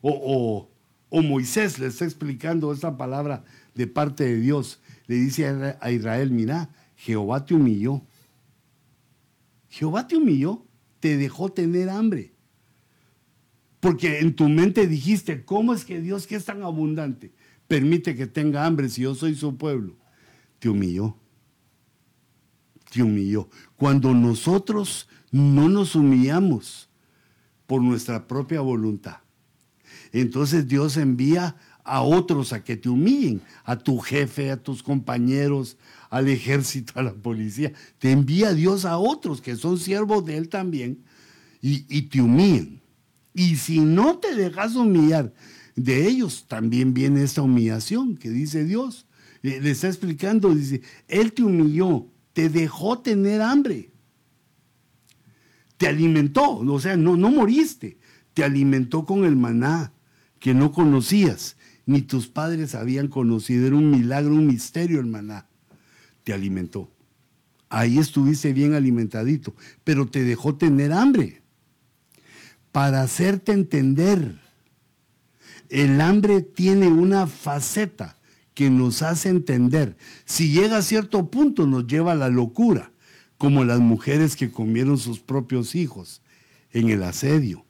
O, 0.00 0.66
Moisés 1.10 1.78
le 1.78 1.88
está 1.88 2.06
explicando 2.06 2.72
esta 2.72 2.96
palabra 2.96 3.44
de 3.74 3.86
parte 3.86 4.24
de 4.24 4.36
Dios, 4.36 4.80
le 5.08 5.16
dice 5.16 5.76
a 5.78 5.90
Israel, 5.90 6.30
mira, 6.30 6.70
Jehová 6.96 7.44
te 7.44 7.52
humilló. 7.52 8.02
Jehová 9.70 10.06
te 10.06 10.16
humilló, 10.16 10.66
te 10.98 11.16
dejó 11.16 11.50
tener 11.50 11.88
hambre. 11.88 12.34
Porque 13.78 14.18
en 14.18 14.36
tu 14.36 14.48
mente 14.48 14.86
dijiste, 14.86 15.44
¿cómo 15.44 15.72
es 15.72 15.86
que 15.86 16.00
Dios 16.00 16.26
que 16.26 16.36
es 16.36 16.44
tan 16.44 16.62
abundante 16.62 17.32
permite 17.66 18.14
que 18.14 18.26
tenga 18.26 18.66
hambre 18.66 18.90
si 18.90 19.02
yo 19.02 19.14
soy 19.14 19.34
su 19.34 19.56
pueblo? 19.56 19.96
Te 20.58 20.68
humilló. 20.68 21.16
Te 22.90 23.02
humilló. 23.02 23.48
Cuando 23.76 24.12
nosotros 24.12 25.08
no 25.30 25.68
nos 25.68 25.94
humillamos 25.94 26.90
por 27.66 27.80
nuestra 27.80 28.26
propia 28.26 28.60
voluntad, 28.60 29.18
entonces 30.12 30.66
Dios 30.66 30.96
envía 30.96 31.56
a 31.90 32.02
otros 32.02 32.52
a 32.52 32.62
que 32.62 32.76
te 32.76 32.88
humillen, 32.88 33.42
a 33.64 33.76
tu 33.76 33.98
jefe, 33.98 34.52
a 34.52 34.56
tus 34.56 34.80
compañeros, 34.80 35.76
al 36.08 36.28
ejército, 36.28 36.92
a 36.94 37.02
la 37.02 37.12
policía. 37.12 37.72
Te 37.98 38.12
envía 38.12 38.54
Dios 38.54 38.84
a 38.84 38.96
otros 38.98 39.40
que 39.40 39.56
son 39.56 39.76
siervos 39.76 40.24
de 40.24 40.36
Él 40.36 40.48
también 40.48 41.02
y, 41.60 41.84
y 41.88 42.02
te 42.02 42.22
humillen. 42.22 42.80
Y 43.34 43.56
si 43.56 43.80
no 43.80 44.18
te 44.18 44.36
dejas 44.36 44.76
humillar 44.76 45.32
de 45.74 46.06
ellos, 46.06 46.44
también 46.46 46.94
viene 46.94 47.24
esta 47.24 47.42
humillación 47.42 48.16
que 48.16 48.30
dice 48.30 48.64
Dios. 48.64 49.06
Eh, 49.42 49.60
le 49.60 49.72
está 49.72 49.88
explicando, 49.88 50.54
dice, 50.54 50.82
Él 51.08 51.32
te 51.32 51.42
humilló, 51.42 52.06
te 52.32 52.48
dejó 52.48 53.00
tener 53.00 53.42
hambre. 53.42 53.90
Te 55.76 55.88
alimentó, 55.88 56.58
o 56.58 56.80
sea, 56.80 56.96
no, 56.96 57.16
no 57.16 57.30
moriste, 57.30 57.98
te 58.32 58.44
alimentó 58.44 59.04
con 59.04 59.24
el 59.24 59.34
maná 59.34 59.92
que 60.38 60.54
no 60.54 60.72
conocías, 60.72 61.56
ni 61.86 62.02
tus 62.02 62.28
padres 62.28 62.74
habían 62.74 63.08
conocido. 63.08 63.66
Era 63.66 63.76
un 63.76 63.90
milagro, 63.90 64.34
un 64.34 64.46
misterio 64.46 65.00
el 65.00 65.06
maná. 65.06 65.46
Te 66.24 66.32
alimentó. 66.32 66.90
Ahí 67.68 67.98
estuviste 67.98 68.52
bien 68.52 68.74
alimentadito, 68.74 69.54
pero 69.84 70.06
te 70.08 70.24
dejó 70.24 70.56
tener 70.56 70.92
hambre 70.92 71.40
para 72.72 73.02
hacerte 73.02 73.52
entender. 73.52 74.38
El 75.68 76.00
hambre 76.00 76.42
tiene 76.42 76.88
una 76.88 77.26
faceta 77.28 78.16
que 78.54 78.70
nos 78.70 79.02
hace 79.02 79.28
entender. 79.28 79.96
Si 80.24 80.52
llega 80.52 80.78
a 80.78 80.82
cierto 80.82 81.30
punto 81.30 81.66
nos 81.66 81.86
lleva 81.86 82.12
a 82.12 82.16
la 82.16 82.28
locura, 82.28 82.92
como 83.38 83.64
las 83.64 83.80
mujeres 83.80 84.36
que 84.36 84.50
comieron 84.50 84.98
sus 84.98 85.20
propios 85.20 85.74
hijos 85.74 86.20
en 86.72 86.90
el 86.90 87.02
asedio. 87.02 87.64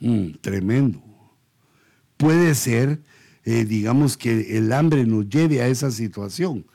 Mm, 0.00 0.32
tremendo. 0.40 1.11
Puede 2.22 2.54
ser, 2.54 3.02
eh, 3.44 3.64
digamos, 3.64 4.16
que 4.16 4.56
el 4.56 4.72
hambre 4.72 5.04
nos 5.06 5.28
lleve 5.28 5.60
a 5.60 5.66
esa 5.66 5.90
situación, 5.90 6.66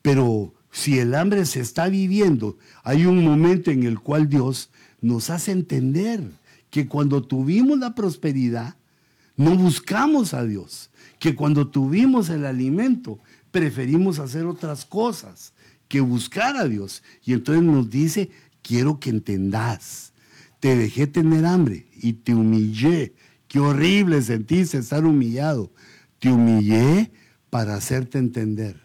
pero 0.00 0.54
si 0.72 0.98
el 0.98 1.14
hambre 1.14 1.44
se 1.44 1.60
está 1.60 1.90
viviendo, 1.90 2.56
hay 2.82 3.04
un 3.04 3.22
momento 3.22 3.70
en 3.70 3.82
el 3.82 4.00
cual 4.00 4.30
Dios 4.30 4.70
nos 5.02 5.28
hace 5.28 5.52
entender 5.52 6.22
que 6.70 6.88
cuando 6.88 7.22
tuvimos 7.22 7.78
la 7.78 7.94
prosperidad, 7.94 8.76
no 9.36 9.54
buscamos 9.54 10.32
a 10.32 10.46
Dios, 10.46 10.88
que 11.18 11.34
cuando 11.34 11.68
tuvimos 11.68 12.30
el 12.30 12.46
alimento, 12.46 13.20
preferimos 13.50 14.18
hacer 14.18 14.46
otras 14.46 14.86
cosas 14.86 15.52
que 15.88 16.00
buscar 16.00 16.56
a 16.56 16.66
Dios. 16.66 17.02
Y 17.22 17.34
entonces 17.34 17.64
nos 17.64 17.90
dice, 17.90 18.30
quiero 18.62 18.98
que 18.98 19.10
entendás, 19.10 20.14
te 20.58 20.74
dejé 20.74 21.06
tener 21.06 21.44
hambre 21.44 21.86
y 21.92 22.14
te 22.14 22.34
humillé. 22.34 23.12
Qué 23.48 23.60
horrible 23.60 24.22
sentiste 24.22 24.78
estar 24.78 25.04
humillado. 25.04 25.70
Te 26.18 26.30
humillé 26.30 27.10
para 27.50 27.74
hacerte 27.74 28.18
entender. 28.18 28.80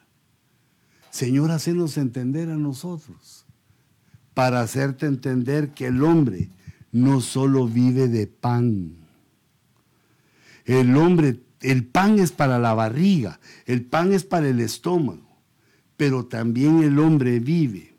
Señor, 1.09 1.51
hacenos 1.51 1.97
entender 1.97 2.49
a 2.49 2.55
nosotros, 2.55 3.45
para 4.33 4.61
hacerte 4.61 5.07
entender 5.07 5.73
que 5.73 5.87
el 5.87 6.03
hombre 6.03 6.49
no 6.91 7.21
solo 7.21 7.67
vive 7.67 8.07
de 8.07 8.27
pan. 8.27 8.95
El 10.65 10.95
hombre, 10.95 11.41
el 11.61 11.85
pan 11.85 12.19
es 12.19 12.31
para 12.31 12.59
la 12.59 12.73
barriga, 12.73 13.39
el 13.65 13.83
pan 13.83 14.13
es 14.13 14.23
para 14.23 14.47
el 14.47 14.61
estómago, 14.61 15.37
pero 15.97 16.25
también 16.25 16.81
el 16.81 16.97
hombre 16.99 17.39
vive 17.39 17.95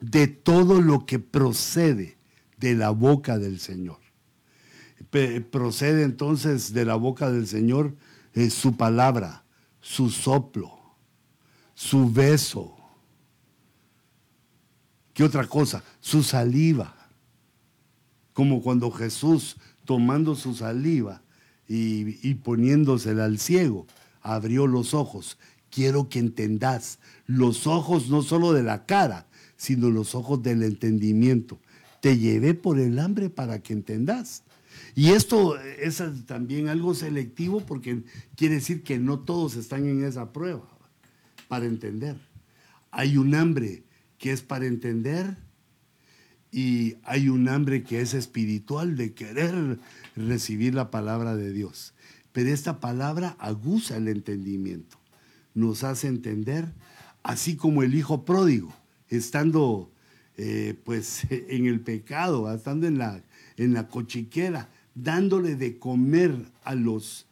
de 0.00 0.28
todo 0.28 0.80
lo 0.80 1.06
que 1.06 1.18
procede 1.18 2.16
de 2.56 2.74
la 2.74 2.90
boca 2.90 3.38
del 3.38 3.58
Señor. 3.58 3.99
Procede 5.50 6.02
entonces 6.02 6.72
de 6.72 6.84
la 6.84 6.96
boca 6.96 7.30
del 7.30 7.46
Señor 7.46 7.94
eh, 8.34 8.50
su 8.50 8.76
palabra, 8.76 9.44
su 9.80 10.10
soplo, 10.10 10.78
su 11.74 12.10
beso. 12.10 12.76
¿Qué 15.14 15.24
otra 15.24 15.46
cosa? 15.46 15.82
Su 16.00 16.22
saliva. 16.22 16.94
Como 18.32 18.62
cuando 18.62 18.90
Jesús, 18.90 19.56
tomando 19.84 20.34
su 20.34 20.54
saliva 20.54 21.22
y, 21.66 22.34
poniéndosela 22.34 23.24
al 23.24 23.38
ciego, 23.38 23.86
abrió 24.22 24.66
los 24.66 24.94
ojos. 24.94 25.38
Quiero 25.70 26.08
que 26.08 26.18
entendás, 26.18 26.98
los 27.26 27.66
ojos 27.66 28.08
no 28.08 28.22
solo 28.22 28.52
de 28.52 28.62
la 28.62 28.86
cara, 28.86 29.26
sino 29.56 29.90
los 29.90 30.14
ojos 30.14 30.42
del 30.42 30.62
entendimiento. 30.62 31.60
Te 32.00 32.18
llevé 32.18 32.54
por 32.54 32.78
el 32.78 32.98
hambre 32.98 33.30
para 33.30 33.60
que 33.62 33.72
entendás. 33.72 34.42
Y 34.94 35.10
esto 35.10 35.58
es 35.58 36.02
también 36.26 36.68
algo 36.68 36.94
selectivo 36.94 37.64
porque 37.64 38.02
quiere 38.36 38.56
decir 38.56 38.82
que 38.82 38.98
no 38.98 39.20
todos 39.20 39.56
están 39.56 39.86
en 39.86 40.04
esa 40.04 40.32
prueba 40.32 40.68
para 41.48 41.66
entender. 41.66 42.16
Hay 42.90 43.16
un 43.16 43.34
hambre 43.34 43.84
que 44.18 44.32
es 44.32 44.42
para 44.42 44.66
entender 44.66 45.36
y 46.52 46.96
hay 47.04 47.28
un 47.28 47.48
hambre 47.48 47.82
que 47.82 48.00
es 48.00 48.14
espiritual 48.14 48.96
de 48.96 49.14
querer 49.14 49.78
recibir 50.16 50.74
la 50.74 50.90
palabra 50.90 51.36
de 51.36 51.52
Dios. 51.52 51.94
Pero 52.32 52.50
esta 52.50 52.80
palabra 52.80 53.36
aguza 53.38 53.96
el 53.96 54.08
entendimiento, 54.08 54.98
nos 55.54 55.84
hace 55.84 56.06
entender, 56.08 56.72
así 57.22 57.56
como 57.56 57.82
el 57.82 57.94
hijo 57.94 58.24
pródigo, 58.24 58.74
estando 59.08 59.90
eh, 60.36 60.74
pues 60.84 61.22
en 61.30 61.66
el 61.66 61.80
pecado, 61.80 62.52
estando 62.52 62.86
en 62.86 62.98
la, 62.98 63.22
en 63.56 63.74
la 63.74 63.88
cochiquera, 63.88 64.68
dándole 64.94 65.56
de 65.56 65.78
comer 65.78 66.34
a 66.64 66.74
los, 66.74 67.26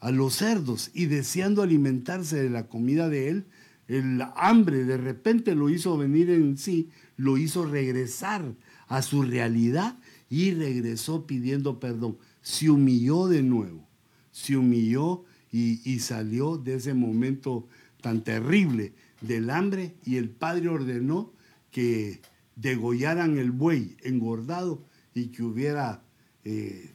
a 0.00 0.10
los 0.10 0.34
cerdos 0.34 0.90
y 0.94 1.06
deseando 1.06 1.62
alimentarse 1.62 2.42
de 2.42 2.50
la 2.50 2.68
comida 2.68 3.08
de 3.08 3.28
él, 3.28 3.44
el 3.88 4.22
hambre 4.36 4.84
de 4.84 4.96
repente 4.96 5.54
lo 5.54 5.68
hizo 5.68 5.98
venir 5.98 6.30
en 6.30 6.56
sí, 6.56 6.90
lo 7.16 7.38
hizo 7.38 7.66
regresar 7.66 8.54
a 8.86 9.02
su 9.02 9.22
realidad 9.22 9.98
y 10.28 10.52
regresó 10.52 11.26
pidiendo 11.26 11.80
perdón. 11.80 12.18
Se 12.42 12.70
humilló 12.70 13.26
de 13.26 13.42
nuevo, 13.42 13.88
se 14.30 14.56
humilló 14.56 15.24
y, 15.50 15.80
y 15.84 15.98
salió 15.98 16.56
de 16.56 16.74
ese 16.74 16.94
momento 16.94 17.66
tan 18.00 18.22
terrible 18.22 18.94
del 19.20 19.50
hambre 19.50 19.96
y 20.04 20.16
el 20.16 20.30
padre 20.30 20.68
ordenó 20.68 21.32
que 21.70 22.20
degollaran 22.56 23.38
el 23.38 23.50
buey 23.50 23.96
engordado 24.02 24.84
y 25.14 25.26
que 25.28 25.42
hubiera 25.42 26.02
eh, 26.44 26.94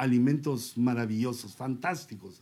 alimentos 0.00 0.78
maravillosos, 0.78 1.54
fantásticos, 1.54 2.40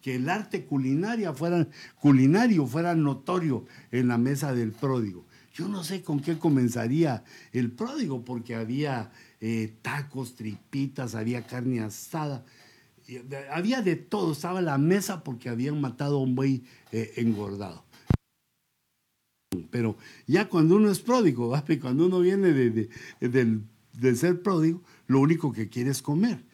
que 0.00 0.14
el 0.14 0.28
arte 0.28 0.64
culinaria 0.64 1.34
fuera, 1.34 1.66
culinario 2.00 2.66
fuera 2.66 2.94
notorio 2.94 3.66
en 3.90 4.08
la 4.08 4.16
mesa 4.16 4.54
del 4.54 4.70
pródigo. 4.72 5.26
Yo 5.52 5.68
no 5.68 5.82
sé 5.82 6.02
con 6.02 6.20
qué 6.20 6.38
comenzaría 6.38 7.24
el 7.52 7.72
pródigo, 7.72 8.24
porque 8.24 8.54
había 8.54 9.10
eh, 9.40 9.74
tacos, 9.82 10.36
tripitas, 10.36 11.16
había 11.16 11.46
carne 11.46 11.80
asada, 11.80 12.44
había 13.52 13.82
de 13.82 13.96
todo, 13.96 14.32
estaba 14.32 14.62
la 14.62 14.78
mesa 14.78 15.24
porque 15.24 15.48
habían 15.48 15.80
matado 15.80 16.18
a 16.18 16.22
un 16.22 16.36
buey 16.36 16.62
eh, 16.92 17.12
engordado. 17.16 17.84
Pero 19.72 19.96
ya 20.28 20.48
cuando 20.48 20.76
uno 20.76 20.90
es 20.90 21.00
pródigo, 21.00 21.52
cuando 21.80 22.06
uno 22.06 22.20
viene 22.20 22.52
de, 22.52 22.88
de, 23.20 24.14
ser 24.14 24.42
pródigo, 24.42 24.80
lo 25.08 25.18
único 25.18 25.52
que 25.52 25.68
quiere 25.68 25.90
es 25.90 26.02
comer. 26.02 26.44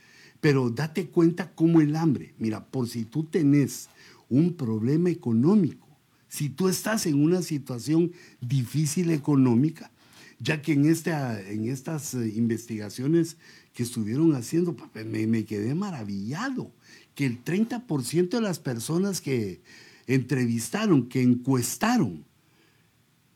Pero 0.47 0.71
date 0.71 1.09
cuenta 1.09 1.51
cómo 1.57 1.81
el 1.81 1.97
hambre, 1.97 2.33
mira, 2.39 2.65
por 2.65 2.89
si 2.89 3.05
tú 3.05 3.25
tenés 3.25 3.89
un 4.29 4.55
problema 4.55 5.11
económico, 5.11 5.89
si 6.29 6.49
tú 6.51 6.69
estás 6.69 7.07
en 7.07 7.21
una 7.21 7.43
situación 7.43 8.13
difícil 8.41 9.11
económica, 9.11 9.91
ya 10.39 10.63
que 10.63 10.75
en, 10.75 10.87
esta, 10.87 11.43
en 11.43 11.69
estas 11.69 12.15
eh, 12.15 12.33
investigaciones 12.37 13.39
que 13.73 13.83
estuvieron 13.83 14.37
haciendo, 14.37 14.77
me, 15.05 15.45
quedé 15.47 15.75
maravillado, 15.75 16.71
que 17.17 17.27
el 17.27 17.43
30% 17.43 18.29
de 18.29 18.41
las 18.41 18.61
personas 18.61 19.21
que 19.21 19.63
entrevistaron, 20.07 21.09
que 21.09 21.23
encuestaron, 21.23 22.25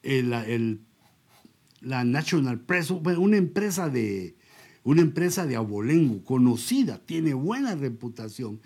el, 0.05 0.81
la 1.81 2.05
National 2.05 2.61
Press, 2.61 2.93
una 2.93 3.37
empresa 3.37 3.89
de 3.89 4.37
una 4.85 5.03
empresa 5.03 5.47
de 5.47 5.57
abolengo 5.57 6.25
conocida, 6.25 6.99
tiene 6.99 7.35
buena 7.35 7.75
reputación 7.75 8.61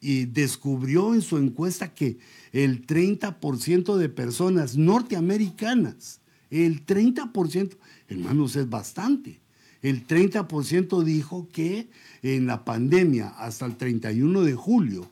y 0.00 0.26
descubrió 0.26 1.14
en 1.14 1.22
su 1.22 1.38
encuesta 1.38 1.94
que 1.94 2.18
el 2.52 2.86
30% 2.86 3.96
de 3.96 4.08
personas 4.10 4.76
norteamericanas, 4.76 6.20
el 6.50 6.84
30%, 6.84 7.76
hermanos, 8.08 8.54
es 8.56 8.68
bastante. 8.68 9.40
El 9.80 10.06
30% 10.06 11.02
dijo 11.02 11.48
que 11.48 11.88
en 12.22 12.46
la 12.46 12.64
pandemia 12.64 13.28
hasta 13.28 13.66
el 13.66 13.76
31 13.76 14.42
de 14.42 14.54
julio 14.54 15.10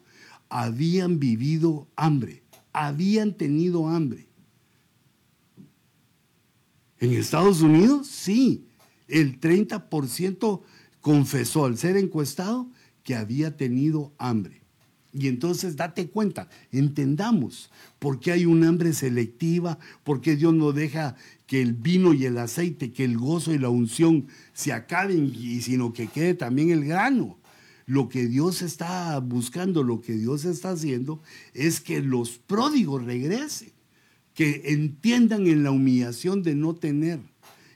habían 0.49 1.19
vivido 1.19 1.89
hambre, 1.97 2.43
habían 2.73 3.35
tenido 3.35 3.89
hambre. 3.89 4.27
En 7.01 7.13
Estados 7.13 7.63
Unidos, 7.63 8.07
sí, 8.07 8.67
el 9.09 9.41
30% 9.41 10.63
confesó 11.01 11.65
al 11.65 11.77
ser 11.77 11.97
encuestado 11.97 12.71
que 13.03 13.15
había 13.15 13.57
tenido 13.57 14.13
hambre. 14.19 14.63
Y 15.15 15.29
entonces 15.29 15.77
date 15.77 16.09
cuenta, 16.09 16.49
entendamos 16.71 17.71
por 17.99 18.19
qué 18.19 18.33
hay 18.33 18.47
un 18.47 18.65
hambre 18.65 18.95
selectiva, 18.95 19.79
por 20.05 20.23
qué 20.23 20.37
Dios 20.37 20.55
no 20.55 20.73
deja 20.73 21.17
que 21.47 21.61
el 21.61 21.75
vino 21.75 22.15
y 22.15 22.25
el 22.25 22.39
aceite, 22.39 22.93
que 22.93 23.05
el 23.05 23.19
gozo 23.19 23.53
y 23.53 23.59
la 23.59 23.69
unción 23.69 24.27
se 24.55 24.73
acaben, 24.73 25.31
y 25.35 25.61
sino 25.61 25.93
que 25.93 26.07
quede 26.07 26.33
también 26.33 26.71
el 26.71 26.87
grano. 26.87 27.39
Lo 27.85 28.09
que 28.09 28.27
Dios 28.27 28.63
está 28.63 29.19
buscando, 29.19 29.83
lo 29.83 30.01
que 30.01 30.15
Dios 30.15 30.47
está 30.47 30.71
haciendo, 30.71 31.21
es 31.53 31.81
que 31.81 32.01
los 32.01 32.39
pródigos 32.39 33.05
regresen 33.05 33.73
que 34.33 34.63
entiendan 34.65 35.47
en 35.47 35.63
la 35.63 35.73
humillación 35.73 36.43
de 36.43 36.55
no 36.55 36.75
tener 36.75 37.21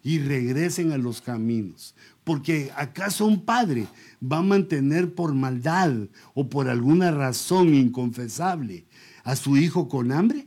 y 0.07 0.21
regresen 0.21 0.93
a 0.93 0.99
los 0.99 1.21
caminos. 1.21 1.97
Porque 2.23 2.71
acaso 2.77 3.27
un 3.27 3.45
padre 3.45 3.89
va 4.23 4.39
a 4.39 4.43
mantener 4.43 5.13
por 5.13 5.35
maldad 5.35 5.93
o 6.33 6.49
por 6.49 6.69
alguna 6.69 7.11
razón 7.11 7.75
inconfesable 7.75 8.85
a 9.25 9.35
su 9.35 9.57
hijo 9.57 9.89
con 9.89 10.13
hambre? 10.13 10.47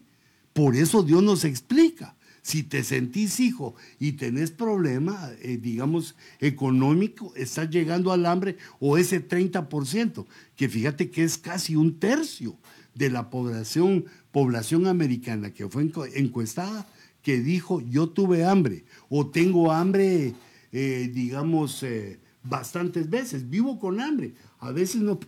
Por 0.54 0.78
eso 0.78 1.04
Dios 1.04 1.22
nos 1.22 1.44
explica. 1.44 2.16
Si 2.42 2.64
te 2.64 2.86
sentís 2.86 3.42
hijo 3.42 3.76
y 4.00 4.14
tenés 4.14 4.52
problema, 4.52 5.30
eh, 5.42 5.60
digamos, 5.62 6.16
económico, 6.40 7.34
estás 7.36 7.70
llegando 7.70 8.14
al 8.14 8.26
hambre 8.28 8.56
o 8.80 8.98
ese 8.98 9.28
30%, 9.28 10.26
que 10.56 10.70
fíjate 10.70 11.10
que 11.10 11.26
es 11.26 11.38
casi 11.38 11.76
un 11.76 12.00
tercio 12.00 12.56
de 12.96 13.10
la 13.10 13.30
población, 13.30 14.06
población 14.32 14.88
americana 14.88 15.54
que 15.54 15.68
fue 15.68 15.92
encuestada 16.16 16.88
que 17.22 17.40
dijo 17.40 17.82
yo 17.82 18.10
tuve 18.10 18.46
hambre 18.46 18.86
o 19.10 19.28
tengo 19.28 19.72
hambre, 19.72 20.34
eh, 20.72 21.12
digamos, 21.14 21.84
eh, 21.84 22.20
bastantes 22.44 23.10
veces, 23.10 23.50
vivo 23.50 23.80
con 23.80 24.00
hambre, 24.00 24.34
a 24.60 24.72
veces 24.72 25.02
no, 25.02 25.20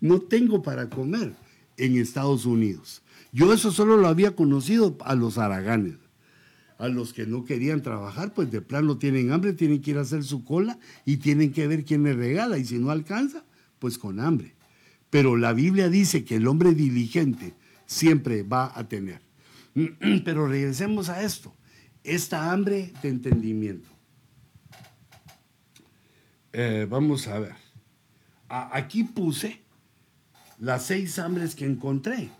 no 0.00 0.20
tengo 0.20 0.62
para 0.62 0.88
comer 0.88 1.34
en 1.76 1.96
Estados 1.96 2.46
Unidos. 2.46 3.02
Yo 3.32 3.52
eso 3.52 3.70
solo 3.70 3.96
lo 3.96 4.08
había 4.08 4.34
conocido 4.34 4.96
a 5.04 5.14
los 5.14 5.38
araganes. 5.38 5.94
A 6.78 6.88
los 6.88 7.12
que 7.12 7.26
no 7.26 7.44
querían 7.44 7.82
trabajar, 7.82 8.32
pues 8.32 8.50
de 8.50 8.62
plano 8.62 8.96
tienen 8.96 9.32
hambre, 9.32 9.52
tienen 9.52 9.82
que 9.82 9.90
ir 9.90 9.98
a 9.98 10.02
hacer 10.02 10.24
su 10.24 10.44
cola 10.44 10.78
y 11.04 11.18
tienen 11.18 11.52
que 11.52 11.66
ver 11.66 11.84
quién 11.84 12.04
les 12.04 12.16
regala. 12.16 12.56
Y 12.56 12.64
si 12.64 12.78
no 12.78 12.90
alcanza, 12.90 13.44
pues 13.78 13.98
con 13.98 14.18
hambre. 14.18 14.54
Pero 15.10 15.36
la 15.36 15.52
Biblia 15.52 15.90
dice 15.90 16.24
que 16.24 16.36
el 16.36 16.46
hombre 16.46 16.72
diligente 16.72 17.54
siempre 17.84 18.42
va 18.42 18.72
a 18.74 18.88
tener. 18.88 19.20
Pero 20.24 20.46
regresemos 20.46 21.08
a 21.08 21.22
esto, 21.22 21.54
esta 22.04 22.52
hambre 22.52 22.92
de 23.02 23.08
entendimiento. 23.08 23.88
Eh, 26.52 26.86
vamos 26.88 27.28
a 27.28 27.38
ver. 27.38 27.54
aquí 28.48 29.04
puse 29.04 29.60
las 30.58 30.84
seis 30.86 31.18
hambres 31.18 31.54
que 31.54 31.64
encontré. 31.64 32.30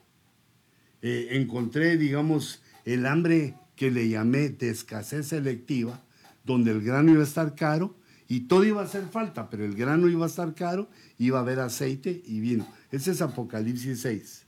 Eh, 1.02 1.28
encontré, 1.32 1.96
digamos, 1.96 2.62
el 2.84 3.06
hambre 3.06 3.54
que 3.76 3.90
le 3.90 4.08
llamé 4.08 4.50
de 4.50 4.68
escasez 4.68 5.28
selectiva, 5.28 6.02
donde 6.44 6.72
el 6.72 6.82
grano 6.82 7.12
iba 7.12 7.22
a 7.22 7.24
estar 7.24 7.54
caro 7.54 7.96
y 8.28 8.40
todo 8.40 8.64
iba 8.64 8.82
a 8.82 8.84
hacer 8.84 9.06
falta, 9.06 9.48
pero 9.48 9.64
el 9.64 9.74
grano 9.74 10.08
iba 10.08 10.24
a 10.24 10.28
estar 10.28 10.54
caro, 10.54 10.88
iba 11.18 11.38
a 11.38 11.42
haber 11.42 11.60
aceite 11.60 12.22
y 12.24 12.40
vino. 12.40 12.66
Ese 12.90 13.12
es 13.12 13.22
Apocalipsis 13.22 14.02
6. 14.02 14.46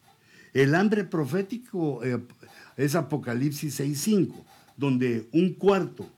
El 0.53 0.75
hambre 0.75 1.05
profético 1.05 2.05
eh, 2.05 2.21
es 2.77 2.95
Apocalipsis 2.95 3.81
6.5, 3.81 4.33
donde 4.77 5.29
un 5.33 5.55
cuarto, 5.55 6.09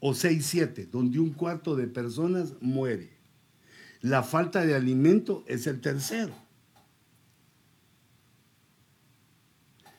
o 0.00 0.12
6.7, 0.12 0.88
donde 0.90 1.18
un 1.18 1.30
cuarto 1.30 1.76
de 1.76 1.86
personas 1.86 2.54
muere. 2.60 3.10
La 4.00 4.22
falta 4.22 4.64
de 4.64 4.74
alimento 4.74 5.44
es 5.46 5.66
el 5.66 5.80
tercero. 5.80 6.34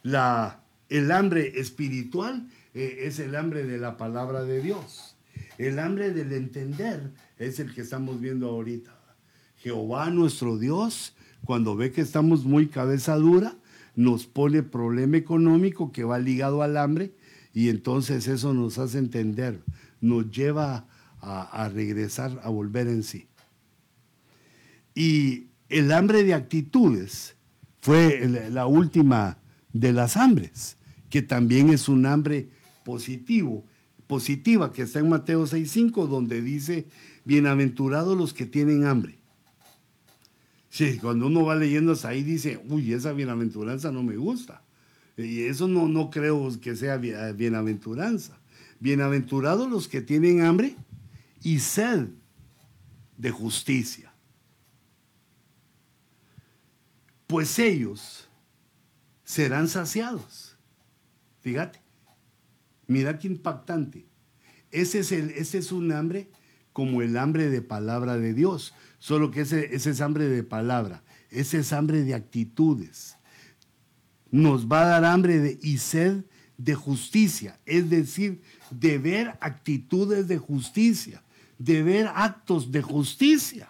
La, 0.01 0.63
el 0.89 1.11
hambre 1.11 1.59
espiritual 1.59 2.49
eh, 2.73 3.01
es 3.03 3.19
el 3.19 3.35
hambre 3.35 3.63
de 3.63 3.77
la 3.77 3.97
palabra 3.97 4.43
de 4.43 4.61
Dios. 4.61 5.15
El 5.59 5.77
hambre 5.77 6.11
del 6.11 6.33
entender 6.33 7.11
es 7.37 7.59
el 7.59 7.73
que 7.73 7.81
estamos 7.81 8.19
viendo 8.19 8.49
ahorita. 8.49 8.97
Jehová 9.57 10.09
nuestro 10.09 10.57
Dios, 10.57 11.15
cuando 11.45 11.75
ve 11.75 11.91
que 11.91 12.01
estamos 12.01 12.45
muy 12.45 12.67
cabeza 12.67 13.15
dura, 13.15 13.55
nos 13.95 14.25
pone 14.27 14.63
problema 14.63 15.17
económico 15.17 15.91
que 15.91 16.03
va 16.03 16.19
ligado 16.19 16.61
al 16.61 16.77
hambre 16.77 17.13
y 17.53 17.69
entonces 17.69 18.27
eso 18.27 18.53
nos 18.53 18.77
hace 18.77 18.97
entender, 18.97 19.61
nos 19.99 20.31
lleva 20.31 20.87
a, 21.19 21.69
regresar, 21.69 22.39
a 22.43 22.49
volver 22.49 22.87
en 22.87 23.03
sí. 23.03 23.27
Y 24.95 25.47
el 25.69 25.91
hambre 25.91 26.23
de 26.23 26.33
actitudes 26.33 27.35
fue 27.79 28.27
la 28.51 28.65
última 28.65 29.37
de 29.73 29.93
las 29.93 30.17
hambres, 30.17 30.77
que 31.09 31.21
también 31.21 31.69
es 31.69 31.87
un 31.89 32.05
hambre 32.05 32.49
positivo 32.83 33.65
positiva 34.07 34.73
que 34.73 34.81
está 34.81 34.99
en 34.99 35.09
Mateo 35.09 35.45
6.5, 35.45 36.07
donde 36.07 36.41
dice, 36.41 36.87
bienaventurados 37.23 38.17
los 38.17 38.33
que 38.33 38.45
tienen 38.45 38.85
hambre. 38.85 39.20
Sí, 40.71 40.99
cuando 40.99 41.27
uno 41.27 41.43
va 41.43 41.55
leyendo 41.55 41.91
hasta 41.91 42.07
ahí 42.07 42.23
dice, 42.23 42.63
uy, 42.69 42.93
esa 42.93 43.11
bienaventuranza 43.11 43.91
no 43.91 44.03
me 44.03 44.15
gusta. 44.15 44.63
Y 45.17 45.43
eso 45.43 45.67
no, 45.67 45.89
no 45.89 46.09
creo 46.09 46.49
que 46.61 46.77
sea 46.77 46.95
bienaventuranza. 46.97 48.39
Bienaventurados 48.79 49.69
los 49.69 49.89
que 49.89 49.99
tienen 50.01 50.41
hambre 50.41 50.77
y 51.43 51.59
sed 51.59 52.07
de 53.17 53.31
justicia. 53.31 54.13
Pues 57.27 57.59
ellos 57.59 58.29
serán 59.25 59.67
saciados. 59.67 60.55
Fíjate, 61.41 61.81
mira 62.87 63.19
qué 63.19 63.27
impactante. 63.27 64.05
Ese 64.71 64.99
es, 64.99 65.11
el, 65.11 65.31
ese 65.31 65.57
es 65.57 65.73
un 65.73 65.91
hambre 65.91 66.31
como 66.71 67.01
el 67.01 67.17
hambre 67.17 67.49
de 67.49 67.61
palabra 67.61 68.17
de 68.17 68.33
Dios, 68.33 68.73
solo 69.01 69.31
que 69.31 69.41
ese, 69.41 69.73
ese 69.75 69.89
es 69.89 69.99
hambre 69.99 70.29
de 70.29 70.43
palabra, 70.43 71.03
ese 71.31 71.57
es 71.57 71.73
hambre 71.73 72.03
de 72.03 72.13
actitudes. 72.13 73.17
Nos 74.29 74.67
va 74.67 74.83
a 74.83 74.85
dar 74.85 75.05
hambre 75.05 75.39
de, 75.39 75.59
y 75.61 75.79
sed 75.79 76.23
de 76.55 76.75
justicia, 76.75 77.59
es 77.65 77.89
decir, 77.89 78.43
de 78.69 78.99
ver 78.99 79.39
actitudes 79.41 80.27
de 80.27 80.37
justicia, 80.37 81.23
de 81.57 81.81
ver 81.81 82.11
actos 82.13 82.71
de 82.71 82.83
justicia. 82.83 83.69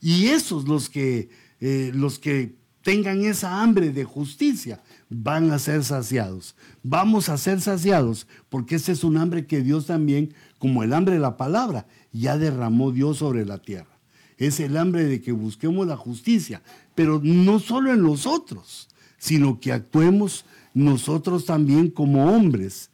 Y 0.00 0.26
esos 0.26 0.66
los 0.66 0.90
que, 0.90 1.28
eh, 1.60 1.92
los 1.94 2.18
que 2.18 2.56
tengan 2.82 3.24
esa 3.24 3.62
hambre 3.62 3.90
de 3.90 4.02
justicia 4.02 4.82
van 5.08 5.52
a 5.52 5.60
ser 5.60 5.84
saciados. 5.84 6.56
Vamos 6.82 7.28
a 7.28 7.38
ser 7.38 7.60
saciados 7.60 8.26
porque 8.48 8.74
ese 8.74 8.90
es 8.90 9.04
un 9.04 9.18
hambre 9.18 9.46
que 9.46 9.62
Dios 9.62 9.86
también, 9.86 10.34
como 10.58 10.82
el 10.82 10.92
hambre 10.92 11.14
de 11.14 11.20
la 11.20 11.36
palabra, 11.36 11.86
ya 12.20 12.38
derramó 12.38 12.92
Dios 12.92 13.18
sobre 13.18 13.44
la 13.44 13.58
tierra. 13.58 13.98
Es 14.38 14.60
el 14.60 14.76
hambre 14.76 15.04
de 15.04 15.20
que 15.20 15.32
busquemos 15.32 15.86
la 15.86 15.96
justicia, 15.96 16.62
pero 16.94 17.20
no 17.22 17.58
solo 17.58 17.92
en 17.92 18.02
los 18.02 18.26
otros, 18.26 18.88
sino 19.18 19.60
que 19.60 19.72
actuemos 19.72 20.44
nosotros 20.72 21.44
también 21.44 21.90
como 21.90 22.34
hombres 22.34 22.90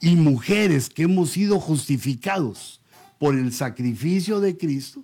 y 0.00 0.16
mujeres 0.16 0.90
que 0.90 1.04
hemos 1.04 1.30
sido 1.30 1.58
justificados 1.58 2.80
por 3.18 3.34
el 3.34 3.52
sacrificio 3.52 4.40
de 4.40 4.56
Cristo, 4.56 5.02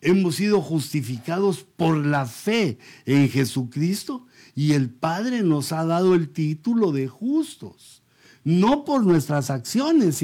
hemos 0.00 0.36
sido 0.36 0.60
justificados 0.60 1.66
por 1.76 1.96
la 1.96 2.26
fe 2.26 2.78
en 3.06 3.28
Jesucristo 3.28 4.26
y 4.54 4.74
el 4.74 4.90
Padre 4.90 5.42
nos 5.42 5.72
ha 5.72 5.84
dado 5.84 6.14
el 6.14 6.28
título 6.28 6.92
de 6.92 7.08
justos. 7.08 8.03
No 8.44 8.84
por 8.84 9.04
nuestras 9.04 9.50
acciones, 9.50 10.22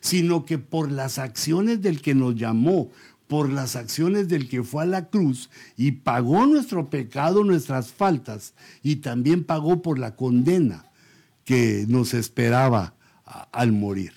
sino 0.00 0.44
que 0.44 0.58
por 0.58 0.90
las 0.90 1.18
acciones 1.18 1.82
del 1.82 2.00
que 2.00 2.14
nos 2.14 2.36
llamó, 2.36 2.90
por 3.26 3.50
las 3.50 3.76
acciones 3.76 4.28
del 4.28 4.48
que 4.48 4.62
fue 4.62 4.82
a 4.82 4.86
la 4.86 5.08
cruz 5.08 5.50
y 5.76 5.92
pagó 5.92 6.46
nuestro 6.46 6.90
pecado, 6.90 7.44
nuestras 7.44 7.92
faltas, 7.92 8.54
y 8.82 8.96
también 8.96 9.44
pagó 9.44 9.82
por 9.82 9.98
la 9.98 10.16
condena 10.16 10.84
que 11.44 11.84
nos 11.88 12.14
esperaba 12.14 12.94
al 13.52 13.72
morir. 13.72 14.12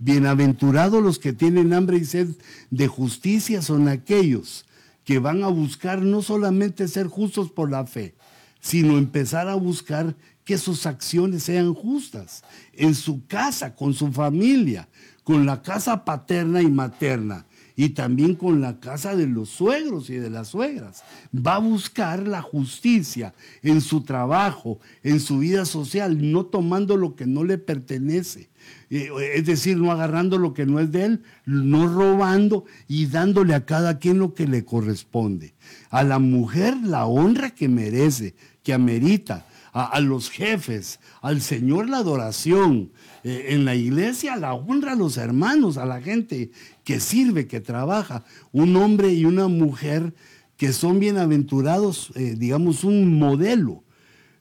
Bienaventurados 0.00 1.02
los 1.02 1.18
que 1.18 1.32
tienen 1.32 1.72
hambre 1.72 1.98
y 1.98 2.04
sed 2.04 2.28
de 2.70 2.86
justicia 2.86 3.62
son 3.62 3.88
aquellos 3.88 4.64
que 5.04 5.18
van 5.18 5.42
a 5.42 5.48
buscar 5.48 6.02
no 6.02 6.22
solamente 6.22 6.86
ser 6.86 7.06
justos 7.06 7.50
por 7.50 7.70
la 7.70 7.86
fe, 7.86 8.14
sino 8.60 8.98
empezar 8.98 9.48
a 9.48 9.54
buscar 9.54 10.16
que 10.48 10.56
sus 10.56 10.86
acciones 10.86 11.42
sean 11.42 11.74
justas 11.74 12.42
en 12.72 12.94
su 12.94 13.26
casa, 13.26 13.74
con 13.74 13.92
su 13.92 14.10
familia, 14.10 14.88
con 15.22 15.44
la 15.44 15.60
casa 15.60 16.06
paterna 16.06 16.62
y 16.62 16.70
materna 16.70 17.44
y 17.76 17.90
también 17.90 18.34
con 18.34 18.62
la 18.62 18.80
casa 18.80 19.14
de 19.14 19.26
los 19.26 19.50
suegros 19.50 20.08
y 20.08 20.14
de 20.14 20.30
las 20.30 20.48
suegras. 20.48 21.04
Va 21.36 21.56
a 21.56 21.58
buscar 21.58 22.26
la 22.26 22.40
justicia 22.40 23.34
en 23.62 23.82
su 23.82 24.04
trabajo, 24.04 24.80
en 25.02 25.20
su 25.20 25.40
vida 25.40 25.66
social, 25.66 26.32
no 26.32 26.46
tomando 26.46 26.96
lo 26.96 27.14
que 27.14 27.26
no 27.26 27.44
le 27.44 27.58
pertenece. 27.58 28.48
Eh, 28.88 29.10
es 29.34 29.44
decir, 29.44 29.76
no 29.76 29.92
agarrando 29.92 30.38
lo 30.38 30.54
que 30.54 30.64
no 30.64 30.80
es 30.80 30.90
de 30.90 31.04
él, 31.04 31.22
no 31.44 31.88
robando 31.88 32.64
y 32.88 33.04
dándole 33.04 33.54
a 33.54 33.66
cada 33.66 33.98
quien 33.98 34.18
lo 34.18 34.32
que 34.32 34.46
le 34.46 34.64
corresponde. 34.64 35.52
A 35.90 36.04
la 36.04 36.18
mujer 36.18 36.74
la 36.82 37.04
honra 37.04 37.50
que 37.50 37.68
merece, 37.68 38.34
que 38.62 38.72
amerita. 38.72 39.44
A, 39.72 40.00
los 40.00 40.30
jefes, 40.30 40.98
al 41.20 41.40
Señor 41.40 41.88
la 41.88 41.98
adoración, 41.98 42.90
eh, 43.22 43.46
en 43.50 43.64
la 43.64 43.74
iglesia 43.74 44.36
la 44.36 44.54
honra 44.54 44.92
a 44.92 44.96
los 44.96 45.16
hermanos, 45.16 45.76
a 45.76 45.86
la 45.86 46.00
gente 46.00 46.50
que 46.84 47.00
sirve, 47.00 47.46
que 47.46 47.60
trabaja, 47.60 48.24
un 48.52 48.76
hombre 48.76 49.12
y 49.12 49.24
una 49.24 49.48
mujer 49.48 50.14
que 50.56 50.72
son 50.72 50.98
bienaventurados, 50.98 52.12
eh, 52.14 52.34
digamos, 52.36 52.82
un 52.82 53.18
modelo 53.18 53.84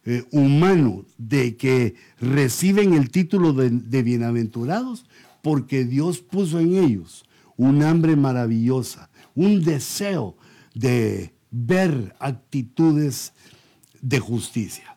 eh, 0.06 0.24
humano 0.32 1.06
de 1.18 1.58
que 1.58 1.96
reciben 2.20 2.94
el 2.94 3.12
título 3.12 3.54
de, 3.54 3.70
de 3.70 4.04
bienaventurados 4.04 5.06
porque 5.42 5.86
Dios 5.86 6.20
puso 6.20 6.60
en 6.60 6.76
ellos 6.76 7.26
un 7.58 7.84
hambre 7.84 8.16
maravillosa, 8.16 9.10
un 9.36 9.64
deseo 9.64 10.38
de 10.74 11.34
ver 11.52 12.16
actitudes 12.20 13.34
de 14.02 14.20
justicia. 14.20 14.97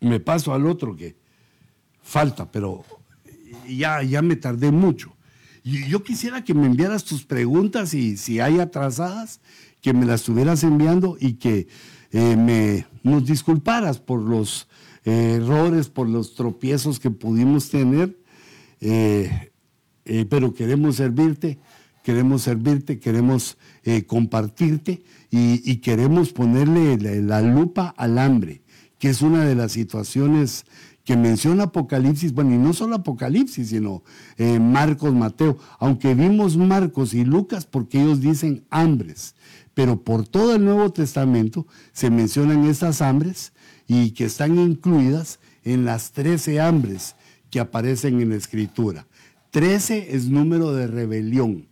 Me 0.00 0.20
paso 0.20 0.54
al 0.54 0.66
otro 0.66 0.96
que 0.96 1.16
falta, 2.02 2.50
pero 2.50 2.84
ya, 3.68 4.02
ya 4.02 4.22
me 4.22 4.36
tardé 4.36 4.70
mucho. 4.70 5.14
Y 5.64 5.88
yo 5.88 6.02
quisiera 6.02 6.44
que 6.44 6.54
me 6.54 6.66
enviaras 6.66 7.04
tus 7.04 7.24
preguntas 7.24 7.92
y 7.94 8.16
si 8.16 8.40
hay 8.40 8.58
atrasadas, 8.58 9.40
que 9.80 9.92
me 9.92 10.06
las 10.06 10.20
estuvieras 10.20 10.64
enviando 10.64 11.16
y 11.20 11.34
que 11.34 11.68
eh, 12.10 12.36
me, 12.36 12.86
nos 13.02 13.26
disculparas 13.26 13.98
por 13.98 14.20
los 14.20 14.68
eh, 15.04 15.38
errores, 15.40 15.88
por 15.88 16.08
los 16.08 16.34
tropiezos 16.34 16.98
que 16.98 17.10
pudimos 17.10 17.70
tener, 17.70 18.18
eh, 18.80 19.50
pero 20.30 20.54
queremos 20.54 20.96
servirte, 20.96 21.58
queremos 22.02 22.42
servirte, 22.42 22.98
queremos 22.98 23.58
compartirte 24.06 25.02
y, 25.30 25.76
queremos 25.76 26.32
ponerle 26.32 26.96
la 27.20 27.42
lupa 27.42 27.94
al 27.96 28.16
hambre, 28.16 28.62
que 28.98 29.08
es 29.08 29.22
una 29.22 29.44
de 29.44 29.54
las 29.54 29.72
situaciones 29.72 30.66
que 31.04 31.16
menciona 31.16 31.64
Apocalipsis, 31.64 32.34
bueno, 32.34 32.54
y 32.54 32.58
no 32.58 32.74
solo 32.74 32.96
Apocalipsis, 32.96 33.70
sino 33.70 34.02
eh, 34.36 34.58
Marcos, 34.58 35.14
Mateo, 35.14 35.56
aunque 35.78 36.14
vimos 36.14 36.58
Marcos 36.58 37.14
y 37.14 37.24
Lucas 37.24 37.64
porque 37.64 38.02
ellos 38.02 38.20
dicen 38.20 38.64
hambres, 38.68 39.34
pero 39.72 40.02
por 40.02 40.28
todo 40.28 40.56
el 40.56 40.64
Nuevo 40.64 40.92
Testamento 40.92 41.66
se 41.92 42.10
mencionan 42.10 42.66
estas 42.66 43.00
hambres 43.00 43.52
y 43.86 44.10
que 44.10 44.26
están 44.26 44.58
incluidas 44.58 45.40
en 45.64 45.86
las 45.86 46.12
trece 46.12 46.60
hambres 46.60 47.16
que 47.50 47.60
aparecen 47.60 48.20
en 48.20 48.28
la 48.28 48.36
Escritura. 48.36 49.06
Trece 49.50 50.14
es 50.14 50.28
número 50.28 50.74
de 50.74 50.88
rebelión. 50.88 51.68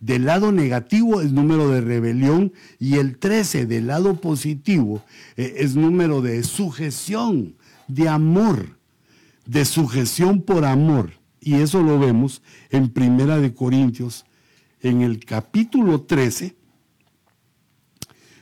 Del 0.00 0.24
lado 0.24 0.50
negativo 0.50 1.20
es 1.20 1.30
número 1.30 1.68
de 1.68 1.82
rebelión 1.82 2.54
y 2.78 2.96
el 2.96 3.18
13 3.18 3.66
del 3.66 3.88
lado 3.88 4.14
positivo 4.14 5.04
eh, 5.36 5.56
es 5.58 5.76
número 5.76 6.22
de 6.22 6.42
sujeción 6.42 7.54
de 7.86 8.08
amor, 8.08 8.78
de 9.44 9.66
sujeción 9.66 10.40
por 10.40 10.64
amor. 10.64 11.12
Y 11.38 11.56
eso 11.56 11.82
lo 11.82 11.98
vemos 11.98 12.42
en 12.70 12.88
Primera 12.88 13.38
de 13.38 13.54
Corintios, 13.54 14.24
en 14.80 15.02
el 15.02 15.22
capítulo 15.22 16.00
13, 16.00 16.56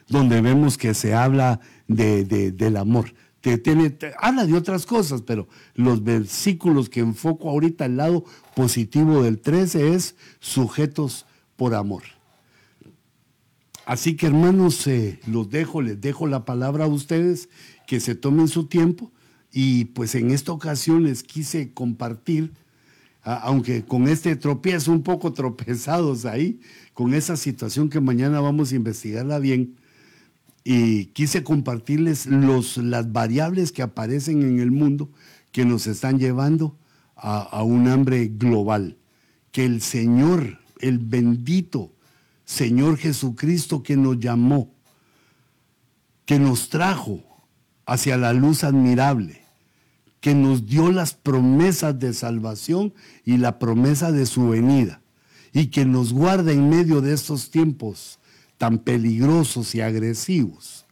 donde 0.09 0.41
vemos 0.41 0.79
que 0.79 0.95
se 0.95 1.13
habla 1.13 1.59
de, 1.89 2.25
del 2.53 2.77
amor. 2.77 3.13
tiene, 3.41 3.97
habla 4.21 4.47
de 4.47 4.55
otras 4.55 4.87
cosas, 4.87 5.23
pero 5.23 5.49
los 5.75 6.05
versículos 6.05 6.89
que 6.89 7.01
enfoco 7.01 7.51
ahorita 7.51 7.87
al 7.87 7.97
lado 7.97 8.25
positivo 8.55 9.25
del 9.25 9.41
13 9.41 9.95
es 9.95 10.15
sujetos 10.39 11.27
por 11.59 11.75
amor. 11.75 12.05
Así 13.85 14.17
que 14.17 14.27
hermanos, 14.27 14.87
eh, 14.87 15.19
los 15.27 15.51
dejo, 15.51 15.83
les 15.83 16.01
dejo 16.01 16.29
la 16.29 16.45
palabra 16.45 16.85
a 16.85 16.89
ustedes, 16.89 17.49
que 17.87 18.01
se 18.01 18.15
tomen 18.15 18.47
su 18.47 18.67
tiempo 18.67 19.11
y 19.53 19.87
pues 19.87 20.15
en 20.15 20.31
esta 20.31 20.53
ocasión 20.53 21.03
les 21.03 21.25
quise 21.25 21.73
compartir, 21.73 22.53
aunque 23.23 23.85
con 23.85 24.07
este 24.07 24.37
tropiezo 24.37 24.93
un 24.93 25.03
poco 25.03 25.33
tropezados 25.35 26.27
ahí, 26.27 26.61
con 26.95 27.13
esa 27.13 27.37
situación 27.37 27.91
que 27.91 28.01
mañana 28.01 28.41
vamos 28.41 28.71
a 28.71 28.77
investigarla 28.77 29.39
bien, 29.41 29.75
y 30.63 31.07
quise 31.07 31.43
compartirles 31.43 32.27
los, 32.27 32.77
las 32.77 33.11
variables 33.11 33.73
que 33.73 33.83
aparecen 33.83 34.43
en 34.43 34.61
el 34.61 34.71
mundo 34.71 35.11
que 35.51 35.65
nos 35.65 35.87
están 35.87 36.19
llevando 36.19 36.77
a, 37.17 37.41
a 37.41 37.63
un 37.63 37.89
hambre 37.89 38.29
global. 38.29 38.99
Que 39.51 39.65
el 39.65 39.81
Señor, 39.81 40.58
el 40.81 40.99
bendito 40.99 41.93
Señor 42.49 42.97
Jesucristo 42.97 43.83
que 43.83 43.95
nos 43.95 44.19
llamó, 44.19 44.73
que 46.25 46.39
nos 46.39 46.71
trajo 46.71 47.23
hacia 47.85 48.17
la 48.17 48.33
luz 48.33 48.65
admirable, 48.65 49.43
que 50.21 50.35
nos 50.35 50.67
dio 50.67 50.91
las 50.91 51.13
promesas 51.13 51.99
de 51.99 52.15
salvación 52.15 52.95
y 53.27 53.37
la 53.37 53.59
promesa 53.59 54.13
de 54.13 54.25
su 54.25 54.49
venida, 54.49 55.03
y 55.53 55.67
que 55.67 55.85
nos 55.85 56.15
guarda 56.15 56.53
en 56.53 56.71
medio 56.71 57.03
de 57.03 57.13
estos 57.13 57.51
tiempos 57.51 58.19
tan 58.57 58.79
peligrosos 58.79 59.75
y 59.75 59.83
agresivos. 59.83 60.87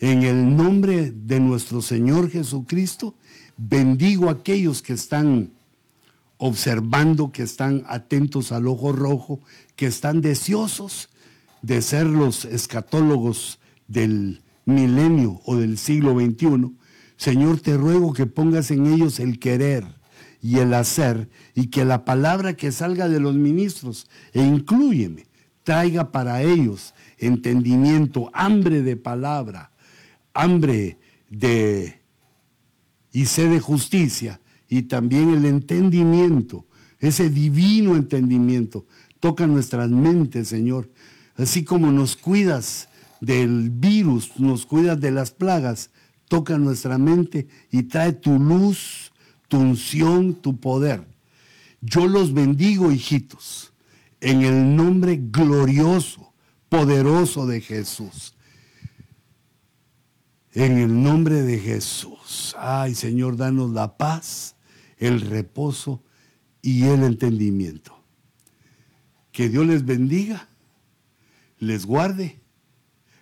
En 0.00 0.24
el 0.24 0.56
nombre 0.56 1.12
de 1.12 1.38
nuestro 1.38 1.80
Señor 1.80 2.28
Jesucristo, 2.28 3.14
bendigo 3.56 4.28
a 4.28 4.32
aquellos 4.32 4.82
que 4.82 4.94
están 4.94 5.52
observando, 6.40 7.32
que 7.32 7.42
están 7.42 7.84
atentos 7.86 8.50
al 8.50 8.66
ojo 8.66 8.92
rojo, 8.92 9.40
que 9.76 9.86
están 9.86 10.22
deseosos 10.22 11.10
de 11.60 11.82
ser 11.82 12.06
los 12.06 12.46
escatólogos 12.46 13.60
del 13.86 14.42
milenio 14.64 15.42
o 15.44 15.56
del 15.56 15.76
siglo 15.76 16.18
XXI, 16.18 16.72
Señor, 17.18 17.60
te 17.60 17.76
ruego 17.76 18.14
que 18.14 18.24
pongas 18.24 18.70
en 18.70 18.86
ellos 18.86 19.20
el 19.20 19.38
querer 19.38 19.84
y 20.40 20.58
el 20.60 20.72
hacer 20.72 21.28
y 21.54 21.66
que 21.66 21.84
la 21.84 22.06
palabra 22.06 22.54
que 22.54 22.72
salga 22.72 23.10
de 23.10 23.20
los 23.20 23.34
ministros, 23.34 24.08
e 24.32 24.42
incluyeme, 24.42 25.26
traiga 25.62 26.10
para 26.10 26.42
ellos 26.42 26.94
entendimiento, 27.18 28.30
hambre 28.32 28.80
de 28.80 28.96
palabra, 28.96 29.72
hambre 30.32 30.96
de 31.28 32.00
y 33.12 33.26
sed 33.26 33.50
de 33.50 33.60
justicia 33.60 34.39
y 34.70 34.82
también 34.82 35.30
el 35.30 35.44
entendimiento, 35.44 36.64
ese 37.00 37.28
divino 37.28 37.96
entendimiento. 37.96 38.86
Toca 39.18 39.46
nuestras 39.46 39.90
mentes, 39.90 40.48
Señor, 40.48 40.88
así 41.36 41.64
como 41.64 41.90
nos 41.90 42.16
cuidas 42.16 42.88
del 43.20 43.68
virus, 43.68 44.38
nos 44.38 44.64
cuidas 44.64 44.98
de 45.00 45.10
las 45.10 45.32
plagas, 45.32 45.90
toca 46.28 46.56
nuestra 46.56 46.96
mente 46.96 47.48
y 47.72 47.82
trae 47.82 48.12
tu 48.12 48.38
luz, 48.38 49.10
tu 49.48 49.58
unción, 49.58 50.34
tu 50.34 50.58
poder. 50.58 51.04
Yo 51.80 52.06
los 52.06 52.32
bendigo, 52.32 52.92
hijitos, 52.92 53.72
en 54.20 54.42
el 54.42 54.76
nombre 54.76 55.20
glorioso, 55.20 56.32
poderoso 56.68 57.46
de 57.46 57.60
Jesús. 57.60 58.34
En 60.52 60.78
el 60.78 61.02
nombre 61.02 61.42
de 61.42 61.58
Jesús. 61.58 62.54
Ay, 62.58 62.94
Señor, 62.94 63.36
danos 63.36 63.70
la 63.70 63.96
paz, 63.96 64.56
el 65.00 65.22
reposo 65.22 66.04
y 66.62 66.84
el 66.84 67.02
entendimiento. 67.02 68.00
Que 69.32 69.48
Dios 69.48 69.66
les 69.66 69.84
bendiga, 69.84 70.48
les 71.58 71.84
guarde 71.84 72.38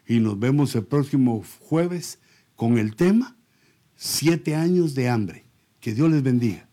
y 0.06 0.20
nos 0.20 0.38
vemos 0.38 0.74
el 0.74 0.84
próximo 0.84 1.42
jueves 1.60 2.18
con 2.54 2.76
el 2.76 2.94
tema 2.94 3.36
Siete 4.00 4.54
años 4.54 4.94
de 4.94 5.08
hambre. 5.08 5.44
Que 5.80 5.92
Dios 5.92 6.08
les 6.08 6.22
bendiga. 6.22 6.67